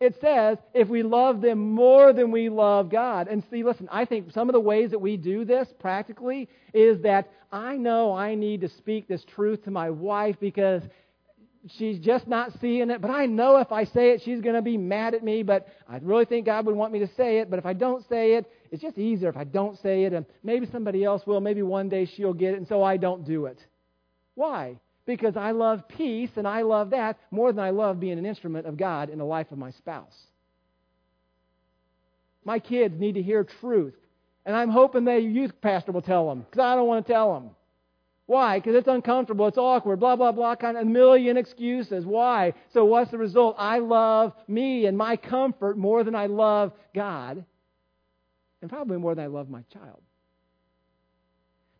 It 0.00 0.20
says 0.20 0.58
if 0.74 0.88
we 0.88 1.02
love 1.02 1.40
them 1.40 1.72
more 1.72 2.12
than 2.12 2.30
we 2.30 2.48
love 2.48 2.90
God. 2.90 3.28
And 3.28 3.42
see, 3.50 3.62
listen, 3.62 3.88
I 3.90 4.04
think 4.04 4.32
some 4.32 4.48
of 4.48 4.52
the 4.52 4.60
ways 4.60 4.90
that 4.90 4.98
we 4.98 5.16
do 5.16 5.44
this 5.44 5.72
practically 5.78 6.48
is 6.72 7.00
that 7.02 7.30
I 7.50 7.76
know 7.76 8.12
I 8.12 8.34
need 8.34 8.60
to 8.62 8.68
speak 8.68 9.08
this 9.08 9.24
truth 9.24 9.64
to 9.64 9.70
my 9.70 9.90
wife 9.90 10.36
because 10.40 10.82
she's 11.78 11.98
just 11.98 12.26
not 12.26 12.52
seeing 12.60 12.90
it. 12.90 13.00
But 13.00 13.10
I 13.10 13.26
know 13.26 13.58
if 13.58 13.72
I 13.72 13.84
say 13.84 14.10
it, 14.10 14.22
she's 14.24 14.40
going 14.40 14.54
to 14.54 14.62
be 14.62 14.76
mad 14.76 15.14
at 15.14 15.22
me. 15.24 15.42
But 15.42 15.66
I 15.88 15.98
really 15.98 16.24
think 16.24 16.46
God 16.46 16.66
would 16.66 16.76
want 16.76 16.92
me 16.92 17.00
to 17.00 17.08
say 17.16 17.38
it. 17.38 17.50
But 17.50 17.58
if 17.58 17.66
I 17.66 17.72
don't 17.72 18.06
say 18.08 18.34
it, 18.34 18.50
it's 18.70 18.82
just 18.82 18.98
easier 18.98 19.28
if 19.28 19.36
I 19.36 19.44
don't 19.44 19.78
say 19.80 20.04
it. 20.04 20.12
And 20.12 20.26
maybe 20.42 20.66
somebody 20.66 21.04
else 21.04 21.26
will. 21.26 21.40
Maybe 21.40 21.62
one 21.62 21.88
day 21.88 22.04
she'll 22.04 22.34
get 22.34 22.54
it. 22.54 22.58
And 22.58 22.68
so 22.68 22.82
I 22.82 22.96
don't 22.96 23.24
do 23.24 23.46
it. 23.46 23.58
Why? 24.34 24.78
because 25.06 25.36
I 25.36 25.50
love 25.50 25.86
peace 25.88 26.30
and 26.36 26.48
I 26.48 26.62
love 26.62 26.90
that 26.90 27.18
more 27.30 27.52
than 27.52 27.62
I 27.64 27.70
love 27.70 28.00
being 28.00 28.18
an 28.18 28.26
instrument 28.26 28.66
of 28.66 28.76
God 28.76 29.10
in 29.10 29.18
the 29.18 29.24
life 29.24 29.50
of 29.52 29.58
my 29.58 29.70
spouse. 29.72 30.14
My 32.44 32.58
kids 32.58 32.98
need 32.98 33.14
to 33.14 33.22
hear 33.22 33.44
truth. 33.60 33.94
And 34.46 34.54
I'm 34.54 34.68
hoping 34.68 35.04
the 35.04 35.18
youth 35.18 35.52
pastor 35.62 35.92
will 35.92 36.02
tell 36.02 36.28
them 36.28 36.40
because 36.40 36.62
I 36.62 36.74
don't 36.74 36.86
want 36.86 37.06
to 37.06 37.12
tell 37.12 37.32
them. 37.34 37.50
Why? 38.26 38.58
Because 38.58 38.74
it's 38.74 38.88
uncomfortable, 38.88 39.46
it's 39.48 39.58
awkward, 39.58 40.00
blah, 40.00 40.16
blah, 40.16 40.32
blah, 40.32 40.56
kind 40.56 40.78
of 40.78 40.84
a 40.84 40.86
million 40.86 41.36
excuses. 41.36 42.06
Why? 42.06 42.54
So, 42.72 42.86
what's 42.86 43.10
the 43.10 43.18
result? 43.18 43.56
I 43.58 43.80
love 43.80 44.32
me 44.48 44.86
and 44.86 44.96
my 44.96 45.16
comfort 45.16 45.76
more 45.76 46.04
than 46.04 46.14
I 46.14 46.26
love 46.26 46.72
God, 46.94 47.44
and 48.62 48.70
probably 48.70 48.96
more 48.96 49.14
than 49.14 49.24
I 49.24 49.28
love 49.28 49.50
my 49.50 49.62
child. 49.72 50.00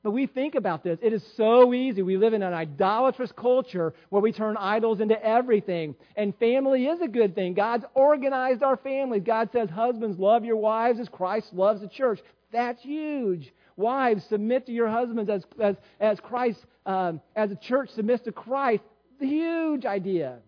But 0.04 0.10
we 0.10 0.26
think 0.26 0.54
about 0.54 0.84
this. 0.84 0.98
It 1.00 1.14
is 1.14 1.24
so 1.34 1.72
easy. 1.72 2.02
We 2.02 2.18
live 2.18 2.34
in 2.34 2.42
an 2.42 2.52
idolatrous 2.52 3.32
culture 3.32 3.94
where 4.10 4.20
we 4.20 4.32
turn 4.32 4.58
idols 4.58 5.00
into 5.00 5.20
everything. 5.24 5.94
And 6.14 6.36
family 6.36 6.84
is 6.84 7.00
a 7.00 7.08
good 7.08 7.34
thing. 7.34 7.54
God's 7.54 7.86
organized 7.94 8.62
our 8.62 8.76
families. 8.76 9.22
God 9.24 9.48
says, 9.50 9.70
Husbands, 9.70 10.18
love 10.18 10.44
your 10.44 10.58
wives 10.58 11.00
as 11.00 11.08
Christ 11.08 11.54
loves 11.54 11.80
the 11.80 11.88
church. 11.88 12.20
That's 12.52 12.82
huge. 12.82 13.50
Wives, 13.76 14.24
submit 14.28 14.66
to 14.66 14.72
your 14.72 14.88
husbands 14.88 15.30
as, 15.30 15.44
as, 15.60 15.76
as 16.00 16.20
Christ, 16.20 16.64
um, 16.86 17.20
as 17.34 17.50
the 17.50 17.56
church 17.56 17.90
submits 17.90 18.22
to 18.24 18.32
Christ. 18.32 18.82
Huge 19.18 19.84
idea. 19.84 20.38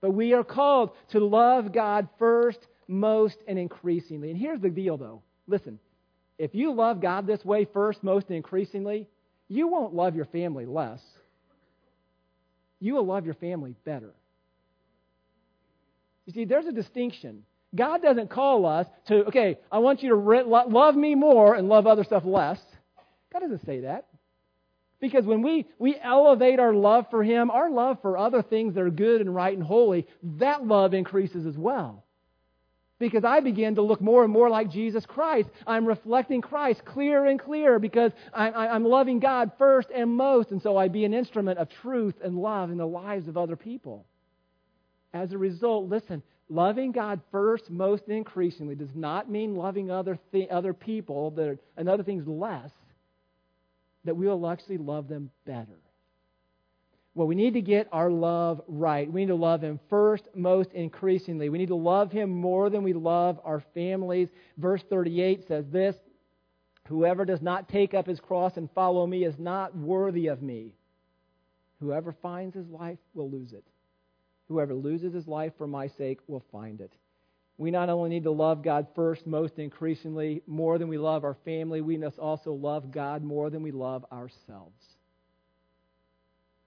But 0.00 0.12
we 0.12 0.32
are 0.32 0.44
called 0.44 0.90
to 1.10 1.20
love 1.20 1.72
God 1.72 2.08
first, 2.18 2.58
most, 2.88 3.36
and 3.46 3.58
increasingly. 3.58 4.30
And 4.30 4.38
here's 4.38 4.60
the 4.60 4.70
deal, 4.70 4.96
though. 4.96 5.22
Listen, 5.46 5.78
if 6.38 6.54
you 6.54 6.72
love 6.72 7.00
God 7.00 7.26
this 7.26 7.44
way 7.44 7.66
first, 7.66 8.02
most, 8.02 8.28
and 8.28 8.36
increasingly, 8.36 9.06
you 9.48 9.68
won't 9.68 9.94
love 9.94 10.16
your 10.16 10.24
family 10.26 10.64
less. 10.64 11.00
You 12.78 12.94
will 12.94 13.04
love 13.04 13.26
your 13.26 13.34
family 13.34 13.74
better. 13.84 14.14
You 16.24 16.32
see, 16.32 16.44
there's 16.44 16.66
a 16.66 16.72
distinction. 16.72 17.44
God 17.74 18.02
doesn't 18.02 18.30
call 18.30 18.66
us 18.66 18.86
to, 19.06 19.26
okay, 19.26 19.58
I 19.70 19.78
want 19.78 20.02
you 20.02 20.10
to 20.10 20.14
re- 20.16 20.42
love 20.42 20.96
me 20.96 21.14
more 21.14 21.54
and 21.54 21.68
love 21.68 21.86
other 21.86 22.04
stuff 22.04 22.24
less. 22.24 22.60
God 23.32 23.40
doesn't 23.40 23.64
say 23.64 23.80
that. 23.80 24.06
Because 25.00 25.24
when 25.24 25.40
we, 25.40 25.66
we 25.78 25.96
elevate 26.02 26.58
our 26.58 26.74
love 26.74 27.06
for 27.10 27.22
Him, 27.22 27.50
our 27.50 27.70
love 27.70 27.98
for 28.02 28.18
other 28.18 28.42
things 28.42 28.74
that 28.74 28.82
are 28.82 28.90
good 28.90 29.20
and 29.20 29.34
right 29.34 29.56
and 29.56 29.66
holy, 29.66 30.06
that 30.22 30.66
love 30.66 30.92
increases 30.94 31.46
as 31.46 31.56
well 31.56 32.04
because 33.00 33.24
I 33.24 33.40
begin 33.40 33.74
to 33.76 33.82
look 33.82 34.00
more 34.00 34.22
and 34.22 34.32
more 34.32 34.48
like 34.48 34.70
Jesus 34.70 35.04
Christ. 35.06 35.48
I'm 35.66 35.86
reflecting 35.86 36.42
Christ 36.42 36.84
clearer 36.84 37.26
and 37.26 37.40
clearer 37.40 37.80
because 37.80 38.12
I'm 38.32 38.84
loving 38.84 39.18
God 39.18 39.50
first 39.58 39.88
and 39.92 40.10
most, 40.10 40.52
and 40.52 40.62
so 40.62 40.76
I 40.76 40.86
be 40.86 41.04
an 41.04 41.14
instrument 41.14 41.58
of 41.58 41.68
truth 41.82 42.14
and 42.22 42.36
love 42.36 42.70
in 42.70 42.76
the 42.76 42.86
lives 42.86 43.26
of 43.26 43.36
other 43.36 43.56
people. 43.56 44.04
As 45.12 45.32
a 45.32 45.38
result, 45.38 45.88
listen, 45.88 46.22
loving 46.50 46.92
God 46.92 47.20
first, 47.30 47.70
most, 47.70 48.08
increasingly 48.08 48.74
does 48.74 48.94
not 48.94 49.30
mean 49.30 49.56
loving 49.56 49.90
other, 49.90 50.18
th- 50.32 50.50
other 50.50 50.74
people 50.74 51.30
that 51.32 51.48
are, 51.48 51.58
and 51.76 51.88
other 51.88 52.02
things 52.02 52.26
less, 52.26 52.70
that 54.04 54.16
we 54.16 54.26
will 54.26 54.48
actually 54.48 54.78
love 54.78 55.08
them 55.08 55.30
better. 55.46 55.78
Well, 57.14 57.26
we 57.26 57.34
need 57.34 57.54
to 57.54 57.62
get 57.62 57.88
our 57.92 58.10
love 58.10 58.60
right. 58.68 59.10
We 59.10 59.22
need 59.22 59.28
to 59.28 59.34
love 59.34 59.62
Him 59.62 59.80
first, 59.88 60.24
most 60.34 60.72
increasingly. 60.72 61.48
We 61.48 61.58
need 61.58 61.68
to 61.68 61.74
love 61.74 62.12
Him 62.12 62.30
more 62.30 62.70
than 62.70 62.82
we 62.82 62.92
love 62.92 63.40
our 63.44 63.62
families. 63.74 64.28
Verse 64.58 64.82
38 64.88 65.46
says 65.48 65.64
this 65.70 65.96
Whoever 66.90 67.24
does 67.24 67.40
not 67.40 67.68
take 67.68 67.94
up 67.94 68.06
his 68.06 68.18
cross 68.18 68.56
and 68.56 68.68
follow 68.72 69.06
me 69.06 69.22
is 69.24 69.38
not 69.38 69.76
worthy 69.76 70.26
of 70.26 70.42
me. 70.42 70.74
Whoever 71.78 72.12
finds 72.12 72.56
his 72.56 72.68
life 72.68 72.98
will 73.14 73.30
lose 73.30 73.52
it. 73.52 73.64
Whoever 74.50 74.74
loses 74.74 75.14
his 75.14 75.28
life 75.28 75.52
for 75.56 75.68
my 75.68 75.86
sake 75.86 76.18
will 76.26 76.42
find 76.50 76.80
it. 76.80 76.92
We 77.56 77.70
not 77.70 77.88
only 77.88 78.10
need 78.10 78.24
to 78.24 78.32
love 78.32 78.64
God 78.64 78.88
first, 78.96 79.24
most 79.24 79.60
increasingly, 79.60 80.42
more 80.48 80.76
than 80.76 80.88
we 80.88 80.98
love 80.98 81.22
our 81.22 81.36
family, 81.44 81.80
we 81.80 81.96
must 81.96 82.18
also 82.18 82.52
love 82.52 82.90
God 82.90 83.22
more 83.22 83.48
than 83.48 83.62
we 83.62 83.70
love 83.70 84.04
ourselves. 84.10 84.82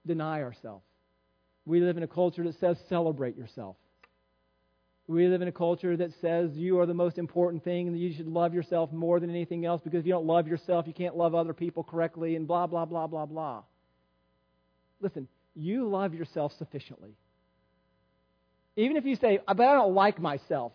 Deny 0.06 0.40
ourselves. 0.42 0.86
We 1.66 1.80
live 1.80 1.98
in 1.98 2.02
a 2.02 2.08
culture 2.08 2.42
that 2.44 2.58
says 2.58 2.78
celebrate 2.88 3.36
yourself. 3.36 3.76
We 5.06 5.28
live 5.28 5.42
in 5.42 5.48
a 5.48 5.52
culture 5.52 5.94
that 5.94 6.12
says 6.22 6.52
you 6.54 6.80
are 6.80 6.86
the 6.86 6.94
most 6.94 7.18
important 7.18 7.64
thing 7.64 7.88
and 7.88 8.00
you 8.00 8.14
should 8.14 8.28
love 8.28 8.54
yourself 8.54 8.92
more 8.92 9.20
than 9.20 9.28
anything 9.28 9.66
else 9.66 9.82
because 9.84 10.00
if 10.00 10.06
you 10.06 10.12
don't 10.12 10.26
love 10.26 10.48
yourself, 10.48 10.86
you 10.86 10.94
can't 10.94 11.18
love 11.18 11.34
other 11.34 11.52
people 11.52 11.84
correctly 11.84 12.34
and 12.34 12.46
blah, 12.46 12.66
blah, 12.66 12.86
blah, 12.86 13.06
blah, 13.06 13.26
blah. 13.26 13.62
Listen, 15.02 15.28
you 15.54 15.86
love 15.86 16.14
yourself 16.14 16.52
sufficiently. 16.56 17.14
Even 18.76 18.96
if 18.96 19.04
you 19.04 19.16
say, 19.16 19.40
uh, 19.46 19.54
but 19.54 19.66
I 19.66 19.74
don't 19.74 19.94
like 19.94 20.20
myself, 20.20 20.72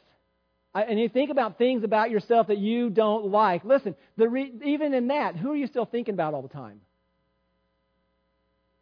and 0.73 0.99
you 0.99 1.09
think 1.09 1.31
about 1.31 1.57
things 1.57 1.83
about 1.83 2.11
yourself 2.11 2.47
that 2.47 2.57
you 2.57 2.89
don't 2.89 3.25
like, 3.25 3.65
listen, 3.65 3.95
re- 4.17 4.53
even 4.63 4.93
in 4.93 5.07
that, 5.07 5.35
who 5.35 5.51
are 5.51 5.55
you 5.55 5.67
still 5.67 5.85
thinking 5.85 6.13
about 6.13 6.33
all 6.33 6.41
the 6.41 6.47
time? 6.47 6.79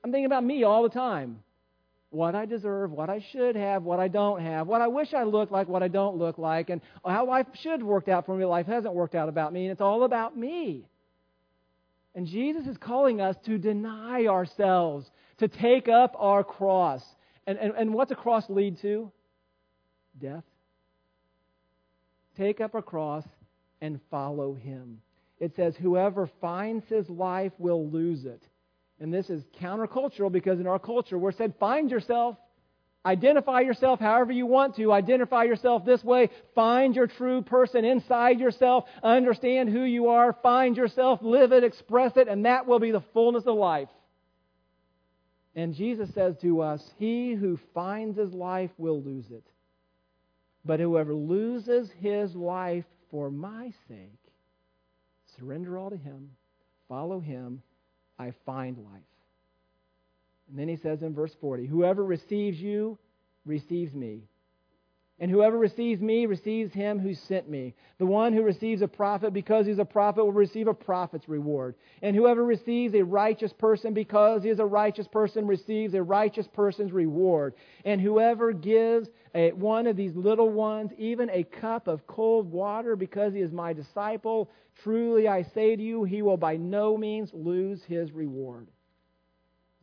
I'm 0.03 0.11
thinking 0.11 0.25
about 0.25 0.43
me 0.43 0.63
all 0.63 0.83
the 0.83 0.89
time 0.89 1.39
what 2.09 2.35
I 2.35 2.45
deserve, 2.45 2.91
what 2.91 3.09
I 3.09 3.23
should 3.31 3.55
have, 3.55 3.83
what 3.83 3.99
I 3.99 4.07
don't 4.07 4.41
have, 4.41 4.67
what 4.67 4.81
I 4.81 4.87
wish 4.87 5.13
I 5.13 5.23
looked 5.23 5.51
like, 5.51 5.67
what 5.67 5.83
I 5.83 5.87
don't 5.87 6.17
look 6.17 6.37
like, 6.37 6.69
and 6.69 6.81
how 7.05 7.27
life 7.27 7.47
should 7.61 7.79
have 7.79 7.87
worked 7.87 8.07
out 8.07 8.25
for 8.25 8.35
me, 8.35 8.45
life 8.45 8.65
hasn't 8.65 8.93
worked 8.93 9.15
out 9.15 9.29
about 9.29 9.51
me, 9.51 9.63
and 9.63 9.71
it's 9.71 9.81
all 9.81 10.03
about 10.03 10.37
me. 10.37 10.87
And 12.15 12.25
Jesus 12.25 12.65
is 12.65 12.77
calling 12.77 13.19
us 13.19 13.35
to 13.45 13.57
deny 13.57 14.25
ourselves, 14.25 15.05
to 15.39 15.47
take 15.47 15.87
up 15.89 16.15
our 16.17 16.43
cross. 16.43 17.03
And, 17.47 17.57
and, 17.57 17.73
and 17.75 17.93
what's 17.93 18.11
a 18.11 18.15
cross 18.15 18.47
lead 18.49 18.79
to? 18.81 19.11
Death. 20.21 20.43
Take 22.37 22.61
up 22.61 22.75
a 22.75 22.81
cross 22.81 23.23
and 23.81 23.99
follow 24.11 24.53
him. 24.53 25.01
It 25.39 25.55
says, 25.55 25.75
Whoever 25.75 26.29
finds 26.41 26.85
his 26.87 27.09
life 27.09 27.53
will 27.57 27.89
lose 27.89 28.25
it. 28.25 28.43
And 28.99 29.13
this 29.13 29.29
is 29.29 29.43
countercultural 29.61 30.31
because 30.31 30.59
in 30.59 30.67
our 30.67 30.79
culture 30.79 31.17
we're 31.17 31.31
said, 31.31 31.53
find 31.59 31.91
yourself, 31.91 32.35
identify 33.05 33.61
yourself 33.61 33.99
however 33.99 34.31
you 34.31 34.47
want 34.47 34.75
to, 34.77 34.91
identify 34.91 35.43
yourself 35.43 35.85
this 35.85 36.03
way, 36.03 36.29
find 36.55 36.95
your 36.95 37.07
true 37.07 37.43
person 37.43 37.85
inside 37.85 38.39
yourself, 38.39 38.85
understand 39.03 39.69
who 39.69 39.83
you 39.83 40.09
are, 40.09 40.33
find 40.41 40.75
yourself, 40.75 41.19
live 41.21 41.51
it, 41.51 41.63
express 41.63 42.17
it, 42.17 42.27
and 42.27 42.45
that 42.45 42.65
will 42.65 42.79
be 42.79 42.91
the 42.91 43.03
fullness 43.13 43.45
of 43.45 43.55
life. 43.55 43.89
And 45.57 45.73
Jesus 45.73 46.13
says 46.13 46.35
to 46.43 46.61
us, 46.61 46.87
He 46.99 47.33
who 47.33 47.59
finds 47.73 48.15
his 48.15 48.31
life 48.31 48.69
will 48.77 49.01
lose 49.01 49.25
it. 49.31 49.43
But 50.63 50.79
whoever 50.79 51.15
loses 51.15 51.89
his 51.99 52.35
life 52.35 52.85
for 53.09 53.31
my 53.31 53.73
sake, 53.87 54.19
surrender 55.39 55.79
all 55.79 55.89
to 55.89 55.97
him, 55.97 56.29
follow 56.87 57.19
him, 57.19 57.63
I 58.19 58.33
find 58.45 58.77
life. 58.77 59.01
And 60.47 60.59
then 60.59 60.67
he 60.67 60.77
says 60.77 61.01
in 61.01 61.15
verse 61.15 61.35
40 61.41 61.65
Whoever 61.65 62.05
receives 62.05 62.59
you 62.59 62.99
receives 63.43 63.95
me. 63.95 64.21
And 65.19 65.31
whoever 65.31 65.57
receives 65.57 65.99
me 65.99 66.27
receives 66.27 66.73
him 66.73 66.99
who 66.99 67.15
sent 67.15 67.49
me. 67.49 67.73
The 67.97 68.05
one 68.05 68.33
who 68.33 68.43
receives 68.43 68.83
a 68.83 68.87
prophet 68.87 69.33
because 69.33 69.65
he's 69.65 69.79
a 69.79 69.85
prophet 69.85 70.23
will 70.23 70.31
receive 70.31 70.67
a 70.67 70.73
prophet's 70.75 71.27
reward. 71.27 71.73
And 72.03 72.15
whoever 72.15 72.45
receives 72.45 72.93
a 72.93 73.01
righteous 73.01 73.51
person 73.51 73.95
because 73.95 74.43
he 74.43 74.49
is 74.49 74.59
a 74.59 74.65
righteous 74.65 75.07
person 75.07 75.47
receives 75.47 75.95
a 75.95 76.03
righteous 76.03 76.47
person's 76.47 76.91
reward. 76.91 77.55
And 77.83 77.99
whoever 77.99 78.53
gives 78.53 79.09
a, 79.33 79.53
one 79.53 79.87
of 79.87 79.97
these 79.97 80.15
little 80.15 80.49
ones 80.49 80.91
even 80.99 81.31
a 81.31 81.43
cup 81.43 81.87
of 81.87 82.05
cold 82.05 82.51
water 82.51 82.95
because 82.95 83.33
he 83.33 83.41
is 83.41 83.51
my 83.51 83.73
disciple, 83.73 84.51
truly 84.83 85.27
I 85.27 85.41
say 85.41 85.75
to 85.75 85.81
you, 85.81 86.03
he 86.03 86.21
will 86.21 86.37
by 86.37 86.57
no 86.57 86.95
means 86.95 87.31
lose 87.33 87.83
his 87.83 88.11
reward. 88.11 88.67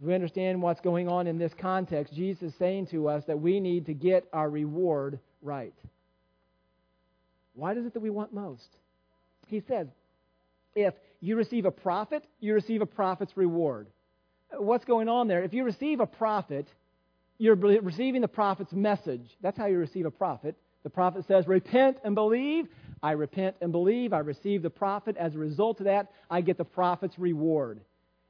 We 0.00 0.14
understand 0.14 0.60
what's 0.60 0.80
going 0.80 1.08
on 1.08 1.26
in 1.26 1.38
this 1.38 1.52
context. 1.58 2.14
Jesus 2.14 2.52
is 2.52 2.58
saying 2.58 2.88
to 2.88 3.08
us 3.08 3.24
that 3.26 3.40
we 3.40 3.60
need 3.60 3.86
to 3.86 3.94
get 3.94 4.26
our 4.32 4.50
reward 4.50 5.18
right. 5.40 5.74
What 7.54 7.76
is 7.76 7.86
it 7.86 7.94
that 7.94 8.00
we 8.00 8.10
want 8.10 8.34
most? 8.34 8.68
He 9.46 9.62
says, 9.68 9.86
if 10.74 10.94
you 11.20 11.36
receive 11.36 11.64
a 11.64 11.70
prophet, 11.70 12.24
you 12.40 12.54
receive 12.54 12.82
a 12.82 12.86
prophet's 12.86 13.36
reward. 13.36 13.86
Uh, 14.52 14.62
what's 14.62 14.84
going 14.84 15.08
on 15.08 15.28
there? 15.28 15.42
If 15.42 15.54
you 15.54 15.64
receive 15.64 16.00
a 16.00 16.06
prophet, 16.06 16.66
you're 17.38 17.54
receiving 17.54 18.20
the 18.20 18.28
prophet's 18.28 18.72
message. 18.72 19.24
That's 19.40 19.56
how 19.56 19.66
you 19.66 19.78
receive 19.78 20.06
a 20.06 20.10
prophet. 20.10 20.56
The 20.82 20.90
prophet 20.90 21.24
says, 21.26 21.46
Repent 21.46 21.98
and 22.04 22.14
believe. 22.14 22.66
I 23.02 23.12
repent 23.12 23.56
and 23.60 23.70
believe. 23.70 24.12
I 24.12 24.20
receive 24.20 24.62
the 24.62 24.70
prophet. 24.70 25.16
As 25.16 25.34
a 25.34 25.38
result 25.38 25.80
of 25.80 25.84
that, 25.84 26.10
I 26.30 26.40
get 26.40 26.58
the 26.58 26.64
prophet's 26.64 27.18
reward. 27.18 27.80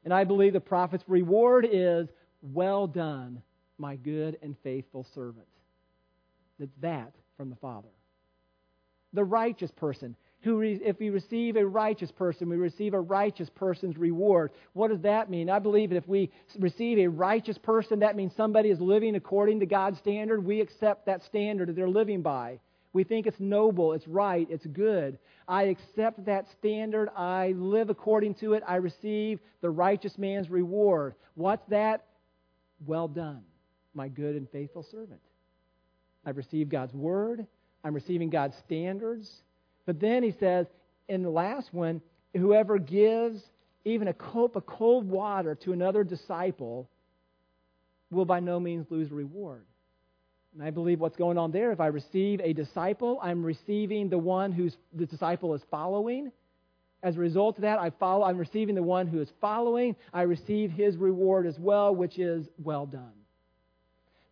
And 0.04 0.12
I 0.12 0.24
believe 0.24 0.52
the 0.52 0.60
prophet's 0.60 1.04
reward 1.08 1.66
is, 1.70 2.08
Well 2.42 2.86
done, 2.86 3.42
my 3.78 3.96
good 3.96 4.38
and 4.42 4.56
faithful 4.62 5.06
servant. 5.14 5.46
That's 6.58 6.70
that 6.80 7.12
from 7.36 7.50
the 7.50 7.56
Father. 7.56 7.88
The 9.12 9.24
righteous 9.24 9.70
person, 9.70 10.16
who 10.42 10.60
if 10.60 10.98
we 10.98 11.10
receive 11.10 11.56
a 11.56 11.66
righteous 11.66 12.10
person, 12.12 12.48
we 12.48 12.56
receive 12.56 12.94
a 12.94 13.00
righteous 13.00 13.48
person's 13.48 13.96
reward. 13.96 14.50
What 14.74 14.88
does 14.88 15.00
that 15.00 15.30
mean? 15.30 15.48
I 15.48 15.58
believe 15.58 15.90
that 15.90 15.96
if 15.96 16.08
we 16.08 16.30
receive 16.58 16.98
a 16.98 17.08
righteous 17.08 17.56
person, 17.58 18.00
that 18.00 18.16
means 18.16 18.32
somebody 18.36 18.70
is 18.70 18.80
living 18.80 19.16
according 19.16 19.60
to 19.60 19.66
God's 19.66 19.98
standard. 19.98 20.44
We 20.44 20.60
accept 20.60 21.06
that 21.06 21.24
standard 21.24 21.68
that 21.68 21.76
they're 21.76 21.88
living 21.88 22.22
by. 22.22 22.58
We 22.94 23.04
think 23.04 23.26
it's 23.26 23.40
noble, 23.40 23.92
it's 23.92 24.08
right, 24.08 24.46
it's 24.48 24.64
good. 24.66 25.18
I 25.46 25.64
accept 25.64 26.24
that 26.24 26.46
standard. 26.58 27.10
I 27.14 27.52
live 27.58 27.90
according 27.90 28.36
to 28.36 28.54
it. 28.54 28.62
I 28.66 28.76
receive 28.76 29.40
the 29.60 29.68
righteous 29.68 30.16
man's 30.16 30.48
reward. 30.48 31.14
What's 31.34 31.66
that? 31.68 32.06
Well 32.86 33.08
done, 33.08 33.42
my 33.94 34.08
good 34.08 34.36
and 34.36 34.48
faithful 34.48 34.84
servant. 34.84 35.20
I've 36.24 36.36
received 36.36 36.70
God's 36.70 36.94
word. 36.94 37.46
I'm 37.82 37.94
receiving 37.94 38.30
God's 38.30 38.56
standards. 38.64 39.42
But 39.86 40.00
then 40.00 40.22
he 40.22 40.30
says, 40.30 40.66
in 41.08 41.22
the 41.22 41.30
last 41.30 41.74
one, 41.74 42.00
whoever 42.32 42.78
gives 42.78 43.42
even 43.84 44.08
a 44.08 44.14
cup 44.14 44.56
of 44.56 44.66
cold 44.66 45.10
water 45.10 45.56
to 45.56 45.72
another 45.72 46.04
disciple 46.04 46.88
will 48.10 48.24
by 48.24 48.38
no 48.38 48.60
means 48.60 48.86
lose 48.88 49.10
reward. 49.10 49.66
And 50.54 50.62
I 50.62 50.70
believe 50.70 51.00
what's 51.00 51.16
going 51.16 51.36
on 51.36 51.50
there, 51.50 51.72
if 51.72 51.80
I 51.80 51.88
receive 51.88 52.40
a 52.40 52.52
disciple, 52.52 53.18
I'm 53.20 53.44
receiving 53.44 54.08
the 54.08 54.18
one 54.18 54.52
who's 54.52 54.76
the 54.92 55.06
disciple 55.06 55.54
is 55.54 55.62
following. 55.70 56.30
As 57.02 57.16
a 57.16 57.20
result 57.20 57.56
of 57.56 57.62
that, 57.62 57.80
I 57.80 57.90
follow, 57.90 58.24
I'm 58.24 58.38
receiving 58.38 58.76
the 58.76 58.82
one 58.82 59.06
who 59.06 59.20
is 59.20 59.28
following. 59.40 59.96
I 60.12 60.22
receive 60.22 60.70
his 60.70 60.96
reward 60.96 61.46
as 61.46 61.58
well, 61.58 61.94
which 61.94 62.18
is 62.18 62.46
well 62.56 62.86
done. 62.86 63.12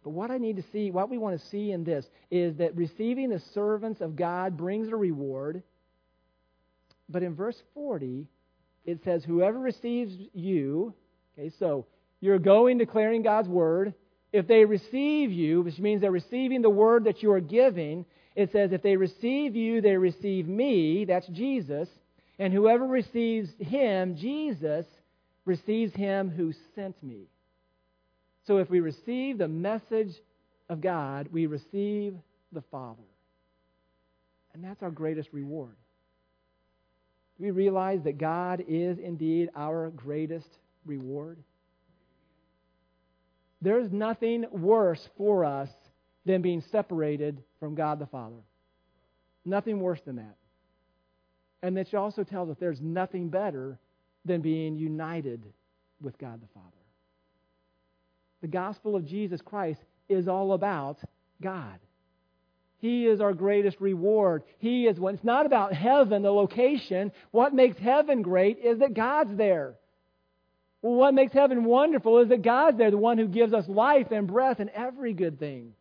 But 0.04 0.10
what 0.10 0.30
I 0.30 0.38
need 0.38 0.56
to 0.56 0.64
see, 0.72 0.90
what 0.90 1.10
we 1.10 1.18
want 1.18 1.38
to 1.38 1.46
see 1.48 1.72
in 1.72 1.84
this, 1.84 2.06
is 2.30 2.56
that 2.56 2.76
receiving 2.76 3.28
the 3.28 3.42
servants 3.52 4.00
of 4.00 4.16
God 4.16 4.56
brings 4.56 4.88
a 4.88 4.96
reward. 4.96 5.62
But 7.08 7.22
in 7.22 7.34
verse 7.34 7.60
40, 7.74 8.26
it 8.84 9.00
says, 9.04 9.22
Whoever 9.24 9.58
receives 9.58 10.14
you, 10.32 10.94
okay, 11.38 11.52
so 11.58 11.86
you're 12.20 12.38
going 12.38 12.78
declaring 12.78 13.22
God's 13.22 13.48
word, 13.48 13.94
if 14.32 14.46
they 14.46 14.64
receive 14.64 15.30
you, 15.30 15.62
which 15.62 15.78
means 15.78 16.00
they're 16.00 16.10
receiving 16.10 16.62
the 16.62 16.70
word 16.70 17.04
that 17.04 17.22
you 17.22 17.32
are 17.32 17.40
giving, 17.40 18.06
it 18.34 18.50
says, 18.52 18.72
if 18.72 18.82
they 18.82 18.96
receive 18.96 19.54
you, 19.54 19.80
they 19.80 19.96
receive 19.96 20.48
me, 20.48 21.04
that's 21.04 21.26
Jesus, 21.28 21.88
and 22.38 22.52
whoever 22.52 22.86
receives 22.86 23.50
him, 23.60 24.16
Jesus, 24.16 24.86
receives 25.44 25.94
him 25.94 26.30
who 26.30 26.52
sent 26.74 27.00
me. 27.02 27.26
So 28.46 28.56
if 28.56 28.70
we 28.70 28.80
receive 28.80 29.38
the 29.38 29.48
message 29.48 30.14
of 30.68 30.80
God, 30.80 31.28
we 31.30 31.46
receive 31.46 32.14
the 32.52 32.62
Father. 32.70 33.02
And 34.54 34.64
that's 34.64 34.82
our 34.82 34.90
greatest 34.90 35.28
reward. 35.32 35.76
Do 37.38 37.44
we 37.44 37.50
realize 37.50 38.00
that 38.04 38.18
God 38.18 38.64
is 38.66 38.98
indeed 38.98 39.50
our 39.54 39.90
greatest 39.90 40.48
reward? 40.84 41.38
There's 43.62 43.90
nothing 43.92 44.44
worse 44.50 45.08
for 45.16 45.44
us 45.44 45.70
than 46.26 46.42
being 46.42 46.62
separated 46.72 47.42
from 47.60 47.74
God 47.74 48.00
the 48.00 48.06
Father. 48.06 48.42
Nothing 49.44 49.80
worse 49.80 50.00
than 50.04 50.16
that. 50.16 50.36
And 51.62 51.76
that 51.76 51.88
she 51.88 51.96
also 51.96 52.24
tells 52.24 52.50
us 52.50 52.56
there's 52.58 52.80
nothing 52.80 53.28
better 53.28 53.78
than 54.24 54.40
being 54.40 54.76
united 54.76 55.44
with 56.00 56.18
God 56.18 56.40
the 56.42 56.48
Father. 56.52 56.68
The 58.40 58.48
gospel 58.48 58.96
of 58.96 59.06
Jesus 59.06 59.40
Christ 59.40 59.80
is 60.08 60.26
all 60.26 60.52
about 60.52 60.98
God. 61.40 61.78
He 62.78 63.06
is 63.06 63.20
our 63.20 63.32
greatest 63.32 63.80
reward. 63.80 64.42
He 64.58 64.88
is 64.88 64.98
when 64.98 65.14
it's 65.14 65.24
not 65.24 65.46
about 65.46 65.72
heaven, 65.72 66.22
the 66.22 66.32
location. 66.32 67.12
What 67.30 67.54
makes 67.54 67.78
heaven 67.78 68.22
great 68.22 68.58
is 68.58 68.80
that 68.80 68.94
God's 68.94 69.36
there. 69.36 69.74
Well, 70.82 70.94
what 70.94 71.14
makes 71.14 71.32
heaven 71.32 71.64
wonderful 71.64 72.18
is 72.18 72.28
that 72.30 72.42
God's 72.42 72.76
there, 72.76 72.90
the 72.90 72.98
one 72.98 73.16
who 73.16 73.28
gives 73.28 73.54
us 73.54 73.68
life 73.68 74.10
and 74.10 74.26
breath 74.26 74.58
and 74.58 74.68
every 74.70 75.12
good 75.12 75.38
thing. 75.38 75.74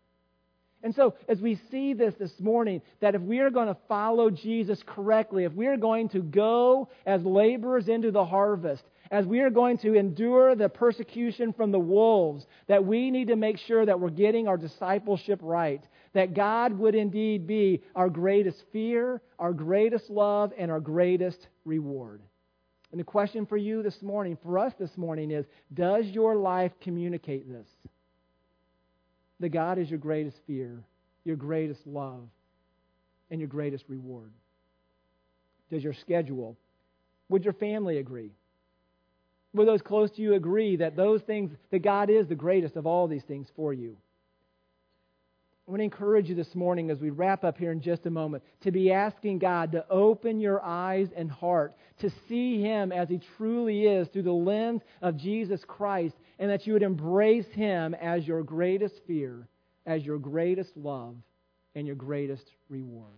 And 0.83 0.95
so, 0.95 1.15
as 1.27 1.39
we 1.39 1.59
see 1.69 1.93
this 1.93 2.13
this 2.15 2.31
morning, 2.39 2.81
that 3.01 3.13
if 3.13 3.21
we 3.21 3.39
are 3.39 3.51
going 3.51 3.67
to 3.67 3.77
follow 3.87 4.29
Jesus 4.29 4.81
correctly, 4.85 5.43
if 5.43 5.53
we 5.53 5.67
are 5.67 5.77
going 5.77 6.09
to 6.09 6.21
go 6.21 6.89
as 7.05 7.23
laborers 7.23 7.87
into 7.87 8.11
the 8.11 8.25
harvest, 8.25 8.83
as 9.11 9.25
we 9.25 9.41
are 9.41 9.49
going 9.49 9.77
to 9.79 9.93
endure 9.93 10.55
the 10.55 10.69
persecution 10.69 11.53
from 11.53 11.71
the 11.71 11.79
wolves, 11.79 12.45
that 12.67 12.85
we 12.85 13.11
need 13.11 13.27
to 13.27 13.35
make 13.35 13.57
sure 13.57 13.85
that 13.85 13.99
we're 13.99 14.09
getting 14.09 14.47
our 14.47 14.57
discipleship 14.57 15.39
right. 15.43 15.83
That 16.13 16.33
God 16.33 16.77
would 16.77 16.95
indeed 16.95 17.45
be 17.45 17.83
our 17.95 18.09
greatest 18.09 18.63
fear, 18.71 19.21
our 19.37 19.53
greatest 19.53 20.09
love, 20.09 20.51
and 20.57 20.71
our 20.71 20.79
greatest 20.79 21.47
reward. 21.65 22.21
And 22.91 22.99
the 22.99 23.05
question 23.05 23.45
for 23.45 23.57
you 23.57 23.83
this 23.83 24.01
morning, 24.01 24.37
for 24.43 24.59
us 24.59 24.73
this 24.77 24.97
morning, 24.97 25.31
is 25.31 25.45
Does 25.73 26.05
your 26.07 26.35
life 26.35 26.73
communicate 26.81 27.49
this? 27.49 27.67
That 29.39 29.49
God 29.49 29.79
is 29.79 29.89
your 29.89 29.99
greatest 29.99 30.37
fear, 30.45 30.83
your 31.23 31.37
greatest 31.37 31.87
love, 31.87 32.27
and 33.29 33.39
your 33.39 33.47
greatest 33.47 33.85
reward. 33.87 34.31
Does 35.71 35.83
your 35.83 35.93
schedule, 35.93 36.57
would 37.29 37.45
your 37.45 37.53
family 37.53 37.97
agree? 37.97 38.31
Will 39.53 39.65
those 39.65 39.81
close 39.81 40.11
to 40.11 40.21
you 40.21 40.33
agree 40.33 40.75
that 40.77 40.95
those 40.95 41.21
things, 41.21 41.51
that 41.71 41.79
God 41.79 42.09
is 42.09 42.27
the 42.27 42.35
greatest 42.35 42.75
of 42.75 42.85
all 42.85 43.07
these 43.07 43.23
things 43.23 43.47
for 43.55 43.73
you? 43.73 43.95
I 45.71 45.73
want 45.73 45.79
to 45.79 45.85
encourage 45.85 46.27
you 46.27 46.35
this 46.35 46.53
morning 46.53 46.89
as 46.89 46.99
we 46.99 47.11
wrap 47.11 47.45
up 47.45 47.57
here 47.57 47.71
in 47.71 47.79
just 47.79 48.05
a 48.05 48.09
moment 48.09 48.43
to 48.63 48.71
be 48.71 48.91
asking 48.91 49.39
God 49.39 49.71
to 49.71 49.89
open 49.89 50.41
your 50.41 50.61
eyes 50.61 51.07
and 51.15 51.31
heart 51.31 51.75
to 51.99 52.11
see 52.27 52.61
Him 52.61 52.91
as 52.91 53.07
He 53.07 53.21
truly 53.37 53.85
is 53.85 54.09
through 54.09 54.23
the 54.23 54.33
lens 54.33 54.81
of 55.01 55.15
Jesus 55.15 55.63
Christ, 55.65 56.13
and 56.39 56.51
that 56.51 56.67
you 56.67 56.73
would 56.73 56.83
embrace 56.83 57.45
Him 57.53 57.93
as 57.93 58.27
your 58.27 58.43
greatest 58.43 58.95
fear, 59.07 59.47
as 59.85 60.03
your 60.03 60.19
greatest 60.19 60.75
love, 60.75 61.15
and 61.73 61.87
your 61.87 61.95
greatest 61.95 62.51
reward. 62.67 63.13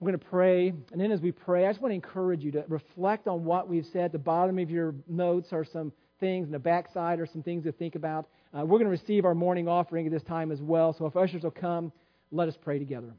We're 0.00 0.10
going 0.10 0.18
to 0.18 0.26
pray, 0.26 0.70
and 0.90 1.00
then 1.00 1.12
as 1.12 1.20
we 1.20 1.30
pray, 1.30 1.66
I 1.66 1.70
just 1.70 1.80
want 1.80 1.92
to 1.92 1.94
encourage 1.94 2.42
you 2.42 2.50
to 2.50 2.64
reflect 2.66 3.28
on 3.28 3.44
what 3.44 3.68
we've 3.68 3.86
said. 3.92 4.06
At 4.06 4.12
the 4.12 4.18
bottom 4.18 4.58
of 4.58 4.70
your 4.70 4.96
notes 5.06 5.52
are 5.52 5.64
some 5.64 5.92
things, 6.20 6.46
and 6.46 6.54
the 6.54 6.58
backside 6.58 7.20
are 7.20 7.26
some 7.26 7.42
things 7.42 7.64
to 7.64 7.72
think 7.72 7.94
about. 7.94 8.28
Uh, 8.56 8.60
we're 8.60 8.78
going 8.78 8.84
to 8.84 8.90
receive 8.90 9.24
our 9.24 9.34
morning 9.34 9.68
offering 9.68 10.06
at 10.06 10.12
this 10.12 10.22
time 10.22 10.50
as 10.50 10.60
well. 10.60 10.92
So 10.92 11.06
if 11.06 11.16
ushers 11.16 11.42
will 11.42 11.50
come, 11.50 11.92
let 12.30 12.48
us 12.48 12.56
pray 12.62 12.78
together. 12.78 13.12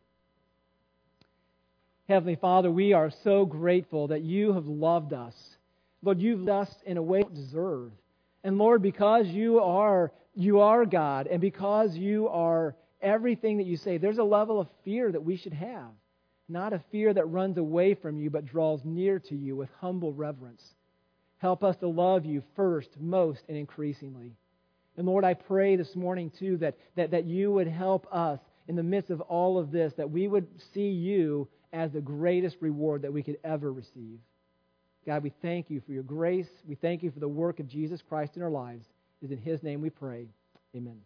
Heavenly 2.08 2.36
Father, 2.36 2.72
we 2.72 2.94
are 2.94 3.12
so 3.24 3.46
grateful 3.46 4.08
that 4.08 4.22
you 4.22 4.54
have 4.54 4.66
loved 4.66 5.14
us. 5.14 5.36
Lord, 6.02 6.20
you've 6.20 6.40
loved 6.40 6.70
us 6.70 6.76
in 6.86 6.98
a 6.98 7.02
way 7.02 7.20
we 7.20 7.24
don't 7.24 7.36
deserve. 7.36 7.92
And 8.44 8.58
Lord, 8.58 8.82
because 8.82 9.28
you 9.28 9.60
are 9.60 10.12
you 10.36 10.60
are 10.60 10.86
God, 10.86 11.26
and 11.26 11.42
because 11.42 11.96
you 11.96 12.28
are 12.28 12.76
everything 13.02 13.58
that 13.58 13.66
you 13.66 13.76
say, 13.76 13.98
there's 13.98 14.20
a 14.20 14.24
level 14.24 14.60
of 14.60 14.68
fear 14.86 15.12
that 15.12 15.24
we 15.24 15.36
should 15.36 15.54
have 15.54 15.92
not 16.50 16.74
a 16.74 16.82
fear 16.92 17.14
that 17.14 17.26
runs 17.26 17.58
away 17.58 17.94
from 17.94 18.18
you, 18.18 18.30
but 18.30 18.46
draws 18.46 18.80
near 18.86 19.20
to 19.20 19.36
you 19.36 19.56
with 19.56 19.70
humble 19.80 20.14
reverence. 20.14 20.64
Help 21.38 21.64
us 21.64 21.76
to 21.78 21.88
love 21.88 22.26
you 22.26 22.44
first, 22.56 22.90
most, 23.00 23.44
and 23.48 23.58
increasingly. 23.58 24.34
And 24.98 25.06
Lord, 25.06 25.24
I 25.24 25.36
pray 25.36 25.76
this 25.76 25.96
morning, 25.96 26.32
too, 26.40 26.58
that, 26.58 26.78
that, 26.96 27.12
that 27.12 27.26
you 27.26 27.52
would 27.52 27.68
help 27.68 28.08
us 28.12 28.40
in 28.68 28.76
the 28.76 28.84
midst 28.84 29.12
of 29.12 29.22
all 29.22 29.60
of 29.60 29.72
this, 29.72 29.94
that 29.98 30.10
we 30.10 30.28
would 30.28 30.48
see 30.74 30.90
you 30.90 31.48
as 31.72 31.92
the 31.92 32.02
greatest 32.02 32.58
reward 32.60 33.04
that 33.04 33.14
we 33.14 33.24
could 33.24 33.38
ever 33.44 33.72
receive. 33.72 34.20
God, 35.06 35.24
we 35.24 35.32
thank 35.42 35.70
you 35.70 35.82
for 35.86 35.92
your 35.92 36.04
grace. 36.04 36.50
We 36.68 36.76
thank 36.76 37.04
you 37.04 37.12
for 37.12 37.20
the 37.20 37.28
work 37.28 37.60
of 37.60 37.68
Jesus 37.68 38.02
Christ 38.02 38.36
in 38.36 38.42
our 38.42 38.50
lives. 38.50 38.86
It 39.22 39.26
is 39.26 39.32
in 39.32 39.38
his 39.38 39.64
name 39.64 39.82
we 39.82 39.90
pray. 39.90 40.28
Amen. 40.76 41.00